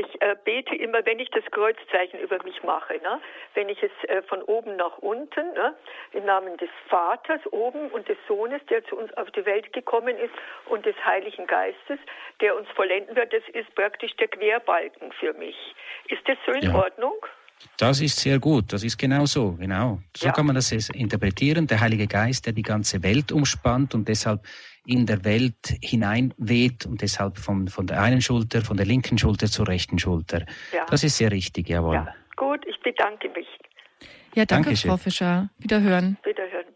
Ich 0.00 0.22
äh, 0.22 0.36
bete 0.42 0.74
immer, 0.74 1.04
wenn 1.04 1.18
ich 1.18 1.28
das 1.30 1.44
Kreuzzeichen 1.50 2.18
über 2.20 2.42
mich 2.44 2.62
mache, 2.62 2.94
ne? 2.94 3.20
wenn 3.52 3.68
ich 3.68 3.82
es 3.82 3.90
äh, 4.08 4.22
von 4.22 4.40
oben 4.42 4.76
nach 4.76 4.96
unten, 4.98 5.52
ne? 5.52 5.74
im 6.12 6.24
Namen 6.24 6.56
des 6.56 6.70
Vaters 6.88 7.40
oben 7.50 7.90
und 7.90 8.08
des 8.08 8.16
Sohnes, 8.26 8.62
der 8.70 8.82
zu 8.86 8.96
uns 8.96 9.12
auf 9.18 9.30
die 9.32 9.44
Welt 9.44 9.70
gekommen 9.74 10.16
ist, 10.16 10.32
und 10.66 10.86
des 10.86 10.96
Heiligen 11.04 11.46
Geistes, 11.46 11.98
der 12.40 12.56
uns 12.56 12.68
vollenden 12.70 13.14
wird, 13.16 13.34
das 13.34 13.42
ist 13.52 13.74
praktisch 13.74 14.12
der 14.16 14.28
Querbalken 14.28 15.12
für 15.12 15.34
mich. 15.34 15.56
Ist 16.08 16.26
das 16.26 16.38
so 16.46 16.52
in 16.52 16.70
ja. 16.70 16.74
Ordnung? 16.74 17.16
Das 17.76 18.00
ist 18.00 18.18
sehr 18.18 18.38
gut, 18.38 18.72
das 18.72 18.82
ist 18.82 18.98
genau 18.98 19.26
so, 19.26 19.52
genau. 19.52 20.00
So 20.16 20.26
ja. 20.26 20.32
kann 20.32 20.46
man 20.46 20.54
das 20.54 20.72
interpretieren. 20.72 21.66
Der 21.66 21.80
Heilige 21.80 22.06
Geist, 22.06 22.46
der 22.46 22.54
die 22.54 22.62
ganze 22.62 23.02
Welt 23.02 23.30
umspannt 23.30 23.94
und 23.94 24.08
deshalb 24.08 24.40
in 24.86 25.06
der 25.06 25.24
Welt 25.24 25.76
hineinweht 25.82 26.86
und 26.86 27.02
deshalb 27.02 27.38
von, 27.38 27.68
von 27.68 27.86
der 27.86 28.00
einen 28.00 28.20
Schulter, 28.20 28.62
von 28.62 28.76
der 28.76 28.86
linken 28.86 29.18
Schulter 29.18 29.46
zur 29.46 29.68
rechten 29.68 29.98
Schulter. 29.98 30.44
Ja. 30.72 30.86
Das 30.86 31.04
ist 31.04 31.16
sehr 31.16 31.30
richtig, 31.30 31.68
jawohl. 31.68 31.94
Ja. 31.94 32.14
Gut, 32.36 32.64
ich 32.66 32.80
bedanke 32.80 33.28
mich. 33.30 33.46
Ja, 34.34 34.44
danke, 34.44 34.64
Dankeschön. 34.64 34.90
Frau 34.90 34.96
Fischer. 34.96 35.50
Wiederhören. 35.58 36.18
Wiederhören. 36.24 36.66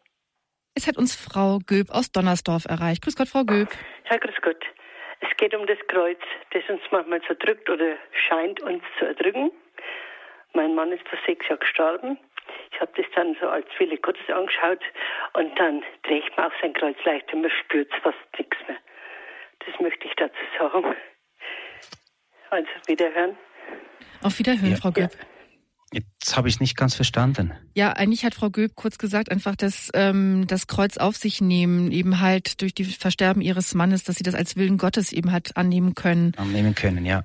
Es 0.75 0.87
hat 0.87 0.99
uns 0.99 1.17
Frau 1.17 1.59
Göb 1.67 1.91
aus 1.91 2.13
Donnersdorf 2.13 2.67
erreicht. 2.67 3.03
Grüß 3.03 3.17
Gott, 3.17 3.29
Frau 3.29 3.45
Göb. 3.45 3.69
Ja, 4.11 4.19
grüß 4.19 4.35
Gott. 4.43 4.63
Es 5.21 5.35
geht 5.39 5.55
um 5.55 5.67
das 5.67 5.79
Kreuz, 5.89 6.21
das 6.53 6.63
uns 6.69 6.83
manchmal 6.91 7.23
zerdrückt 7.23 7.69
oder 7.71 7.97
scheint 8.29 8.61
uns 8.61 8.83
zu 8.99 9.07
erdrücken. 9.07 9.51
Mein 10.53 10.75
Mann 10.75 10.93
ist 10.93 11.07
vor 11.09 11.19
sechs 11.27 11.49
Jahren 11.49 11.61
gestorben. 11.61 12.19
Ich 12.77 12.83
habe 12.83 12.93
das 12.95 13.07
dann 13.15 13.35
so 13.41 13.49
als 13.49 13.67
Wille 13.79 13.97
Gottes 13.97 14.29
angeschaut 14.29 14.83
und 15.33 15.59
dann 15.59 15.83
drehe 16.03 16.19
ich 16.19 16.37
mir 16.37 16.47
auf 16.47 16.53
sein 16.61 16.75
Kreuz 16.75 16.97
leicht 17.07 17.33
und 17.33 17.41
man 17.41 17.51
spürt 17.65 17.91
fast 18.03 18.19
nichts 18.37 18.57
mehr. 18.69 18.77
Das 19.65 19.81
möchte 19.81 20.07
ich 20.07 20.13
dazu 20.17 20.35
sagen. 20.59 20.95
Also 22.51 22.69
wiederhören. 22.87 23.35
Auf 24.23 24.39
Wiederhören, 24.39 24.73
ja. 24.73 24.77
Frau 24.77 24.93
Göb. 24.93 25.11
Ja. 25.11 25.27
Jetzt 25.93 26.37
habe 26.37 26.49
ich 26.49 26.61
nicht 26.61 26.77
ganz 26.77 26.95
verstanden. 26.95 27.55
Ja, 27.75 27.93
eigentlich 27.93 28.25
hat 28.27 28.35
Frau 28.35 28.51
Göb 28.51 28.73
kurz 28.75 28.99
gesagt, 28.99 29.31
einfach, 29.31 29.57
dass 29.57 29.91
ähm, 29.95 30.45
das 30.47 30.67
Kreuz 30.67 30.99
auf 30.99 31.17
sich 31.17 31.41
nehmen, 31.41 31.91
eben 31.93 32.21
halt 32.21 32.61
durch 32.61 32.75
die 32.75 32.85
Versterben 32.85 33.41
ihres 33.41 33.75
Mannes, 33.75 34.05
dass 34.05 34.17
sie 34.17 34.25
das 34.25 34.35
als 34.35 34.57
Willen 34.57 34.77
Gottes 34.77 35.13
eben 35.13 35.33
hat 35.33 35.57
annehmen 35.57 35.95
können. 35.95 36.35
Annehmen 36.37 36.75
können, 36.75 37.07
ja 37.07 37.25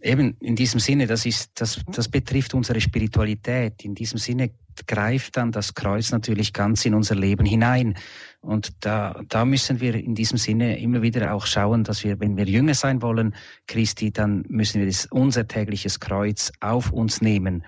eben 0.00 0.36
in 0.40 0.56
diesem 0.56 0.80
Sinne, 0.80 1.06
das 1.06 1.26
ist, 1.26 1.50
das, 1.60 1.82
das 1.86 2.08
betrifft 2.08 2.54
unsere 2.54 2.80
Spiritualität. 2.80 3.84
In 3.84 3.94
diesem 3.94 4.18
Sinne 4.18 4.50
greift 4.86 5.36
dann 5.36 5.52
das 5.52 5.74
Kreuz 5.74 6.10
natürlich 6.10 6.52
ganz 6.52 6.84
in 6.84 6.94
unser 6.94 7.14
Leben 7.14 7.46
hinein. 7.46 7.94
Und 8.40 8.72
da, 8.80 9.20
da 9.28 9.44
müssen 9.44 9.80
wir 9.80 9.94
in 9.94 10.14
diesem 10.14 10.38
Sinne 10.38 10.78
immer 10.78 11.02
wieder 11.02 11.34
auch 11.34 11.46
schauen, 11.46 11.84
dass 11.84 12.02
wir, 12.04 12.18
wenn 12.20 12.36
wir 12.36 12.46
Jünger 12.46 12.74
sein 12.74 13.02
wollen, 13.02 13.34
Christi, 13.66 14.10
dann 14.10 14.44
müssen 14.48 14.80
wir 14.80 14.86
das, 14.86 15.06
unser 15.06 15.46
tägliches 15.46 16.00
Kreuz 16.00 16.50
auf 16.60 16.90
uns 16.90 17.20
nehmen. 17.20 17.64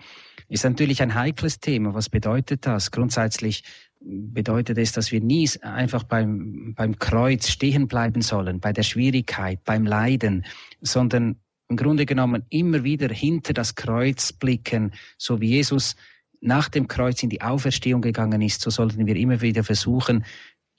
Ist 0.49 0.65
natürlich 0.65 1.03
ein 1.03 1.15
heikles 1.15 1.61
Thema. 1.61 1.95
Was 1.95 2.09
bedeutet 2.09 2.67
das? 2.67 2.91
Grundsätzlich 2.91 3.65
bedeutet 4.01 4.79
es, 4.79 4.93
dass 4.93 5.11
wir 5.11 5.21
nie 5.21 5.49
einfach 5.63 6.05
beim, 6.05 6.75
beim 6.77 6.99
Kreuz 6.99 7.49
stehen 7.49 7.89
bleiben 7.89 8.23
sollen, 8.23 8.61
bei 8.61 8.73
der 8.73 8.85
Schwierigkeit, 8.85 9.65
beim 9.65 9.85
Leiden, 9.85 10.45
sondern 10.81 11.37
im 11.69 11.77
Grunde 11.77 12.07
genommen 12.07 12.45
immer 12.51 12.85
wieder 12.85 13.09
hinter 13.09 13.53
das 13.53 13.75
Kreuz 13.75 14.33
blicken, 14.33 14.93
so 15.19 15.41
wie 15.41 15.49
Jesus 15.49 15.97
nach 16.41 16.69
dem 16.69 16.87
Kreuz 16.87 17.23
in 17.23 17.31
die 17.31 17.43
Auferstehung 17.43 18.03
gegangen 18.03 18.41
ist, 18.41 18.61
so 18.61 18.71
sollten 18.71 19.07
wir 19.07 19.17
immer 19.17 19.41
wieder 19.41 19.65
versuchen, 19.65 20.25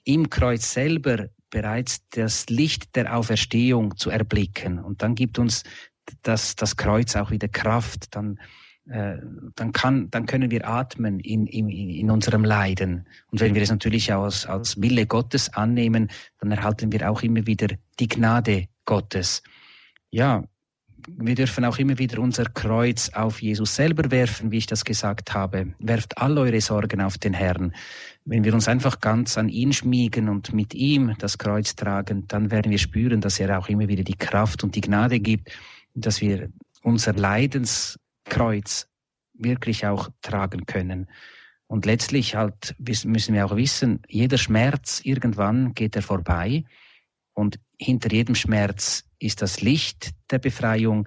im 0.04 0.30
Kreuz 0.30 0.72
selber 0.72 1.28
bereits 1.50 2.08
das 2.10 2.48
Licht 2.48 2.94
der 2.96 3.16
Auferstehung 3.16 3.96
zu 3.96 4.10
erblicken. 4.10 4.78
Und 4.78 5.02
dann 5.02 5.14
gibt 5.14 5.38
uns 5.38 5.64
das, 6.22 6.56
das 6.56 6.76
Kreuz 6.76 7.16
auch 7.16 7.30
wieder 7.30 7.48
Kraft. 7.48 8.14
Dann, 8.14 8.38
äh, 8.88 9.16
dann, 9.54 9.72
kann, 9.72 10.10
dann 10.10 10.26
können 10.26 10.50
wir 10.50 10.66
atmen 10.66 11.20
in, 11.20 11.46
in, 11.46 11.68
in 11.68 12.10
unserem 12.10 12.44
Leiden. 12.44 13.06
Und 13.30 13.40
wenn 13.40 13.54
wir 13.54 13.62
es 13.62 13.70
natürlich 13.70 14.12
als, 14.12 14.46
als 14.46 14.80
Wille 14.80 15.06
Gottes 15.06 15.52
annehmen, 15.52 16.10
dann 16.38 16.50
erhalten 16.50 16.92
wir 16.92 17.10
auch 17.10 17.22
immer 17.22 17.46
wieder 17.46 17.68
die 17.98 18.08
Gnade 18.08 18.68
Gottes. 18.84 19.42
Ja, 20.10 20.44
wir 21.06 21.34
dürfen 21.34 21.64
auch 21.64 21.78
immer 21.78 21.98
wieder 21.98 22.18
unser 22.20 22.44
Kreuz 22.44 23.10
auf 23.10 23.40
Jesus 23.40 23.74
selber 23.74 24.10
werfen, 24.10 24.50
wie 24.50 24.58
ich 24.58 24.66
das 24.66 24.84
gesagt 24.84 25.34
habe. 25.34 25.74
Werft 25.78 26.18
all 26.18 26.36
eure 26.38 26.60
Sorgen 26.60 27.00
auf 27.00 27.18
den 27.18 27.34
Herrn. 27.34 27.74
Wenn 28.24 28.44
wir 28.44 28.54
uns 28.54 28.68
einfach 28.68 29.00
ganz 29.00 29.38
an 29.38 29.48
ihn 29.48 29.72
schmiegen 29.72 30.28
und 30.28 30.52
mit 30.52 30.74
ihm 30.74 31.14
das 31.18 31.38
Kreuz 31.38 31.76
tragen, 31.76 32.26
dann 32.28 32.50
werden 32.50 32.70
wir 32.70 32.78
spüren, 32.78 33.20
dass 33.20 33.40
er 33.40 33.58
auch 33.58 33.68
immer 33.68 33.88
wieder 33.88 34.02
die 34.02 34.16
Kraft 34.16 34.64
und 34.64 34.74
die 34.74 34.80
Gnade 34.80 35.20
gibt, 35.20 35.50
dass 35.94 36.20
wir 36.20 36.50
unser 36.82 37.14
Leidenskreuz 37.14 38.88
wirklich 39.34 39.86
auch 39.86 40.10
tragen 40.22 40.66
können. 40.66 41.08
Und 41.68 41.86
letztlich 41.86 42.34
halt 42.34 42.74
müssen 42.78 43.34
wir 43.34 43.44
auch 43.44 43.56
wissen, 43.56 44.00
jeder 44.08 44.38
Schmerz, 44.38 45.00
irgendwann 45.04 45.74
geht 45.74 45.96
er 45.96 46.02
vorbei. 46.02 46.64
Und 47.38 47.60
hinter 47.78 48.10
jedem 48.10 48.34
Schmerz 48.34 49.04
ist 49.20 49.42
das 49.42 49.60
Licht 49.60 50.10
der 50.32 50.40
Befreiung 50.40 51.06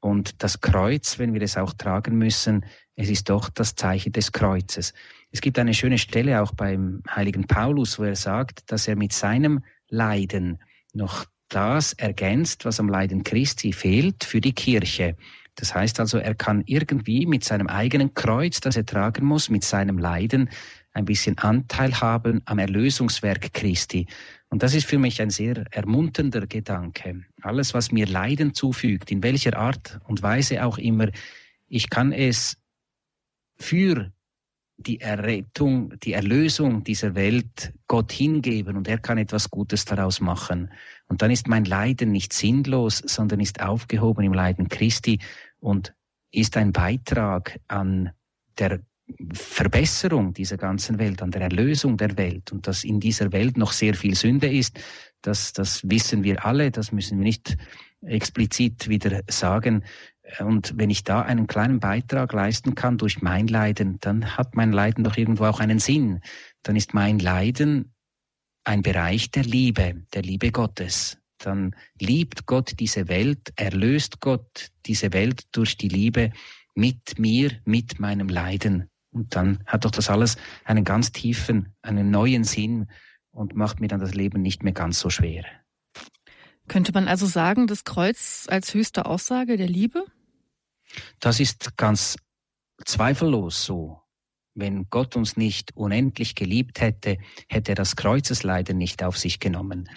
und 0.00 0.42
das 0.42 0.62
Kreuz, 0.62 1.18
wenn 1.18 1.34
wir 1.34 1.42
es 1.42 1.58
auch 1.58 1.74
tragen 1.74 2.16
müssen, 2.16 2.64
es 2.94 3.10
ist 3.10 3.28
doch 3.28 3.50
das 3.50 3.74
Zeichen 3.74 4.12
des 4.12 4.32
Kreuzes. 4.32 4.94
Es 5.32 5.42
gibt 5.42 5.58
eine 5.58 5.74
schöne 5.74 5.98
Stelle 5.98 6.40
auch 6.40 6.52
beim 6.52 7.02
heiligen 7.14 7.46
Paulus, 7.46 7.98
wo 7.98 8.04
er 8.04 8.16
sagt, 8.16 8.72
dass 8.72 8.88
er 8.88 8.96
mit 8.96 9.12
seinem 9.12 9.62
Leiden 9.90 10.62
noch 10.94 11.26
das 11.50 11.92
ergänzt, 11.92 12.64
was 12.64 12.80
am 12.80 12.88
Leiden 12.88 13.22
Christi 13.22 13.74
fehlt 13.74 14.24
für 14.24 14.40
die 14.40 14.54
Kirche. 14.54 15.14
Das 15.56 15.74
heißt 15.74 16.00
also, 16.00 16.16
er 16.16 16.34
kann 16.34 16.62
irgendwie 16.64 17.26
mit 17.26 17.44
seinem 17.44 17.66
eigenen 17.66 18.14
Kreuz, 18.14 18.60
das 18.60 18.76
er 18.76 18.86
tragen 18.86 19.26
muss, 19.26 19.50
mit 19.50 19.62
seinem 19.62 19.98
Leiden 19.98 20.48
ein 20.94 21.04
bisschen 21.04 21.36
Anteil 21.36 22.00
haben 22.00 22.40
am 22.46 22.58
Erlösungswerk 22.58 23.52
Christi. 23.52 24.06
Und 24.48 24.62
das 24.62 24.74
ist 24.74 24.86
für 24.86 24.98
mich 24.98 25.20
ein 25.20 25.30
sehr 25.30 25.64
ermunternder 25.70 26.46
Gedanke. 26.46 27.24
Alles, 27.42 27.74
was 27.74 27.90
mir 27.90 28.06
Leiden 28.06 28.54
zufügt, 28.54 29.10
in 29.10 29.22
welcher 29.22 29.56
Art 29.56 30.00
und 30.06 30.22
Weise 30.22 30.64
auch 30.64 30.78
immer, 30.78 31.08
ich 31.68 31.90
kann 31.90 32.12
es 32.12 32.56
für 33.56 34.12
die 34.78 35.00
Errettung, 35.00 35.98
die 36.00 36.12
Erlösung 36.12 36.84
dieser 36.84 37.14
Welt 37.14 37.72
Gott 37.88 38.12
hingeben 38.12 38.76
und 38.76 38.88
er 38.88 38.98
kann 38.98 39.18
etwas 39.18 39.50
Gutes 39.50 39.84
daraus 39.84 40.20
machen. 40.20 40.70
Und 41.08 41.22
dann 41.22 41.30
ist 41.30 41.48
mein 41.48 41.64
Leiden 41.64 42.12
nicht 42.12 42.32
sinnlos, 42.32 42.98
sondern 42.98 43.40
ist 43.40 43.60
aufgehoben 43.60 44.24
im 44.24 44.34
Leiden 44.34 44.68
Christi 44.68 45.18
und 45.60 45.94
ist 46.30 46.56
ein 46.56 46.72
Beitrag 46.72 47.58
an 47.68 48.10
der 48.58 48.80
Verbesserung 49.32 50.32
dieser 50.34 50.56
ganzen 50.56 50.98
Welt, 50.98 51.22
an 51.22 51.30
der 51.30 51.42
Erlösung 51.42 51.96
der 51.96 52.16
Welt 52.16 52.52
und 52.52 52.66
dass 52.66 52.84
in 52.84 53.00
dieser 53.00 53.32
Welt 53.32 53.56
noch 53.56 53.72
sehr 53.72 53.94
viel 53.94 54.14
Sünde 54.14 54.50
ist, 54.50 54.78
das, 55.22 55.52
das 55.52 55.88
wissen 55.88 56.24
wir 56.24 56.44
alle, 56.44 56.70
das 56.70 56.92
müssen 56.92 57.18
wir 57.18 57.24
nicht 57.24 57.56
explizit 58.02 58.88
wieder 58.88 59.22
sagen. 59.28 59.84
Und 60.40 60.74
wenn 60.76 60.90
ich 60.90 61.04
da 61.04 61.22
einen 61.22 61.46
kleinen 61.46 61.80
Beitrag 61.80 62.32
leisten 62.32 62.74
kann 62.74 62.98
durch 62.98 63.22
mein 63.22 63.46
Leiden, 63.46 63.98
dann 64.00 64.36
hat 64.36 64.56
mein 64.56 64.72
Leiden 64.72 65.04
doch 65.04 65.16
irgendwo 65.16 65.44
auch 65.44 65.60
einen 65.60 65.78
Sinn. 65.78 66.20
Dann 66.62 66.76
ist 66.76 66.94
mein 66.94 67.18
Leiden 67.18 67.94
ein 68.64 68.82
Bereich 68.82 69.30
der 69.30 69.44
Liebe, 69.44 70.02
der 70.14 70.22
Liebe 70.22 70.50
Gottes. 70.50 71.18
Dann 71.38 71.76
liebt 72.00 72.46
Gott 72.46 72.74
diese 72.80 73.08
Welt, 73.08 73.52
erlöst 73.56 74.20
Gott 74.20 74.70
diese 74.86 75.12
Welt 75.12 75.44
durch 75.52 75.76
die 75.76 75.88
Liebe 75.88 76.32
mit 76.74 77.18
mir, 77.18 77.52
mit 77.64 78.00
meinem 78.00 78.28
Leiden. 78.28 78.90
Und 79.16 79.34
dann 79.34 79.60
hat 79.64 79.86
doch 79.86 79.90
das 79.90 80.10
alles 80.10 80.36
einen 80.64 80.84
ganz 80.84 81.10
tiefen, 81.10 81.72
einen 81.80 82.10
neuen 82.10 82.44
Sinn 82.44 82.88
und 83.30 83.56
macht 83.56 83.80
mir 83.80 83.88
dann 83.88 84.00
das 84.00 84.12
Leben 84.12 84.42
nicht 84.42 84.62
mehr 84.62 84.74
ganz 84.74 85.00
so 85.00 85.08
schwer. 85.08 85.42
Könnte 86.68 86.92
man 86.92 87.08
also 87.08 87.24
sagen, 87.24 87.66
das 87.66 87.84
Kreuz 87.84 88.46
als 88.50 88.74
höchste 88.74 89.06
Aussage 89.06 89.56
der 89.56 89.68
Liebe? 89.68 90.04
Das 91.18 91.40
ist 91.40 91.78
ganz 91.78 92.16
zweifellos 92.84 93.64
so. 93.64 94.02
Wenn 94.54 94.90
Gott 94.90 95.16
uns 95.16 95.38
nicht 95.38 95.74
unendlich 95.74 96.34
geliebt 96.34 96.82
hätte, 96.82 97.16
hätte 97.48 97.72
er 97.72 97.74
das 97.74 97.96
Kreuzesleiden 97.96 98.76
nicht 98.76 99.02
auf 99.02 99.16
sich 99.16 99.40
genommen. 99.40 99.88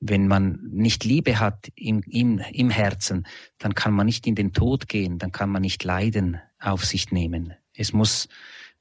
Wenn 0.00 0.28
man 0.28 0.60
nicht 0.70 1.04
Liebe 1.04 1.40
hat 1.40 1.68
im, 1.76 2.02
im, 2.02 2.42
im 2.52 2.68
Herzen, 2.68 3.26
dann 3.56 3.74
kann 3.74 3.94
man 3.94 4.04
nicht 4.04 4.26
in 4.26 4.34
den 4.34 4.52
Tod 4.52 4.86
gehen, 4.86 5.18
dann 5.18 5.32
kann 5.32 5.48
man 5.48 5.62
nicht 5.62 5.82
Leiden 5.82 6.40
auf 6.60 6.84
sich 6.84 7.10
nehmen. 7.10 7.54
Es 7.74 7.92
muss 7.92 8.28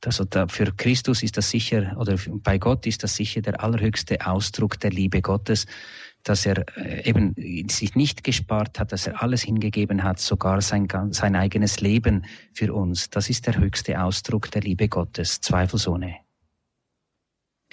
Also 0.06 0.24
da, 0.26 0.47
für 0.47 0.72
Christus 0.76 1.24
ist 1.24 1.38
das 1.38 1.49
sicher, 1.49 1.95
oder 1.99 2.18
bei 2.28 2.58
Gott 2.58 2.86
ist 2.86 3.03
das 3.03 3.16
sicher 3.16 3.41
der 3.41 3.62
allerhöchste 3.62 4.26
Ausdruck 4.26 4.80
der 4.80 4.91
Liebe 4.91 5.22
Gottes, 5.22 5.66
dass 6.24 6.45
er 6.45 6.66
äh, 6.78 7.08
eben 7.08 7.36
sich 7.70 7.95
nicht 7.95 8.24
gespart 8.24 8.80
hat, 8.80 8.91
dass 8.91 9.08
er 9.08 9.22
alles 9.22 9.43
hingegeben 9.43 10.03
hat, 10.03 10.20
sogar 10.20 10.62
sein, 10.62 10.88
sein 11.12 11.36
eigenes 11.36 11.80
Leben 11.80 12.26
für 12.53 12.74
uns. 12.74 13.10
Das 13.10 13.30
ist 13.30 13.45
der 13.47 13.58
höchste 13.58 14.01
Ausdruck 14.01 14.51
der 14.51 14.62
Liebe 14.62 14.89
Gottes, 14.89 15.41
zweifelsohne. 15.41 16.16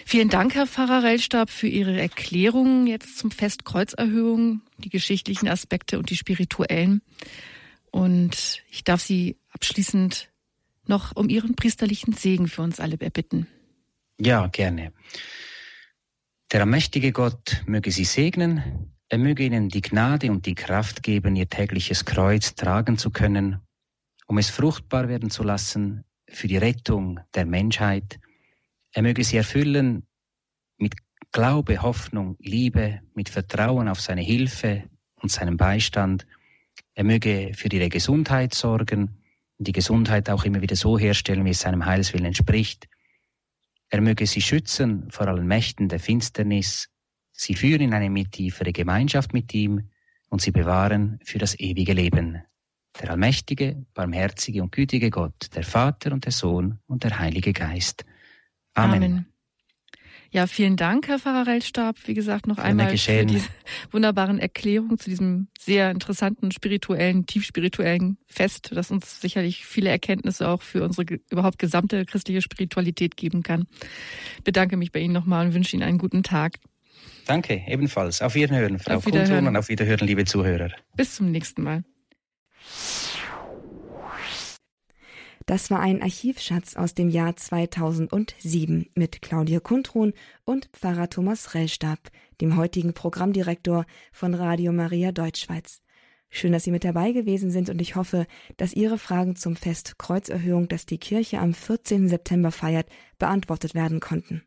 Vielen 0.04 0.28
Dank, 0.28 0.54
Herr 0.54 0.66
Pfarrer 0.66 1.02
Rellstab, 1.02 1.50
für 1.50 1.68
Ihre 1.68 2.00
Erklärungen 2.00 2.86
jetzt 2.86 3.18
zum 3.18 3.30
Fest 3.30 3.64
Kreuzerhöhung, 3.64 4.62
die 4.78 4.88
geschichtlichen 4.88 5.48
Aspekte 5.48 5.98
und 5.98 6.10
die 6.10 6.16
spirituellen. 6.16 7.02
Und 7.90 8.62
ich 8.70 8.84
darf 8.84 9.02
Sie 9.02 9.36
abschließend 9.50 10.31
noch 10.86 11.14
um 11.16 11.28
Ihren 11.28 11.54
priesterlichen 11.54 12.12
Segen 12.14 12.48
für 12.48 12.62
uns 12.62 12.80
alle 12.80 12.98
erbitten. 13.00 13.46
Ja, 14.18 14.46
gerne. 14.48 14.92
Der 16.52 16.60
allmächtige 16.60 17.12
Gott 17.12 17.62
möge 17.66 17.90
Sie 17.90 18.04
segnen, 18.04 18.92
er 19.08 19.18
möge 19.18 19.44
Ihnen 19.44 19.68
die 19.68 19.82
Gnade 19.82 20.30
und 20.30 20.46
die 20.46 20.54
Kraft 20.54 21.02
geben, 21.02 21.36
Ihr 21.36 21.48
tägliches 21.48 22.04
Kreuz 22.04 22.54
tragen 22.54 22.98
zu 22.98 23.10
können, 23.10 23.60
um 24.26 24.38
es 24.38 24.50
fruchtbar 24.50 25.08
werden 25.08 25.30
zu 25.30 25.42
lassen 25.42 26.04
für 26.28 26.48
die 26.48 26.56
Rettung 26.56 27.20
der 27.34 27.46
Menschheit. 27.46 28.20
Er 28.92 29.02
möge 29.02 29.24
Sie 29.24 29.36
erfüllen 29.36 30.06
mit 30.78 30.94
Glaube, 31.30 31.80
Hoffnung, 31.80 32.36
Liebe, 32.38 33.00
mit 33.14 33.28
Vertrauen 33.28 33.88
auf 33.88 34.00
seine 34.00 34.22
Hilfe 34.22 34.84
und 35.16 35.30
seinen 35.30 35.56
Beistand. 35.56 36.26
Er 36.94 37.04
möge 37.04 37.52
für 37.54 37.68
Ihre 37.68 37.88
Gesundheit 37.88 38.54
sorgen 38.54 39.21
die 39.64 39.72
Gesundheit 39.72 40.30
auch 40.30 40.44
immer 40.44 40.60
wieder 40.60 40.76
so 40.76 40.98
herstellen, 40.98 41.44
wie 41.44 41.50
es 41.50 41.60
seinem 41.60 41.84
Heilswillen 41.84 42.26
entspricht. 42.26 42.88
Er 43.88 44.00
möge 44.00 44.26
sie 44.26 44.40
schützen 44.40 45.10
vor 45.10 45.28
allen 45.28 45.46
Mächten 45.46 45.88
der 45.88 46.00
Finsternis, 46.00 46.88
sie 47.32 47.54
führen 47.54 47.82
in 47.82 47.94
eine 47.94 48.24
tiefere 48.24 48.72
Gemeinschaft 48.72 49.32
mit 49.32 49.52
ihm 49.54 49.88
und 50.28 50.40
sie 50.40 50.50
bewahren 50.50 51.18
für 51.24 51.38
das 51.38 51.58
ewige 51.58 51.92
Leben. 51.92 52.42
Der 53.00 53.10
allmächtige, 53.10 53.84
barmherzige 53.94 54.62
und 54.62 54.72
gütige 54.72 55.10
Gott, 55.10 55.54
der 55.54 55.64
Vater 55.64 56.12
und 56.12 56.24
der 56.24 56.32
Sohn 56.32 56.78
und 56.86 57.04
der 57.04 57.18
Heilige 57.18 57.52
Geist. 57.52 58.04
Amen. 58.74 59.02
Amen. 59.02 59.31
Ja, 60.32 60.46
vielen 60.46 60.76
Dank, 60.76 61.08
Herr 61.08 61.18
Pfarrer 61.18 61.46
Rellstab. 61.46 61.96
Wie 62.06 62.14
gesagt, 62.14 62.46
noch 62.46 62.56
einmal 62.56 62.90
geschehen. 62.90 63.28
für 63.28 63.34
die 63.36 63.42
wunderbaren 63.92 64.38
Erklärungen 64.38 64.98
zu 64.98 65.10
diesem 65.10 65.48
sehr 65.58 65.90
interessanten 65.90 66.50
spirituellen, 66.52 67.26
tiefspirituellen 67.26 68.16
Fest, 68.28 68.70
das 68.72 68.90
uns 68.90 69.20
sicherlich 69.20 69.66
viele 69.66 69.90
Erkenntnisse 69.90 70.48
auch 70.48 70.62
für 70.62 70.84
unsere 70.84 71.20
überhaupt 71.30 71.58
gesamte 71.58 72.06
christliche 72.06 72.40
Spiritualität 72.40 73.18
geben 73.18 73.42
kann. 73.42 73.66
Ich 74.38 74.44
bedanke 74.44 74.78
mich 74.78 74.90
bei 74.90 75.00
Ihnen 75.00 75.12
nochmal 75.12 75.46
und 75.46 75.54
wünsche 75.54 75.76
Ihnen 75.76 75.82
einen 75.82 75.98
guten 75.98 76.22
Tag. 76.22 76.54
Danke, 77.26 77.62
ebenfalls. 77.66 78.22
Auf 78.22 78.34
Wiederhören, 78.34 78.78
Frau 78.78 79.04
Wiederhören. 79.04 79.46
und 79.46 79.56
auf 79.56 79.68
Wiederhören, 79.68 80.06
liebe 80.06 80.24
Zuhörer. 80.24 80.70
Bis 80.96 81.14
zum 81.14 81.30
nächsten 81.30 81.62
Mal. 81.62 81.84
Das 85.46 85.70
war 85.70 85.80
ein 85.80 86.02
Archivschatz 86.02 86.76
aus 86.76 86.94
dem 86.94 87.08
Jahr 87.08 87.34
2007 87.34 88.86
mit 88.94 89.22
Claudia 89.22 89.58
Kundrun 89.58 90.12
und 90.44 90.68
Pfarrer 90.72 91.10
Thomas 91.10 91.54
Rellstab, 91.54 91.98
dem 92.40 92.56
heutigen 92.56 92.94
Programmdirektor 92.94 93.84
von 94.12 94.34
Radio 94.34 94.72
Maria 94.72 95.10
Deutschschweiz. 95.10 95.82
Schön, 96.30 96.52
dass 96.52 96.64
Sie 96.64 96.70
mit 96.70 96.84
dabei 96.84 97.12
gewesen 97.12 97.50
sind 97.50 97.70
und 97.70 97.80
ich 97.80 97.96
hoffe, 97.96 98.26
dass 98.56 98.72
Ihre 98.72 98.98
Fragen 98.98 99.34
zum 99.34 99.56
Fest 99.56 99.98
Kreuzerhöhung, 99.98 100.68
das 100.68 100.86
die 100.86 100.98
Kirche 100.98 101.40
am 101.40 101.54
14. 101.54 102.08
September 102.08 102.52
feiert, 102.52 102.88
beantwortet 103.18 103.74
werden 103.74 104.00
konnten. 104.00 104.42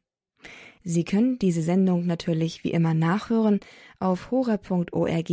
Sie 0.87 1.03
können 1.03 1.39
diese 1.39 1.63
Sendung 1.63 2.05
natürlich 2.05 2.63
wie 2.63 2.71
immer 2.71 2.93
nachhören 2.93 3.59
auf 3.99 4.29
hora.org 4.29 5.29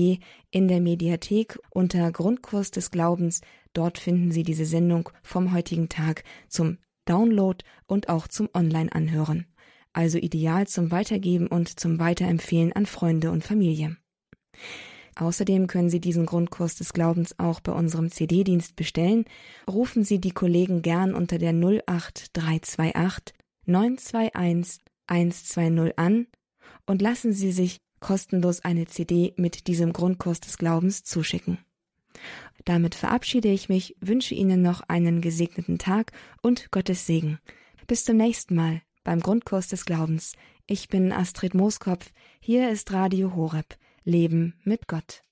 in 0.50 0.68
der 0.68 0.80
Mediathek 0.80 1.58
unter 1.70 2.10
Grundkurs 2.10 2.70
des 2.70 2.90
Glaubens. 2.90 3.42
Dort 3.73 3.99
finden 3.99 4.33
Sie 4.33 4.43
diese 4.43 4.64
Sendung 4.64 5.09
vom 5.23 5.53
heutigen 5.53 5.89
Tag 5.89 6.25
zum 6.49 6.79
Download 7.05 7.64
und 7.87 8.09
auch 8.09 8.29
zum 8.29 8.49
Online-Anhören. 8.55 9.47
Also 9.93 10.18
ideal 10.18 10.66
zum 10.66 10.91
Weitergeben 10.91 11.47
und 11.47 11.81
zum 11.81 11.99
Weiterempfehlen 11.99 12.73
an 12.73 12.87
Freunde 12.87 13.31
und 13.31 13.45
Familie. 13.45 13.97
Außerdem 15.16 15.66
können 15.66 15.91
Sie 15.91 16.01
diesen 16.01 16.25
Grundkurs 16.25 16.77
des 16.77 16.93
Glaubens 16.93 17.39
auch 17.39 17.61
bei 17.61 17.73
unserem 17.73 18.11
CD-Dienst 18.11 18.77
bestellen. 18.77 19.27
Rufen 19.68 20.05
Sie 20.05 20.20
die 20.20 20.31
Kollegen 20.31 20.81
gern 20.81 21.14
unter 21.14 21.39
der 21.39 21.53
08328 21.53 23.35
921 23.66 24.81
120 25.07 25.99
an 25.99 26.27
und 26.87 27.03
lassen 27.03 27.33
Sie 27.33 27.53
sich 27.53 27.79
kostenlos 28.01 28.64
eine 28.64 28.87
CD 28.87 29.35
mit 29.37 29.66
diesem 29.66 29.93
Grundkurs 29.93 30.41
des 30.41 30.57
Glaubens 30.57 31.05
zuschicken. 31.05 31.59
Damit 32.64 32.94
verabschiede 32.94 33.48
ich 33.48 33.68
mich, 33.68 33.96
wünsche 34.00 34.34
Ihnen 34.34 34.62
noch 34.62 34.82
einen 34.88 35.20
gesegneten 35.20 35.78
Tag 35.78 36.12
und 36.42 36.70
Gottes 36.70 37.06
Segen. 37.06 37.38
Bis 37.86 38.04
zum 38.04 38.16
nächsten 38.16 38.54
Mal 38.54 38.82
beim 39.04 39.20
Grundkurs 39.20 39.68
des 39.68 39.84
Glaubens. 39.84 40.34
Ich 40.66 40.88
bin 40.88 41.12
Astrid 41.12 41.54
Mooskopf. 41.54 42.12
Hier 42.40 42.70
ist 42.70 42.92
Radio 42.92 43.34
Horeb. 43.34 43.76
Leben 44.04 44.54
mit 44.64 44.88
Gott. 44.88 45.20